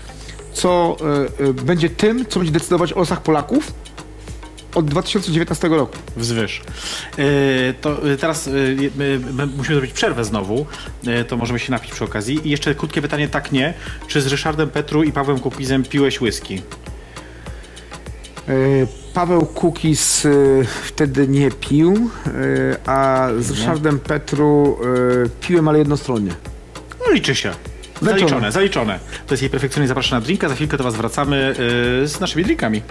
co 0.54 0.98
e, 1.42 1.46
e, 1.46 1.54
będzie 1.54 1.90
tym, 1.90 2.26
co 2.26 2.40
będzie 2.40 2.54
decydować 2.54 2.94
o 2.94 3.00
losach 3.00 3.22
Polaków 3.22 3.74
od 4.76 4.86
2019 4.86 5.68
roku. 5.68 5.98
Wzwyż. 6.18 6.62
Yy, 7.18 7.24
to 7.82 8.06
yy, 8.06 8.18
teraz 8.18 8.46
yy, 8.46 8.92
my, 8.96 9.20
my 9.34 9.46
musimy 9.46 9.76
zrobić 9.76 9.94
przerwę 9.94 10.26
znowu, 10.26 10.66
to 11.28 11.38
możemy 11.38 11.60
się 11.60 11.72
napić 11.72 11.92
przy 11.92 12.04
okazji. 12.04 12.48
I 12.48 12.50
jeszcze 12.50 12.76
krótkie 12.76 13.02
pytanie, 13.02 13.28
tak 13.28 13.52
nie. 13.52 13.74
Czy 14.08 14.22
z 14.22 14.28
Ryszardem 14.28 14.70
Petru 14.70 15.04
i 15.04 15.12
Pawłem 15.12 15.40
Kukizem 15.40 15.84
piłeś 15.84 16.22
whisky? 16.22 16.62
Paweł 19.14 19.46
Kukiz 19.46 20.28
wtedy 20.84 21.28
nie 21.28 21.52
pił, 21.52 22.10
a 22.86 23.28
z 23.40 23.52
Ryszardem 23.52 24.00
Petru 24.00 24.78
piłem, 25.42 25.68
ale 25.68 25.80
jednostronnie. 25.80 26.32
No 27.10 27.16
liczy 27.16 27.36
się. 27.36 27.52
Zaliczone, 28.02 28.52
zaliczone. 28.52 29.00
To 29.28 29.34
jest 29.34 29.42
jej 29.42 29.50
perfekcyjnie 29.50 29.88
zapraszana 29.88 30.20
na 30.20 30.26
drinka. 30.26 30.50
Za 30.50 30.56
chwilkę 30.56 30.78
do 30.78 30.84
was 30.84 30.96
wracamy 30.96 31.56
yy, 32.02 32.08
z 32.08 32.20
naszymi 32.20 32.44
drinkami. 32.44 32.82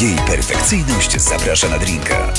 Jej 0.00 0.16
perfekcyjność 0.26 1.20
zaprasza 1.20 1.68
na 1.68 1.78
drinka. 1.78 2.32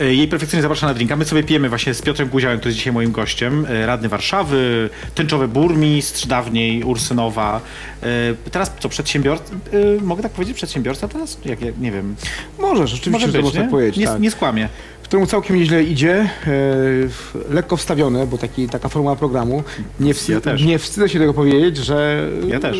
E, 0.00 0.14
Jej 0.14 0.28
perfekcyjnie 0.28 0.62
zaprasza 0.62 0.86
na 0.86 0.94
drinka. 0.94 1.16
My 1.16 1.24
sobie 1.24 1.42
pijemy 1.42 1.68
właśnie 1.68 1.94
z 1.94 2.02
Piotrem 2.02 2.28
Guziałem, 2.28 2.58
który 2.58 2.68
jest 2.70 2.78
dzisiaj 2.78 2.92
moim 2.92 3.12
gościem. 3.12 3.66
e, 3.68 3.86
Radny 3.86 4.08
Warszawy, 4.08 4.90
tęczowy 5.14 5.48
burmistrz, 5.48 6.26
dawniej 6.26 6.82
Ursynowa. 6.84 7.60
E, 8.02 8.06
Teraz 8.50 8.72
co, 8.80 8.88
przedsiębiorca? 8.88 9.54
Mogę 10.02 10.22
tak 10.22 10.32
powiedzieć? 10.32 10.56
Przedsiębiorca 10.56 11.08
teraz? 11.08 11.38
Jak, 11.44 11.60
nie 11.78 11.92
wiem. 11.92 12.14
Może, 12.58 12.86
rzeczywiście, 12.86 13.10
Może 13.26 13.26
że 13.26 13.38
być, 13.38 13.44
można 13.44 13.62
nie? 13.62 13.68
powiedzieć. 13.68 13.96
nie, 13.96 14.06
tak. 14.06 14.20
nie 14.20 14.30
skłamie. 14.30 14.68
któremu 15.02 15.26
całkiem 15.26 15.56
nieźle 15.56 15.82
idzie, 15.84 16.14
e, 16.46 17.50
lekko 17.54 17.76
wstawione, 17.76 18.26
bo 18.26 18.38
taki, 18.38 18.68
taka 18.68 18.88
formuła 18.88 19.16
programu. 19.16 19.62
Nie, 20.00 20.14
wsty- 20.14 20.32
Ja 20.32 20.40
też. 20.40 20.62
nie 20.62 20.78
wstydzę 20.78 21.08
się 21.08 21.18
tego 21.18 21.34
powiedzieć, 21.34 21.76
że, 21.76 22.28
Ja 22.46 22.60
że, 22.60 22.72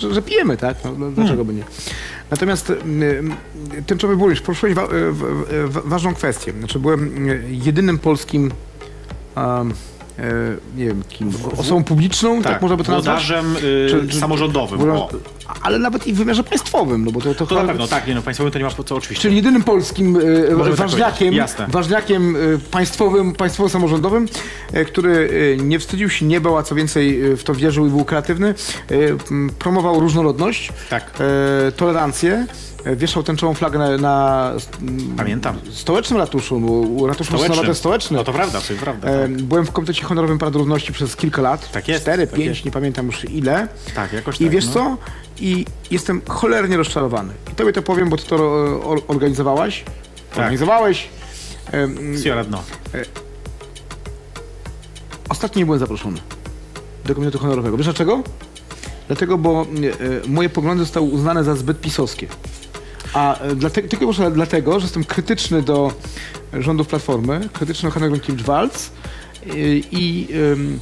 że, 0.00 0.14
że 0.14 0.22
pijemy, 0.22 0.56
tak? 0.56 0.76
No, 0.84 0.92
no, 0.98 1.10
dlaczego 1.10 1.44
by 1.44 1.54
nie? 1.54 1.62
Natomiast 2.30 2.70
mm, 2.70 3.34
tęczowy 3.86 4.16
burmistrz, 4.16 4.42
poruszyłeś 4.46 4.74
wa- 4.74 4.82
e, 4.84 4.88
w- 5.12 5.44
w- 5.68 5.88
ważną 5.88 6.14
kwestię. 6.14 6.52
Znaczy 6.58 6.78
byłem 6.78 7.26
jedynym 7.48 7.98
polskim 7.98 8.50
um, 9.36 9.72
nie 10.76 10.84
wiem 10.86 11.02
kim, 11.08 11.32
osobą 11.56 11.84
publiczną, 11.84 12.42
tak, 12.42 12.62
można 12.62 12.76
by 12.76 12.84
to 12.84 12.92
nazwać? 12.92 13.26
włodarzem 13.26 13.56
y, 13.56 13.60
Czy- 13.90 14.08
czy- 14.08 14.20
samorządowym. 14.20 14.78
Włodarz-. 14.78 15.16
Ale 15.62 15.78
nawet 15.78 16.06
i 16.06 16.12
w 16.12 16.16
wymiarze 16.16 16.44
państwowym, 16.44 17.04
no 17.04 17.12
bo 17.12 17.20
to, 17.20 17.34
to, 17.34 17.46
To 17.46 17.54
na 17.54 17.64
pewno, 17.68 17.88
tak, 17.88 18.06
nie 18.06 18.14
no, 18.14 18.22
państwowym 18.22 18.52
to 18.52 18.58
nie 18.58 18.64
ma 18.64 18.70
co 18.70 18.96
oczywiście. 18.96 19.22
Czyli 19.22 19.36
jedynym 19.36 19.62
polskim 19.64 20.16
e, 20.16 20.54
Możemy 20.54 20.76
tak 20.76 20.86
ważniakiem, 20.88 21.34
jasne. 21.34 21.66
ważniakiem 21.68 22.36
e, 22.36 22.38
państwowym, 22.70 23.32
państwowo-samorządowym, 23.34 24.28
e, 24.72 24.84
który 24.84 25.30
e, 25.60 25.62
nie 25.64 25.78
wstydził 25.78 26.10
się, 26.10 26.26
nie 26.26 26.40
bał, 26.40 26.56
a 26.58 26.62
co 26.62 26.74
więcej 26.74 27.32
e, 27.32 27.36
w 27.36 27.44
to 27.44 27.54
wierzył 27.54 27.86
i 27.86 27.90
był 27.90 28.04
kreatywny, 28.04 28.48
e, 28.48 28.54
promował 29.58 30.00
różnorodność, 30.00 30.72
Tak. 30.90 31.10
e, 31.68 31.72
tolerancję, 31.72 32.32
e, 32.32 32.67
wieszał 32.96 33.22
tęczową 33.22 33.54
flagę 33.54 33.78
na, 33.78 33.96
na 33.98 34.52
Pamiętam. 35.16 35.56
stołecznym 35.72 36.18
ratuszu, 36.20 36.60
bo 36.60 37.06
ratusz 37.06 37.26
Stołeczny. 37.26 37.74
stołeczny. 37.74 38.16
No 38.16 38.24
to 38.24 38.32
prawda, 38.32 38.60
to 38.60 38.72
jest 38.72 38.82
prawda. 38.84 39.08
E, 39.08 39.22
Tak, 39.22 39.32
Byłem 39.42 39.66
w 39.66 39.72
Komitecie 39.72 40.04
Honorowym 40.04 40.38
Parad 40.38 40.54
Równości 40.54 40.92
przez 40.92 41.16
kilka 41.16 41.42
lat. 41.42 41.72
Tak 41.72 41.88
jest, 41.88 42.02
Cztery, 42.02 42.26
tak 42.26 42.36
pięć, 42.36 42.48
jest. 42.48 42.64
nie 42.64 42.70
pamiętam 42.70 43.06
już 43.06 43.24
ile. 43.24 43.68
tak 43.94 44.12
jakoś 44.12 44.40
I 44.40 44.44
tak. 44.44 44.52
wiesz 44.52 44.66
no. 44.66 44.72
co? 44.72 44.96
I 45.40 45.64
jestem 45.90 46.22
cholernie 46.28 46.76
rozczarowany. 46.76 47.34
I 47.52 47.54
tobie 47.54 47.72
to 47.72 47.82
powiem, 47.82 48.08
bo 48.08 48.16
ty 48.16 48.24
to 48.26 48.36
e, 48.36 48.84
or- 48.84 49.02
organizowałaś. 49.08 49.84
Tak. 50.30 50.38
Organizowałeś. 50.38 51.08
Sio 52.24 52.34
radno. 52.34 52.62
Ostatnio 55.28 55.58
nie 55.58 55.64
byłem 55.64 55.80
zaproszony 55.80 56.18
do 57.04 57.14
Komitetu 57.14 57.38
Honorowego. 57.38 57.76
Wiesz 57.76 57.86
dlaczego? 57.86 58.22
Dlatego, 59.06 59.38
bo 59.38 59.66
e, 60.24 60.28
moje 60.28 60.48
poglądy 60.48 60.84
zostały 60.84 61.06
uznane 61.06 61.44
za 61.44 61.54
zbyt 61.54 61.80
pisowskie. 61.80 62.26
A 63.14 63.38
e, 63.40 63.54
dlatego, 63.54 63.88
tylko 63.88 64.30
dlatego, 64.30 64.80
że 64.80 64.84
jestem 64.84 65.04
krytyczny 65.04 65.62
do 65.62 65.92
rządów 66.52 66.86
Platformy, 66.86 67.48
krytyczny 67.52 67.88
do 67.88 67.94
Henryka 67.94 68.26
Kim-Waltz 68.26 68.90
i, 69.56 69.84
i 69.92 70.28
em, 70.52 70.80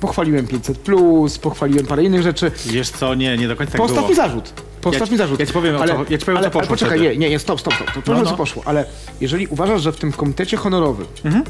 pochwaliłem 0.00 0.46
500+, 0.46 1.38
pochwaliłem 1.38 1.86
parę 1.86 2.04
innych 2.04 2.22
rzeczy. 2.22 2.50
Wiesz 2.66 2.90
co, 2.90 3.14
nie, 3.14 3.36
nie 3.36 3.48
do 3.48 3.56
końca 3.56 3.72
tak 3.72 3.80
Postaw 3.80 3.98
było. 3.98 4.08
mi 4.08 4.14
zarzut. 4.14 4.52
Postaw 4.80 5.08
Ja 5.08 5.12
mi 5.12 5.18
zarzut. 5.18 5.40
ja 5.40 5.46
ci 5.46 5.52
powiem, 5.52 5.76
o 5.76 5.78
co- 5.86 6.04
ja 6.10 6.18
ci 6.18 6.24
powiem, 6.24 6.36
o 6.36 6.38
ale, 6.40 6.46
co 6.46 6.50
poszło 6.50 6.60
Ale 6.60 6.68
poczekaj, 6.68 6.98
wtedy. 6.98 7.10
nie, 7.14 7.16
nie, 7.18 7.30
nie, 7.30 7.38
stop, 7.38 7.60
stop, 7.60 7.74
stop. 7.74 7.86
To 7.90 8.02
powiem, 8.02 8.14
No, 8.16 8.20
o 8.22 8.24
co 8.24 8.30
no. 8.30 8.36
poszło. 8.36 8.62
Ale 8.66 8.84
jeżeli 9.20 9.46
uważasz, 9.46 9.82
że 9.82 9.92
w 9.92 9.96
tym 9.96 10.12
komitecie 10.12 10.56
honorowym, 10.56 11.06
Mhm. 11.24 11.44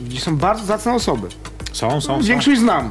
gdzie 0.00 0.20
są 0.20 0.36
bardzo 0.36 0.64
zacne 0.66 0.94
osoby, 0.94 1.28
Są, 1.72 1.90
są, 1.90 2.00
są. 2.00 2.20
większość 2.22 2.60
znam, 2.60 2.90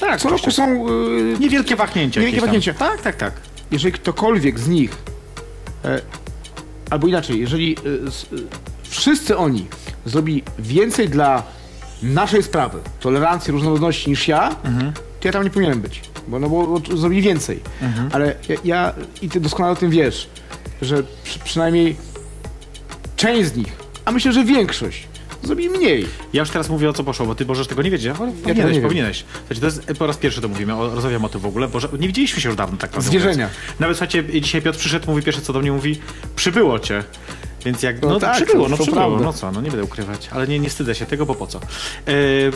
Tak, 0.00 0.20
co 0.20 0.28
roku 0.30 0.50
są... 0.50 0.88
y, 0.88 1.36
Niewielkie 1.40 1.76
wahnięcia. 1.76 2.20
Niewielkie 2.20 2.40
wahnięcia. 2.40 2.74
Tak, 2.74 3.02
tak, 3.02 3.16
tak. 3.16 3.32
jeżeli 3.70 3.92
ktokolwiek 3.92 4.58
z 4.60 4.68
nich, 4.68 4.90
e, 4.90 4.94
albo 6.90 7.06
inaczej, 7.06 7.40
jeżeli 7.40 7.76
e, 7.76 7.78
e, 7.78 8.40
wszyscy 8.82 9.36
oni 9.36 9.66
zrobi 10.06 10.42
więcej 10.58 11.08
dla 11.08 11.42
naszej 12.02 12.42
sprawy, 12.42 12.78
tolerancji, 13.00 13.52
różnorodności 13.52 14.10
niż 14.10 14.28
ja, 14.28 14.56
Mhm. 14.64 14.92
to 15.20 15.28
ja 15.28 15.32
tam 15.32 15.44
nie 15.44 15.50
powinienem 15.50 15.80
być. 15.80 16.00
Bo, 16.28 16.38
no 16.38 16.48
bo 16.48 16.66
bo 16.80 16.96
zrobili 16.96 17.22
więcej. 17.22 17.60
Mhm. 17.82 18.08
Ale 18.12 18.34
ja, 18.48 18.56
ja, 18.64 18.94
i 19.22 19.28
ty 19.28 19.40
doskonale 19.40 19.72
o 19.72 19.76
tym 19.76 19.90
wiesz, 19.90 20.28
że 20.82 21.02
przy, 21.24 21.38
przynajmniej 21.38 21.96
część 23.16 23.48
z 23.48 23.56
nich, 23.56 23.72
a 24.04 24.12
myślę, 24.12 24.32
że 24.32 24.44
większość, 24.44 25.08
zrobi 25.46 25.68
mniej. 25.70 26.06
Ja 26.32 26.40
już 26.40 26.50
teraz 26.50 26.68
mówię 26.68 26.90
o 26.90 26.92
co 26.92 27.04
poszło, 27.04 27.26
bo 27.26 27.34
ty 27.34 27.46
możesz 27.46 27.66
tego 27.66 27.82
nie 27.82 27.90
wiedzieć. 27.90 28.14
Ale 28.20 28.32
tego 28.32 28.42
powinieneś, 28.42 28.76
nie 28.76 28.82
powinieneś. 28.82 29.24
Słuchajcie, 29.38 29.60
to 29.60 29.66
jest 29.66 29.98
po 29.98 30.06
raz 30.06 30.16
pierwszy 30.16 30.40
to 30.40 30.48
mówimy, 30.48 30.74
o, 30.74 30.94
rozmawiam 30.94 31.24
o 31.24 31.28
tym 31.28 31.40
w 31.40 31.46
ogóle, 31.46 31.68
bo 31.68 31.78
nie 31.98 32.06
widzieliśmy 32.06 32.40
się 32.40 32.48
już 32.48 32.56
dawno 32.56 32.76
tak 32.76 32.90
naprawdę 32.90 33.08
Zwierzenia. 33.08 33.48
Nawet 33.80 33.96
słuchajcie, 33.96 34.40
dzisiaj 34.40 34.62
Piotr 34.62 34.78
przyszedł, 34.78 35.10
mówi 35.10 35.22
pierwsze 35.22 35.42
co 35.42 35.52
do 35.52 35.60
mnie 35.60 35.72
mówi, 35.72 36.00
przybyło 36.36 36.78
cię. 36.78 37.04
Więc 37.64 37.82
jak, 37.82 38.02
no, 38.02 38.08
No 38.08 38.20
tak, 38.20 38.36
przybyło, 38.36 38.68
no 38.68 38.76
przybyło, 38.76 38.96
prawda. 38.96 39.24
no 39.24 39.32
co, 39.32 39.52
no 39.52 39.60
nie 39.60 39.70
będę 39.70 39.84
ukrywać, 39.84 40.28
ale 40.32 40.46
nie, 40.46 40.58
nie 40.58 40.68
wstydzę 40.68 40.94
się 40.94 41.06
tego, 41.06 41.26
bo 41.26 41.34
po 41.34 41.46
co. 41.46 41.60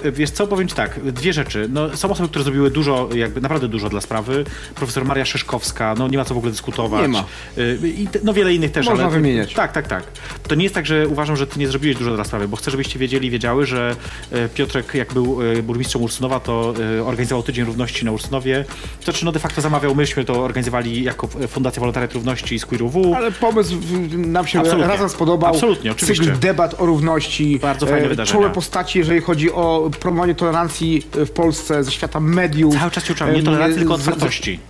E, 0.04 0.10
wiesz 0.12 0.30
co, 0.30 0.46
powiem 0.46 0.68
ci 0.68 0.74
tak, 0.74 1.00
dwie 1.12 1.32
rzeczy. 1.32 1.68
No, 1.72 1.96
są 1.96 2.10
osoby, 2.10 2.28
które 2.28 2.44
zrobiły 2.44 2.70
dużo, 2.70 3.08
jakby 3.14 3.40
naprawdę 3.40 3.68
dużo 3.68 3.88
dla 3.88 4.00
sprawy. 4.00 4.44
Profesor 4.74 5.04
Maria 5.04 5.24
Szyszkowska, 5.24 5.94
no 5.98 6.08
nie 6.08 6.18
ma 6.18 6.24
co 6.24 6.34
w 6.34 6.38
ogóle 6.38 6.52
dyskutować. 6.52 7.02
Nie 7.02 7.08
ma. 7.08 7.24
E, 7.58 7.88
I 7.88 8.06
te, 8.06 8.18
no 8.22 8.32
wiele 8.32 8.54
innych 8.54 8.72
też, 8.72 8.86
Można 8.86 9.04
ale... 9.04 9.12
wymieniać. 9.12 9.54
Tak, 9.54 9.72
tak, 9.72 9.88
tak. 9.88 10.04
To 10.48 10.54
nie 10.54 10.62
jest 10.62 10.74
tak, 10.74 10.86
że 10.86 11.08
uważam, 11.08 11.36
że 11.36 11.46
ty 11.46 11.58
nie 11.58 11.68
zrobiłeś 11.68 11.96
dużo 11.96 12.14
dla 12.14 12.24
sprawy, 12.24 12.48
bo 12.48 12.56
chcę, 12.56 12.70
żebyście 12.70 12.98
wiedzieli 12.98 13.30
wiedziały, 13.30 13.66
że 13.66 13.96
e, 14.32 14.48
Piotrek, 14.48 14.94
jak 14.94 15.12
był 15.12 15.38
burmistrzem 15.62 16.02
Ursynowa, 16.02 16.40
to 16.40 16.74
organizował 17.06 17.42
Tydzień 17.42 17.64
Równości 17.64 18.04
na 18.04 18.12
Ursynowie. 18.12 18.64
To 18.98 19.04
znaczy, 19.04 19.24
no 19.24 19.32
de 19.32 19.38
facto 19.40 19.60
zamawiał, 19.60 19.94
myśmy 19.94 20.24
to 20.24 20.44
organizowali 20.44 21.02
jako 21.02 21.28
Fundacja 21.48 21.80
Wolontariat 21.80 22.12
Równości 22.12 22.54
i 22.54 22.58
Squirów 22.58 22.92
W. 22.92 23.14
Ale 23.14 23.32
pomysł 23.32 23.74
nam 24.16 24.46
się 24.46 24.60
Absolutnie. 24.60 24.97
Razem 24.98 25.08
spodobał. 25.16 25.50
Absolutnie, 25.54 25.92
oczywiście. 25.92 26.24
Cykl 26.24 26.38
debat 26.38 26.80
o 26.80 26.86
równości. 26.86 27.58
Bardzo 27.62 27.86
fajne 27.86 28.06
e, 28.06 28.08
wydarzenia. 28.08 28.32
Czołowe 28.38 28.54
postaci, 28.54 28.98
jeżeli 28.98 29.20
chodzi 29.20 29.52
o 29.52 29.90
promowanie 30.00 30.34
tolerancji 30.34 31.06
e, 31.22 31.26
w 31.26 31.30
Polsce 31.30 31.84
ze 31.84 31.90
świata 31.92 32.20
mediów. 32.20 32.74
Cały 32.78 32.90
czas 32.90 33.04
się 33.04 33.12
uczyłem, 33.12 33.32
nie 33.32 33.38
Em, 33.38 33.44
tolerancji, 33.44 33.78
tylko 33.78 33.94
otwartości. 33.94 34.60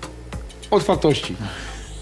Otwartości. 0.71 1.37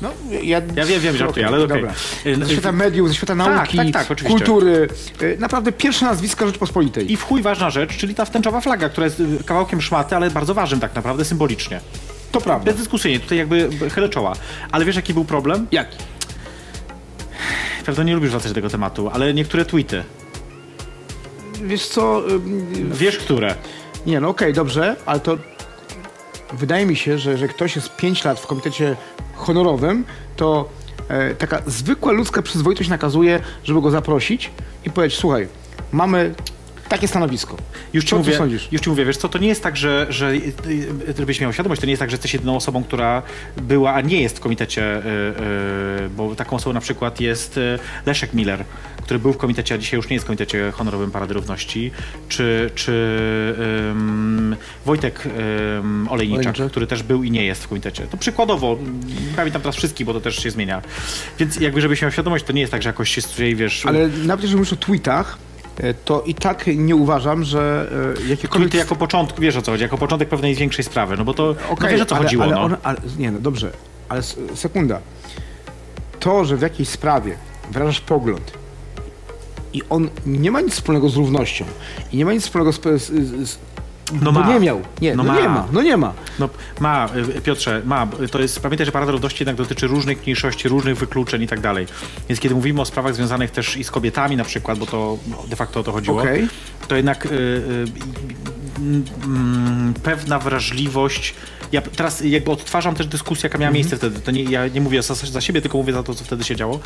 No, 0.02 0.08
ja, 0.42 0.60
Ja 0.76 0.84
wiem, 0.84 1.00
wiem, 1.00 1.16
żartuję, 1.16 1.46
ale 1.46 1.56
okej. 1.64 1.68
dobra. 1.68 1.94
E, 2.26 2.34
Ze 2.46 2.52
świata 2.52 2.72
mediów, 2.72 3.08
ze 3.08 3.14
świata 3.14 3.34
nauki, 3.34 3.76
tak, 3.76 3.90
tak, 3.92 4.10
oczywiście. 4.10 4.38
kultury. 4.38 4.88
e, 5.22 5.36
Naprawdę 5.38 5.72
pierwsze 5.72 6.04
nazwiska 6.06 6.46
Rzeczpospolitej. 6.46 7.12
I 7.12 7.16
w 7.16 7.22
chuj 7.22 7.42
ważna 7.42 7.70
rzecz, 7.70 7.96
czyli 7.96 8.14
ta 8.14 8.24
wtęczowa 8.24 8.60
flaga, 8.60 8.88
która 8.88 9.04
jest 9.04 9.22
kawałkiem 9.46 9.82
szmaty, 9.82 10.16
ale 10.16 10.30
bardzo 10.30 10.54
ważnym 10.54 10.80
tak 10.80 10.94
naprawdę, 10.94 11.24
symbolicznie. 11.24 11.80
to 12.32 12.40
prawda. 12.40 12.64
Bezdyskusyjnie, 12.72 13.20
tutaj 13.20 13.38
jakby 13.38 13.70
chylę 13.94 14.08
czoła. 14.08 14.32
Ale 14.72 14.84
wiesz, 14.84 14.96
jaki 14.96 15.14
był 15.14 15.24
problem? 15.24 15.66
Jaki? 15.72 15.96
Pewno 17.86 18.02
nie 18.02 18.14
lubisz 18.14 18.30
wracać 18.30 18.50
do 18.50 18.54
tego 18.54 18.70
tematu, 18.70 19.10
ale 19.12 19.34
niektóre 19.34 19.64
tweety. 19.64 20.04
Wiesz 21.62 21.86
co, 21.86 22.30
ym, 22.30 22.92
Wiesz, 22.92 23.18
które? 23.18 23.54
Nie, 24.06 24.20
no 24.20 24.28
okej, 24.28 24.52
dobrze, 24.52 24.96
ale 25.06 25.20
to 25.20 25.38
wydaje 26.52 26.86
mi 26.86 26.96
się, 26.96 27.18
że, 27.18 27.38
że 27.38 27.48
ktoś 27.48 27.76
jest 27.76 27.96
5 27.96 28.24
lat 28.24 28.40
w 28.40 28.46
komitecie 28.46 28.96
honorowym, 29.34 30.04
to 30.36 30.68
e, 31.08 31.34
taka 31.34 31.62
zwykła 31.66 32.12
ludzka 32.12 32.42
przyzwoitość 32.42 32.88
nakazuje, 32.88 33.40
żeby 33.64 33.80
go 33.80 33.90
zaprosić 33.90 34.50
i 34.84 34.90
powiedzieć, 34.90 35.18
słuchaj, 35.18 35.48
mamy 35.92 36.34
takie 36.88 37.08
stanowisko. 37.08 37.56
Już 37.92 38.04
ci, 38.04 38.10
Co 38.10 38.16
mówię, 38.18 38.36
sądzisz? 38.36 38.68
już 38.72 38.80
ci 38.80 38.90
mówię, 38.90 39.04
wiesz 39.04 39.16
co, 39.16 39.28
to 39.28 39.38
nie 39.38 39.48
jest 39.48 39.62
tak, 39.62 39.76
że, 39.76 40.06
że 40.10 40.30
y, 40.30 40.52
y, 41.08 41.14
żebyś 41.18 41.40
miał 41.40 41.52
świadomość, 41.52 41.80
to 41.80 41.86
nie 41.86 41.92
jest 41.92 42.00
tak, 42.00 42.10
że 42.10 42.14
jesteś 42.14 42.34
jedyną 42.34 42.56
osobą, 42.56 42.84
która 42.84 43.22
była, 43.56 43.94
a 43.94 44.00
nie 44.00 44.22
jest 44.22 44.36
w 44.36 44.40
komitecie, 44.40 44.96
y, 44.98 45.02
bo 46.16 46.34
taką 46.34 46.56
osobą 46.56 46.72
na 46.72 46.80
przykład 46.80 47.20
jest 47.20 47.60
Leszek 48.06 48.34
Miller, 48.34 48.64
który 49.02 49.20
był 49.20 49.32
w 49.32 49.36
komitecie, 49.36 49.74
a 49.74 49.78
dzisiaj 49.78 49.98
już 49.98 50.08
nie 50.08 50.14
jest 50.14 50.24
w 50.24 50.26
komitecie 50.26 50.72
honorowym 50.74 51.10
Parady 51.10 51.34
Równości, 51.34 51.90
czy, 52.28 52.70
czy 52.74 53.06
Wojtek 54.86 55.28
Olejniczak, 56.08 56.12
Olejniczak. 56.12 56.70
który 56.70 56.86
też 56.86 57.02
był 57.02 57.22
i 57.22 57.30
nie 57.30 57.44
jest 57.44 57.64
w 57.64 57.68
komitecie. 57.68 58.06
To 58.10 58.16
przykładowo, 58.16 58.78
pamiętam 59.36 59.62
teraz 59.62 59.76
wszystkich, 59.76 60.06
bo 60.06 60.14
to 60.14 60.20
też 60.20 60.36
się 60.42 60.50
zmienia. 60.50 60.82
Więc 61.38 61.56
jakby, 61.60 61.80
żebyś 61.80 62.02
miał 62.02 62.10
świadomość, 62.10 62.44
to 62.44 62.52
nie 62.52 62.60
jest 62.60 62.70
tak, 62.72 62.82
że 62.82 62.88
jakoś 62.88 63.10
się 63.10 63.22
tutaj, 63.22 63.54
wiesz... 63.56 63.86
Ale 63.86 64.08
nawet 64.08 64.42
jeżeli 64.42 64.56
mówisz 64.58 64.72
o 64.72 64.76
tweetach, 64.76 65.38
to 66.04 66.22
i 66.22 66.34
tak 66.34 66.66
nie 66.66 66.96
uważam, 66.96 67.44
że 67.44 67.90
e, 68.18 68.28
jakiekolwiek... 68.28 68.70
Tweety 68.70 68.76
jako 68.76 68.96
początku, 68.96 69.40
wiesz 69.40 69.56
o 69.56 69.62
co 69.62 69.72
chodzi, 69.72 69.82
jako 69.82 69.98
początek 69.98 70.28
pewnej 70.28 70.54
większej 70.54 70.84
sprawy, 70.84 71.16
no 71.16 71.24
bo 71.24 71.34
to, 71.34 71.54
no 71.62 71.70
Okej, 71.70 71.90
wiesz 71.90 72.00
o 72.00 72.06
co 72.06 72.16
ale, 72.16 72.24
chodziło, 72.24 72.44
ale 72.44 72.54
no. 72.54 72.62
on- 72.62 72.76
ale, 72.82 72.98
nie, 73.18 73.30
no 73.30 73.38
dobrze, 73.38 73.70
ale 74.08 74.22
sekunda. 74.54 75.00
To, 76.20 76.44
że 76.44 76.56
w 76.56 76.62
jakiejś 76.62 76.88
sprawie 76.88 77.36
wyrażasz 77.70 78.00
pogląd 78.00 78.52
i 79.72 79.82
on 79.90 80.08
nie 80.26 80.50
ma 80.50 80.60
nic 80.60 80.72
wspólnego 80.74 81.08
z 81.08 81.16
równością 81.16 81.64
i 82.12 82.16
nie 82.16 82.24
ma 82.24 82.32
nic 82.32 82.42
wspólnego 82.42 82.72
z, 82.72 82.80
z, 82.82 83.48
z, 83.48 83.58
No 84.12 84.32
bo 84.32 84.40
ma. 84.40 84.48
nie 84.48 84.60
miał. 84.60 84.80
Nie, 85.00 85.16
No 85.16 85.22
no, 85.24 85.32
ma. 85.32 85.40
nie 85.40 85.48
ma. 85.48 85.66
No 85.72 85.82
nie 85.82 85.96
ma. 85.96 86.12
No 86.38 86.48
ma, 86.80 87.08
y, 87.36 87.40
Piotrze, 87.40 87.82
ma. 87.84 88.06
To 88.30 88.40
jest, 88.40 88.60
pamiętaj, 88.60 88.86
że 88.86 88.92
Parada 88.92 89.12
Równości 89.12 89.42
jednak 89.42 89.56
dotyczy 89.56 89.86
różnych 89.86 90.22
mniejszości, 90.22 90.68
różnych 90.68 90.96
wykluczeń 90.96 91.42
i 91.42 91.46
tak 91.46 91.60
dalej. 91.60 91.86
Więc 92.28 92.40
kiedy 92.40 92.54
mówimy 92.54 92.80
o 92.80 92.84
sprawach 92.84 93.14
związanych 93.14 93.50
też 93.50 93.76
i 93.76 93.84
z 93.84 93.90
kobietami 93.90 94.36
na 94.36 94.44
przykład, 94.44 94.78
bo 94.78 94.86
to 94.86 95.18
no, 95.28 95.36
de 95.48 95.56
facto 95.56 95.80
o 95.80 95.82
to 95.82 95.92
chodziło, 95.92 96.20
Okej. 96.20 96.48
to 96.88 96.96
jednak 96.96 97.26
y, 97.26 97.28
y, 97.28 97.84
mm, 98.78 99.04
mm, 99.24 99.94
pewna 100.02 100.38
wrażliwość. 100.38 101.34
Ja 101.72 101.82
teraz 101.82 102.20
jakby 102.20 102.50
odtwarzam 102.50 102.94
też 102.94 103.06
dyskusję, 103.06 103.46
jaka 103.46 103.58
miała 103.58 103.72
miejsce 103.72 103.96
wtedy. 103.96 104.20
To 104.20 104.30
nie, 104.30 104.42
ja 104.42 104.68
nie 104.68 104.80
mówię 104.80 105.02
za, 105.02 105.14
za 105.14 105.40
siebie, 105.40 105.60
tylko 105.60 105.78
mówię 105.78 105.92
za 105.92 106.02
to, 106.02 106.14
co 106.14 106.24
wtedy 106.24 106.44
się 106.44 106.56
działo. 106.56 106.80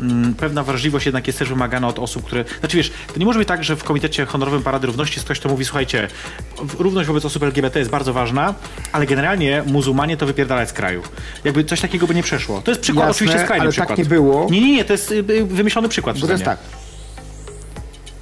Mm, 0.00 0.34
Pewna 0.34 0.62
wrażliwość 0.62 1.06
jednak 1.06 1.26
jest 1.26 1.38
też 1.38 1.48
wymagana 1.48 1.88
od 1.88 1.98
osób, 1.98 2.24
które... 2.24 2.44
Znaczy 2.60 2.76
wiesz, 2.76 2.92
to 3.14 3.18
nie 3.20 3.26
może 3.26 3.38
być 3.38 3.48
tak, 3.48 3.64
że 3.64 3.76
w 3.76 3.84
Komitecie 3.84 4.26
Honorowym 4.26 4.62
Parady 4.62 4.86
Równości 4.86 5.14
jest 5.14 5.24
ktoś, 5.24 5.40
kto 5.40 5.48
mówi, 5.48 5.64
słuchajcie, 5.64 6.08
równość 6.78 7.08
wobec 7.08 7.24
osób 7.24 7.42
LGBT 7.42 7.78
jest 7.78 7.90
bardzo 7.90 8.12
ważna, 8.12 8.54
ale 8.92 9.06
generalnie 9.06 9.62
muzułmanie 9.66 10.16
to 10.16 10.26
wypierdalać 10.26 10.68
z 10.68 10.72
kraju. 10.72 11.02
Jakby 11.44 11.64
coś 11.64 11.80
takiego 11.80 12.06
by 12.06 12.14
nie 12.14 12.22
przeszło. 12.22 12.60
To 12.62 12.70
jest 12.70 12.80
przykład, 12.80 13.06
Jasne, 13.06 13.16
oczywiście 13.16 13.44
skrajny 13.44 13.62
ale 13.62 13.70
przykład. 13.70 13.88
tak 13.88 13.98
nie 13.98 14.04
było. 14.04 14.48
Nie, 14.50 14.60
nie, 14.60 14.72
nie, 14.76 14.84
to 14.84 14.92
jest 14.92 15.10
y, 15.10 15.14
y, 15.14 15.44
wymyślony 15.44 15.88
przykład 15.88 16.18
Bo 16.18 16.26
to 16.26 16.32
jest 16.32 16.44
tak. 16.44 16.58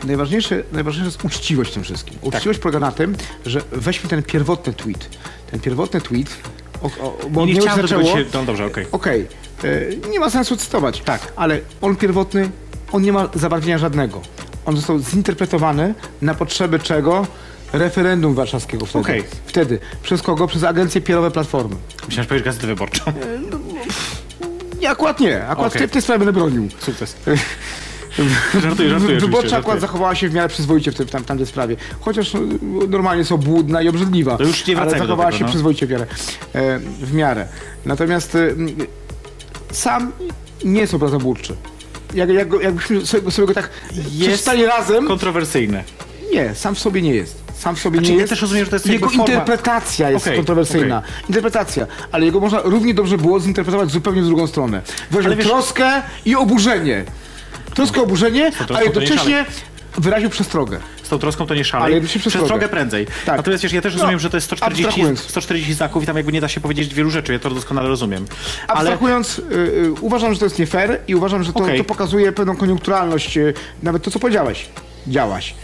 Najważniejsze, 0.05 0.63
najważniejsze 0.73 1.07
jest 1.07 1.25
uczciwość 1.25 1.71
w 1.71 1.75
tym 1.75 1.83
wszystkim. 1.83 2.15
Tak. 2.15 2.25
Uczciwość 2.25 2.59
polega 2.59 2.81
na 2.81 2.93
tym, 2.93 3.17
że 3.47 3.61
weźmy 3.73 4.11
ten 4.11 4.23
pierwotny 4.23 4.73
tweet. 4.73 5.09
Ten 5.51 5.61
pierwotny 5.61 6.01
tweet, 6.01 6.29
o, 6.83 6.87
o, 6.87 7.19
bo 7.31 7.47
Nie, 7.47 7.53
nie 7.53 7.61
chciałem 7.61 7.89
się 7.89 7.89
zaczęło... 7.89 8.17
No 8.35 8.45
dobrze, 8.45 8.65
okej. 8.67 8.87
Okej, 8.93 9.27
e, 9.65 10.09
nie 10.11 10.21
ma 10.21 10.31
sensu 10.31 10.57
cytować. 10.57 11.01
Tak. 11.01 11.33
Ale 11.37 11.61
on 11.81 11.97
pierwotny, 11.97 12.51
on 12.93 13.03
nie 13.03 13.13
ma 13.13 13.29
zabarwienia 13.35 13.79
żadnego. 13.79 14.23
On 14.67 14.77
został 14.77 14.99
zinterpretowany 14.99 15.95
na 16.23 16.35
potrzeby 16.35 16.79
czego? 16.79 17.27
Referendum 17.73 18.35
warszawskiego 18.35 18.87
wtedy. 18.87 19.05
Okej. 19.05 19.25
Wtedy. 19.47 19.79
Przez 20.03 20.23
kogo? 20.23 20.47
Przez 20.47 20.65
agencje 20.65 21.01
PR-owe 21.01 21.31
Platformy. 21.31 21.77
Że 22.09 22.25
powiesz 22.25 22.43
gazetę 22.43 22.67
wyborczą. 22.67 23.03
Nie, 24.81 24.91
akurat 24.91 25.21
nie. 25.21 25.47
Akurat 25.47 25.59
Okej. 25.59 25.71
w 25.71 25.79
tej, 25.79 25.89
w 25.89 25.91
tej 25.91 26.03
sprawie 26.03 26.19
będę 26.19 26.33
bronił. 26.33 26.69
Sukces. 26.79 27.17
Żartuję, 28.63 28.91
żartuję 28.91 29.21
Wyborcza 29.21 29.57
akurat 29.57 29.81
zachowała 29.81 30.15
się 30.15 30.29
w 30.29 30.35
miarę 30.35 30.49
przyzwoicie 30.49 30.93
w, 30.93 30.95
w 30.95 31.11
tam, 31.11 31.25
tamtej 31.25 31.47
sprawie. 31.47 31.77
Chociaż 32.01 32.35
no, 32.35 32.41
normalnie 32.89 33.19
jest 33.19 33.33
obłudna 33.33 33.83
i 33.83 33.89
obrzydliwa. 33.89 34.37
To 34.37 34.45
już 34.45 34.67
nie 34.67 34.77
ale 34.77 34.85
wracajmy 34.85 35.07
zachowała 35.07 35.29
tego, 35.31 35.39
się 35.39 35.45
no. 35.45 35.51
przyzwoicie 35.51 35.87
w 35.87 35.91
miarę. 35.91 36.07
E, 36.55 36.79
w 36.79 37.15
miarę. 37.15 37.49
Natomiast 37.85 38.35
e, 38.35 38.39
sam 39.73 40.13
nie 40.65 40.81
jest 40.81 40.95
obrazobórczy. 40.95 41.57
Jak, 42.15 42.29
jak, 42.31 42.49
jakbyśmy 42.63 43.07
sobie, 43.07 43.31
sobie 43.31 43.49
go 43.49 43.55
tak 43.55 43.71
przeczytali 44.21 44.67
razem, 44.67 45.07
Kontrowersyjne. 45.07 45.85
nie, 46.33 46.55
sam 46.55 46.75
w 46.75 46.79
sobie 46.79 47.03
nie 47.03 47.15
jest. 47.15 47.49
Sam 47.59 47.77
w 47.77 47.79
sobie 47.79 47.99
Znaczy, 47.99 48.11
nie 48.11 48.17
ja 48.17 48.21
jest. 48.21 48.31
też 48.31 48.43
rozumiem, 48.43 48.65
że 48.65 48.71
to 48.71 48.77
jest 48.77 48.87
Jego 48.87 49.11
interpretacja 49.11 50.11
jest 50.11 50.27
Okej, 50.27 50.37
kontrowersyjna. 50.37 51.03
Interpretacja. 51.29 51.87
Ale 52.13 52.25
jego 52.25 52.41
można 52.41 52.61
równie 52.65 52.95
dobrze 52.95 53.19
było 53.19 53.41
zinterpretować 53.41 53.91
zupełnie 53.91 54.23
w 54.23 54.27
drugą 54.27 54.47
stronę. 54.47 54.83
Wiesz- 55.11 55.47
troskę 55.47 56.03
i 56.25 56.37
oburzenie. 56.37 57.05
Troskę, 57.79 58.03
oburzenie, 58.03 58.53
a 58.77 58.83
jednocześnie 58.83 59.45
wyraził 59.99 60.31
przestrogę. 60.31 60.81
Z 61.03 61.09
tą 61.09 61.19
troską 61.19 61.47
to 61.47 61.55
nie 61.55 61.65
szalej. 61.65 61.93
Ale 61.95 62.01
przestrogę. 62.01 62.31
Przestrogę 62.37 62.69
prędzej. 62.69 63.07
Tak. 63.27 63.37
Natomiast 63.37 63.63
wiesz, 63.63 63.73
ja 63.73 63.81
też 63.81 63.93
rozumiem, 63.93 64.13
No, 64.15 64.19
że 64.19 64.31
to 64.31 64.37
jest 64.37 64.47
140, 64.47 64.85
abstrahując. 64.85 65.21
140 65.21 65.75
znaków 65.75 66.03
i 66.03 66.07
tam 66.07 66.17
jakby 66.17 66.33
nie 66.33 66.41
da 66.41 66.49
się 66.49 66.61
powiedzieć 66.61 66.95
wielu 66.95 67.11
rzeczy. 67.11 67.33
Ja 67.33 67.39
to 67.39 67.51
doskonale 67.51 67.89
rozumiem. 67.89 68.27
Ale 68.69 68.79
Abstrahując, 68.79 69.39
y, 69.39 69.43
y, 69.55 69.93
uważam, 70.01 70.35
że 70.35 70.39
to 70.41 70.47
jest 70.47 70.59
nie 70.59 70.67
fair 70.67 71.01
i 71.09 71.15
uważam, 71.15 71.43
że 71.43 71.53
to, 71.53 71.61
Okej. 71.61 71.79
to 71.79 71.85
pokazuje 71.85 72.33
pewną 72.33 72.57
koniunkturalność, 72.57 73.37
y, 73.39 73.55
nawet 73.83 74.03
to, 74.03 74.11
co 74.11 74.19
powiedziałeś, 74.19 74.67
działaś, 75.07 75.55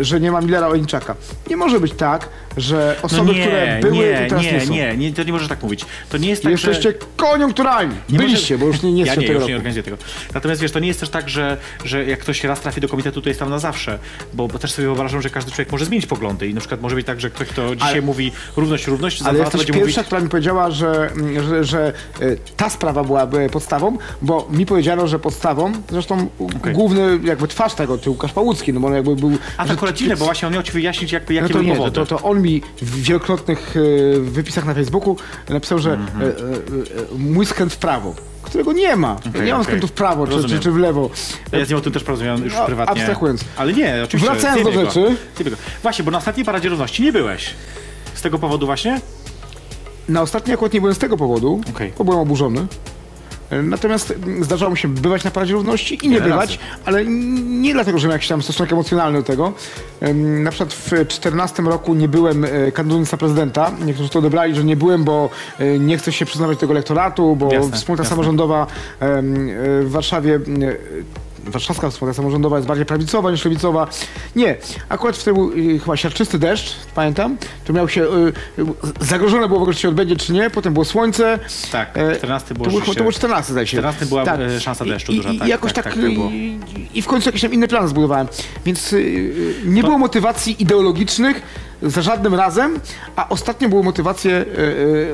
że 0.00 0.20
nie 0.20 0.32
ma 0.32 0.40
Millera 0.40 0.66
Olejniczaka. 0.66 1.14
Nie 1.50 1.56
może 1.56 1.80
być 1.80 1.92
tak, 1.92 2.28
że 2.56 2.96
no 2.98 3.02
osoby, 3.06 3.34
nie, 3.34 3.40
które 3.40 3.78
były 3.82 3.94
nie, 3.94 4.26
i 4.26 4.28
teraz 4.28 4.44
nie, 4.44 4.52
nie, 4.52 4.60
są. 4.66 4.72
nie, 4.72 4.96
nie, 4.96 5.12
to 5.12 5.22
nie 5.22 5.32
możesz 5.32 5.48
tak 5.48 5.62
mówić. 5.62 5.86
To 6.08 6.18
nie 6.18 6.28
jest 6.28 6.42
tak, 6.42 6.58
że... 6.58 6.68
Jesteście 6.70 6.98
koniunkturalni. 7.16 7.94
Nie 7.94 8.18
może- 8.18 8.28
Byliście, 8.28 8.58
bo 8.58 8.66
już 8.66 8.82
nie, 8.82 8.92
nie 8.92 9.04
Ja 9.04 9.14
nie, 9.14 9.26
tego 9.26 9.38
już 9.38 9.48
nie 9.48 9.56
organizuję 9.56 9.82
tego. 9.82 9.96
Natomiast 10.34 10.60
wiesz, 10.60 10.72
to 10.72 10.78
nie 10.78 10.88
jest 10.88 11.00
też 11.00 11.08
tak, 11.08 11.28
że, 11.28 11.56
że 11.84 12.04
jak 12.04 12.18
ktoś 12.20 12.44
raz 12.44 12.60
trafi 12.60 12.80
do 12.80 12.88
komitetu, 12.88 13.22
to 13.22 13.28
jest 13.28 13.40
tam 13.40 13.50
na 13.50 13.58
zawsze. 13.58 13.98
Bo, 14.34 14.48
bo 14.48 14.58
też 14.58 14.72
sobie 14.72 14.86
wyobrażam, 14.88 15.22
że 15.22 15.30
każdy 15.30 15.50
człowiek 15.50 15.72
może 15.72 15.84
zmienić 15.84 16.06
poglądy 16.06 16.48
i 16.48 16.54
na 16.54 16.60
przykład 16.60 16.80
może 16.80 16.96
być 16.96 17.06
tak, 17.06 17.20
że 17.20 17.30
ktoś, 17.30 17.48
kto 17.48 17.76
dzisiaj 17.76 17.92
Ale- 17.92 18.02
mówi 18.02 18.32
równość, 18.56 18.86
równość, 18.86 19.22
za 19.22 19.28
Ale 19.28 19.34
dwa 19.34 19.44
lata 19.44 19.58
będzie 19.58 19.72
pierwsza, 19.72 20.00
mówić... 20.00 20.06
która 20.06 20.20
mi 20.20 20.28
powiedziała, 20.28 20.70
że, 20.70 21.10
że, 21.48 21.64
że 21.64 21.92
y, 22.22 22.38
ta 22.56 22.70
sprawa 22.70 23.04
była 23.04 23.24
y, 23.24 23.50
podstawą, 23.50 23.98
bo 24.22 24.48
mi 24.50 24.66
powiedziano, 24.66 25.08
że 25.08 25.18
podstawą, 25.18 25.72
zresztą 25.90 26.28
Okej. 26.60 26.74
główny 26.74 27.18
jakby 27.24 27.48
twarz 27.48 27.74
tego, 27.74 27.98
to 27.98 28.10
Łukasz 28.10 28.32
Pałucki, 28.32 28.72
no 28.72 28.80
bo 28.80 28.86
on 28.86 28.94
jakby 28.94 29.16
był... 29.16 29.38
A 29.64 29.66
to 29.66 29.72
akurat 29.72 29.96
dziwne, 29.96 30.16
bo 30.16 30.24
właśnie 30.24 30.48
on 30.48 30.54
miał 30.54 30.62
ci 30.62 30.72
wyjaśnić, 30.72 31.12
jakby, 31.12 31.34
jakie 31.34 31.48
No 31.48 31.48
to 31.48 31.54
były 31.54 31.64
nie, 31.64 31.72
to, 31.72 31.78
powody. 31.78 31.94
to, 32.06 32.06
to 32.18 32.22
on 32.24 32.42
mi 32.42 32.62
w 32.82 33.02
wielokrotnych 33.02 33.74
e, 34.16 34.20
wypisach 34.20 34.64
na 34.64 34.74
Facebooku 34.74 35.16
napisał, 35.48 35.78
że 35.78 35.92
Mhm. 35.92 36.22
e, 36.22 36.24
e, 36.24 36.30
e, 36.30 36.34
mój 37.18 37.46
skręt 37.46 37.72
w 37.72 37.76
prawo, 37.76 38.14
którego 38.42 38.72
nie 38.72 38.96
ma. 38.96 39.16
nie 39.34 39.40
mam 39.40 39.52
okej. 39.52 39.64
skrętu 39.64 39.86
w 39.86 39.92
prawo 39.92 40.26
czy, 40.26 40.44
czy, 40.48 40.60
czy 40.60 40.70
w 40.72 40.76
lewo. 40.76 41.10
Ja 41.52 41.64
z 41.64 41.68
nim 41.68 41.78
o 41.78 41.80
tym 41.80 41.92
też 41.92 42.04
porozmawiałem 42.04 42.44
już 42.44 42.54
No, 42.54 42.66
prywatnie. 42.66 43.02
abstrahując. 43.02 43.44
Ale 43.56 43.72
nie, 43.72 44.00
oczywiście. 44.04 44.32
Wracając 44.32 44.64
do 44.64 44.72
rzeczy. 44.72 45.16
Go. 45.44 45.50
Właśnie, 45.82 46.04
bo 46.04 46.10
na 46.10 46.18
ostatniej 46.18 46.46
Paradzie 46.46 46.68
Równości 46.68 47.02
nie 47.02 47.12
byłeś. 47.12 47.54
Z 48.14 48.22
tego 48.22 48.38
powodu 48.38 48.66
właśnie? 48.66 49.00
Na 50.08 50.22
ostatniej 50.22 50.54
akurat 50.54 50.72
nie 50.72 50.80
byłem 50.80 50.94
z 50.94 50.98
tego 50.98 51.16
powodu, 51.16 51.60
Okej. 51.70 51.92
bo 51.98 52.04
byłem 52.04 52.20
oburzony. 52.20 52.66
Natomiast 53.62 54.14
zdarzało 54.40 54.70
mi 54.70 54.78
się 54.78 54.88
bywać 54.88 55.24
na 55.24 55.30
Paradzie 55.30 55.52
Równości 55.52 56.06
i 56.06 56.08
nie 56.08 56.14
Wiele 56.14 56.30
bywać, 56.30 56.50
razy. 56.50 56.80
ale 56.84 57.04
nie 57.04 57.72
dlatego, 57.72 57.98
że 57.98 58.06
miałem 58.08 58.16
jakiś 58.16 58.28
tam 58.28 58.42
stosunek 58.42 58.72
emocjonalny 58.72 59.18
do 59.18 59.24
tego. 59.24 59.52
Na 60.14 60.50
przykład 60.50 60.72
w 60.74 60.86
2014 60.88 61.62
roku 61.62 61.94
nie 61.94 62.08
byłem 62.08 62.44
e, 62.44 62.72
kandydatem 62.72 63.06
na 63.12 63.18
prezydenta. 63.18 63.70
Niektórzy 63.84 64.08
to 64.08 64.18
odebrali, 64.18 64.54
że 64.54 64.64
nie 64.64 64.76
byłem, 64.76 65.04
bo 65.04 65.30
e, 65.58 65.78
nie 65.78 65.98
chcę 65.98 66.12
się 66.12 66.26
przyznawać 66.26 66.56
do 66.56 66.60
tego 66.60 66.72
elektoratu, 66.72 67.36
bo 67.36 67.52
Jasne, 67.52 67.72
wspólnota 67.76 68.02
jasne. 68.02 68.10
samorządowa 68.16 68.62
e, 69.00 69.22
w 69.82 69.86
Warszawie 69.90 70.40
warszawska 71.46 71.90
wspólnota 71.90 72.16
samorządowa 72.16 72.56
jest 72.56 72.68
bardziej 72.68 72.86
prawicowa 72.86 73.30
niż 73.30 73.44
lewicowa. 73.44 73.88
Nie, 74.36 74.56
akurat 74.88 75.16
wtedy 75.16 75.34
był 75.34 75.52
y, 75.52 75.78
chyba 75.78 75.96
siarczysty 75.96 76.38
deszcz, 76.38 76.76
pamiętam. 76.94 77.36
To 77.64 77.72
miał 77.72 77.88
się, 77.88 78.02
y, 78.04 78.32
y, 78.58 78.64
zagrożone 79.00 79.46
było 79.48 79.58
w 79.58 79.62
ogóle, 79.62 79.74
czy 79.74 79.80
się 79.82 79.88
odbędzie, 79.88 80.16
czy 80.16 80.32
nie. 80.32 80.50
Potem 80.50 80.72
było 80.72 80.84
słońce. 80.84 81.38
Tak, 81.72 81.98
E, 81.98 82.16
14 82.16 82.54
było 82.54 82.64
to, 82.64 82.70
było, 82.70 82.94
to 82.94 82.94
było 82.94 83.12
14, 83.12 83.52
zdaje 83.52 83.66
się. 83.66 83.70
14 83.70 84.06
była, 84.06 84.22
e, 84.22 84.60
szansa 84.60 84.84
deszczu 84.84 85.12
I, 85.12 85.16
duża, 85.16 85.30
i, 85.32 85.38
tak, 85.38 85.48
I 85.48 85.50
jakoś 85.50 85.72
tak, 85.72 85.84
tak, 85.84 85.94
tak, 85.94 86.02
tak 86.02 86.14
było. 86.14 86.30
i, 86.30 86.60
i 86.94 87.02
w 87.02 87.06
końcu 87.06 87.28
jakiś 87.28 87.42
tam 87.42 87.52
inny 87.52 87.68
plan 87.68 87.88
zbudowałem. 87.88 88.26
Więc 88.66 88.92
y, 88.92 88.96
y, 88.96 89.54
nie 89.64 89.82
było 89.82 89.98
motywacji 89.98 90.62
ideologicznych 90.62 91.42
za 91.82 92.02
żadnym 92.02 92.34
razem, 92.34 92.80
a 93.16 93.28
ostatnio 93.28 93.68
były 93.68 93.82
motywacje 93.82 94.32
y, 94.32 94.44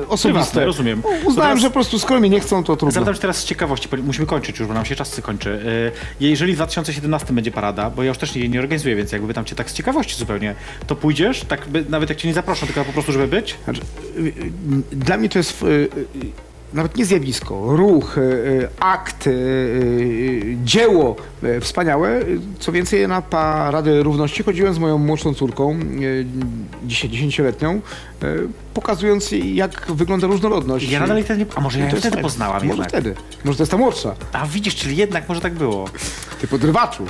y, 0.01 0.07
osobiste. 0.07 0.41
Prywatne, 0.41 0.65
rozumiem. 0.65 1.01
Uznałem, 1.25 1.35
teraz- 1.35 1.59
że 1.61 1.67
po 1.67 1.73
prostu 1.73 1.99
skoro 1.99 2.19
mnie 2.19 2.29
nie 2.29 2.39
chcą, 2.39 2.63
to 2.63 2.75
trudno. 2.75 2.91
Zapytam 2.91 3.13
cię 3.15 3.21
teraz 3.21 3.37
z 3.37 3.45
ciekawości, 3.45 3.89
musimy 4.03 4.27
kończyć 4.27 4.59
już, 4.59 4.67
bo 4.67 4.73
nam 4.73 4.85
się 4.85 4.95
czas 4.95 5.21
kończy. 5.23 5.59
E, 5.87 6.11
Jeżeli 6.19 6.53
w 6.53 6.55
2017 6.55 7.33
będzie 7.33 7.51
parada, 7.51 7.89
bo 7.89 8.03
ja 8.03 8.09
już 8.09 8.17
też 8.17 8.35
nie, 8.35 8.49
nie 8.49 8.59
organizuję, 8.59 8.95
więc 8.95 9.11
jakby 9.11 9.33
tam 9.33 9.45
cię 9.45 9.55
tak 9.55 9.69
z 9.71 9.73
ciekawości 9.73 10.15
zupełnie, 10.15 10.55
to 10.87 10.95
pójdziesz, 10.95 11.41
tak 11.41 11.67
by, 11.67 11.85
nawet 11.89 12.09
jak 12.09 12.17
cię 12.17 12.27
nie 12.27 12.33
zaproszą, 12.33 12.65
tylko 12.65 12.85
po 12.85 12.93
prostu, 12.93 13.11
żeby 13.11 13.27
być? 13.27 13.55
Znaczy, 13.63 13.81
y, 14.17 14.21
y, 14.21 14.33
dla 14.95 15.17
mnie 15.17 15.29
to 15.29 15.39
jest 15.39 15.63
y, 15.63 15.65
y, 15.65 15.89
nawet 16.73 16.97
nie 16.97 17.05
zjawisko, 17.05 17.75
ruch, 17.75 18.17
y, 18.17 18.21
y, 18.21 18.67
akt, 18.79 19.27
y, 19.27 20.57
dzieło 20.63 21.15
wspaniałe. 21.61 22.19
Co 22.59 22.71
więcej, 22.71 23.07
na 23.07 23.21
Paradę 23.21 24.03
Równości 24.03 24.43
chodziłem 24.43 24.73
z 24.73 24.79
moją 24.79 24.97
młodszą 24.97 25.33
córką, 25.33 25.79
dzisiaj 26.85 27.09
dziesięcioletnią, 27.09 27.81
pokazując 28.73 29.31
jak 29.53 29.91
wygląda 29.91 30.27
różnorodność. 30.27 30.89
Ja 30.89 30.99
nadal 30.99 31.17
jej 31.17 31.23
wtedy 31.25 31.39
nie... 31.39 31.45
A 31.55 31.61
może 31.61 31.79
ja 31.79 31.89
To 31.89 31.95
ją 31.95 31.99
wtedy 31.99 32.17
poznałam 32.17 32.55
Może 32.55 32.67
jednak. 32.67 32.89
wtedy. 32.89 33.15
Może 33.43 33.57
to 33.57 33.63
jest 33.63 33.71
ta 33.71 33.77
młodsza. 33.77 34.15
A 34.33 34.45
widzisz, 34.47 34.75
czyli 34.75 34.97
jednak 34.97 35.29
może 35.29 35.41
tak 35.41 35.53
było. 35.53 35.89
Ty 36.41 36.47
podrywaczu. 36.47 37.05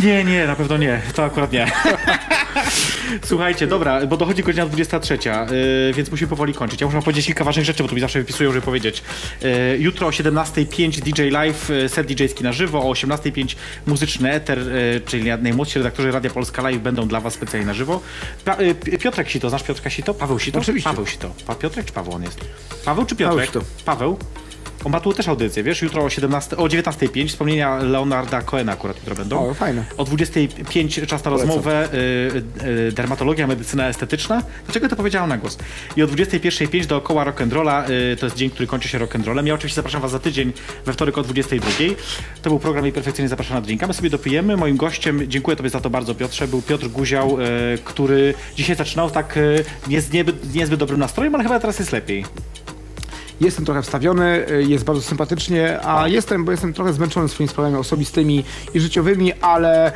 Nie, 0.00 0.24
nie, 0.24 0.46
na 0.46 0.56
pewno 0.56 0.76
nie. 0.76 1.02
To 1.14 1.24
akurat 1.24 1.52
nie. 1.52 1.66
Słuchajcie, 3.24 3.66
dobra, 3.66 4.06
bo 4.06 4.16
dochodzi 4.16 4.42
godzina 4.42 4.66
23, 4.66 5.14
yy, 5.14 5.92
więc 5.92 6.10
musimy 6.10 6.28
powoli 6.28 6.54
kończyć. 6.54 6.80
Ja 6.80 6.86
muszę 6.86 6.94
wam 6.96 7.02
powiedzieć 7.02 7.26
kilka 7.26 7.44
ważnych 7.44 7.66
rzeczy, 7.66 7.82
bo 7.82 7.88
tu 7.88 7.94
mi 7.94 8.00
zawsze 8.00 8.18
wypisują, 8.18 8.52
żeby 8.52 8.64
powiedzieć. 8.64 9.02
Yy, 9.42 9.78
jutro 9.78 10.06
o 10.06 10.10
17.05 10.10 11.00
DJ 11.00 11.22
Live, 11.22 11.68
yy, 11.68 11.88
set 11.88 12.06
DJ-ski 12.06 12.44
na 12.44 12.52
żywo, 12.52 12.78
o 12.78 12.92
18.05 12.92 13.56
muzyczny 13.86 14.32
eter, 14.32 14.58
yy, 14.58 15.00
czyli 15.06 15.24
najmłodsi 15.24 15.78
redaktorzy 15.78 16.10
Radia 16.10 16.30
Polska 16.30 16.62
Live 16.62 16.78
będą 16.82 17.08
dla 17.08 17.20
was 17.20 17.34
specjalnie 17.34 17.66
na 17.66 17.74
żywo. 17.74 18.00
Pa, 18.44 18.62
yy, 18.62 18.74
Piotrek 18.74 19.28
Sito, 19.30 19.48
znasz 19.48 19.62
Piotrka 19.62 19.90
Sito? 19.90 20.14
Paweł 20.14 20.38
Sito? 20.38 20.58
Oczywiście. 20.58 20.90
Paweł 20.90 21.03
Sito. 21.06 21.30
Pa, 21.46 21.54
Piotrek 21.54 21.86
czy 21.86 21.92
Paweł 21.92 22.14
on 22.14 22.22
jest? 22.22 22.40
Paweł 22.84 23.04
czy 23.06 23.16
Piotrek? 23.16 23.50
Paweł? 23.84 24.18
On 24.84 24.92
ma 24.92 25.00
tu 25.00 25.12
też 25.12 25.28
audycję, 25.28 25.62
wiesz, 25.62 25.82
jutro 25.82 26.04
o 26.04 26.10
17, 26.10 26.56
o 26.56 26.64
19.05 26.64 27.28
wspomnienia 27.28 27.76
Leonarda 27.76 28.42
Coena 28.42 28.72
akurat 28.72 28.96
jutro 28.96 29.14
będą. 29.14 29.48
O, 29.48 29.54
fajne. 29.54 29.84
O 29.96 30.04
25 30.04 31.00
czas 31.06 31.24
na 31.24 31.30
rozmowę 31.30 31.88
y, 31.94 32.66
y, 32.88 32.92
dermatologia, 32.92 33.46
medycyna 33.46 33.88
estetyczna. 33.88 34.42
Dlaczego 34.64 34.88
to 34.88 34.96
powiedziałam 34.96 35.28
na 35.28 35.38
głos? 35.38 35.58
I 35.96 36.02
o 36.02 36.06
21.05 36.06 36.86
dookoła 36.86 37.24
rock'n'rolla, 37.24 37.90
y, 37.90 38.16
to 38.16 38.26
jest 38.26 38.36
dzień, 38.36 38.50
który 38.50 38.66
kończy 38.66 38.88
się 38.88 38.98
rock'n'rollem. 38.98 39.46
Ja 39.46 39.54
oczywiście 39.54 39.76
zapraszam 39.76 40.00
was 40.00 40.10
za 40.10 40.18
tydzień, 40.18 40.52
we 40.86 40.92
wtorek 40.92 41.18
o 41.18 41.22
22.00. 41.22 41.94
To 42.42 42.50
był 42.50 42.58
program 42.58 42.86
i 42.86 42.92
perfekcyjnie 42.92 43.28
zapraszam 43.28 43.54
na 43.54 43.60
drinka. 43.60 43.86
My 43.86 43.94
sobie 43.94 44.10
dopijemy. 44.10 44.56
Moim 44.56 44.76
gościem, 44.76 45.20
dziękuję 45.28 45.56
tobie 45.56 45.70
za 45.70 45.80
to 45.80 45.90
bardzo 45.90 46.14
Piotrze, 46.14 46.48
był 46.48 46.62
Piotr 46.62 46.88
Guział, 46.88 47.40
y, 47.40 47.44
który 47.84 48.34
dzisiaj 48.56 48.76
zaczynał 48.76 49.10
tak 49.10 49.36
y, 49.36 49.64
nie 49.88 50.00
z 50.00 50.12
niezbyt, 50.12 50.54
niezbyt 50.54 50.80
dobrym 50.80 51.00
nastrojem, 51.00 51.34
ale 51.34 51.44
chyba 51.44 51.60
teraz 51.60 51.78
jest 51.78 51.92
lepiej. 51.92 52.24
Jestem 53.40 53.64
trochę 53.64 53.82
wstawiony, 53.82 54.50
y, 54.50 54.62
jest 54.62 54.84
bardzo 54.84 55.02
sympatycznie, 55.02 55.86
a 55.86 56.08
jestem, 56.08 56.44
bo 56.44 56.50
jestem 56.50 56.72
trochę 56.72 56.92
zmęczony 56.92 57.28
swoimi 57.28 57.48
sprawami 57.48 57.76
osobistymi 57.76 58.44
i 58.74 58.80
życiowymi, 58.80 59.32
ale 59.32 59.92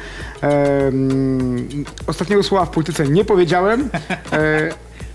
ostatniego 2.07 2.43
słowa 2.43 2.64
w 2.66 2.70
polityce 2.70 3.09
nie 3.09 3.24
powiedziałem. 3.24 3.91
E, 4.32 4.68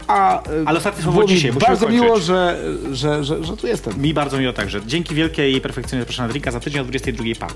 a 0.07 0.43
Ale 0.65 0.77
ostatnie 0.77 1.03
słowo 1.03 1.23
dzisiaj, 1.23 1.53
Bardzo 1.53 1.85
kończyć. 1.85 2.01
miło, 2.01 2.19
że, 2.19 2.63
że, 2.91 3.23
że, 3.23 3.43
że 3.43 3.57
tu 3.57 3.67
jestem. 3.67 4.01
Mi 4.01 4.13
bardzo 4.13 4.37
miło 4.37 4.53
także. 4.53 4.81
Dzięki 4.85 5.15
wielkie 5.15 5.51
i 5.51 5.61
perfekcyjnie 5.61 6.01
zapraszam 6.01 6.25
na 6.25 6.29
drinka 6.31 6.51
za 6.51 6.59
tydzień 6.59 6.81
o 6.81 6.85
22.00. 6.85 7.35
Pa. 7.39 7.47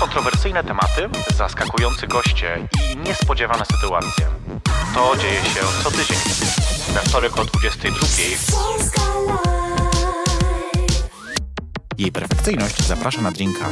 Kontrowersyjne 0.00 0.64
tematy, 0.64 1.08
zaskakujący 1.36 2.06
goście 2.06 2.68
i 2.92 2.96
niespodziewane 2.96 3.64
sytuacje. 3.64 4.26
To 4.94 5.16
dzieje 5.16 5.44
się 5.44 5.60
co 5.82 5.90
tydzień. 5.90 6.16
We 6.94 7.00
wtorek 7.00 7.38
o 7.38 7.42
22.00. 7.42 8.52
Polska 8.52 9.02
Live. 9.26 9.42
Jej 11.98 12.12
perfekcyjność 12.12 12.82
zaprasza 12.82 13.22
na 13.22 13.30
drinka. 13.30 13.70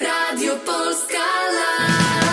Radio 0.00 0.56
Polska 0.66 1.18
Live. 1.52 2.23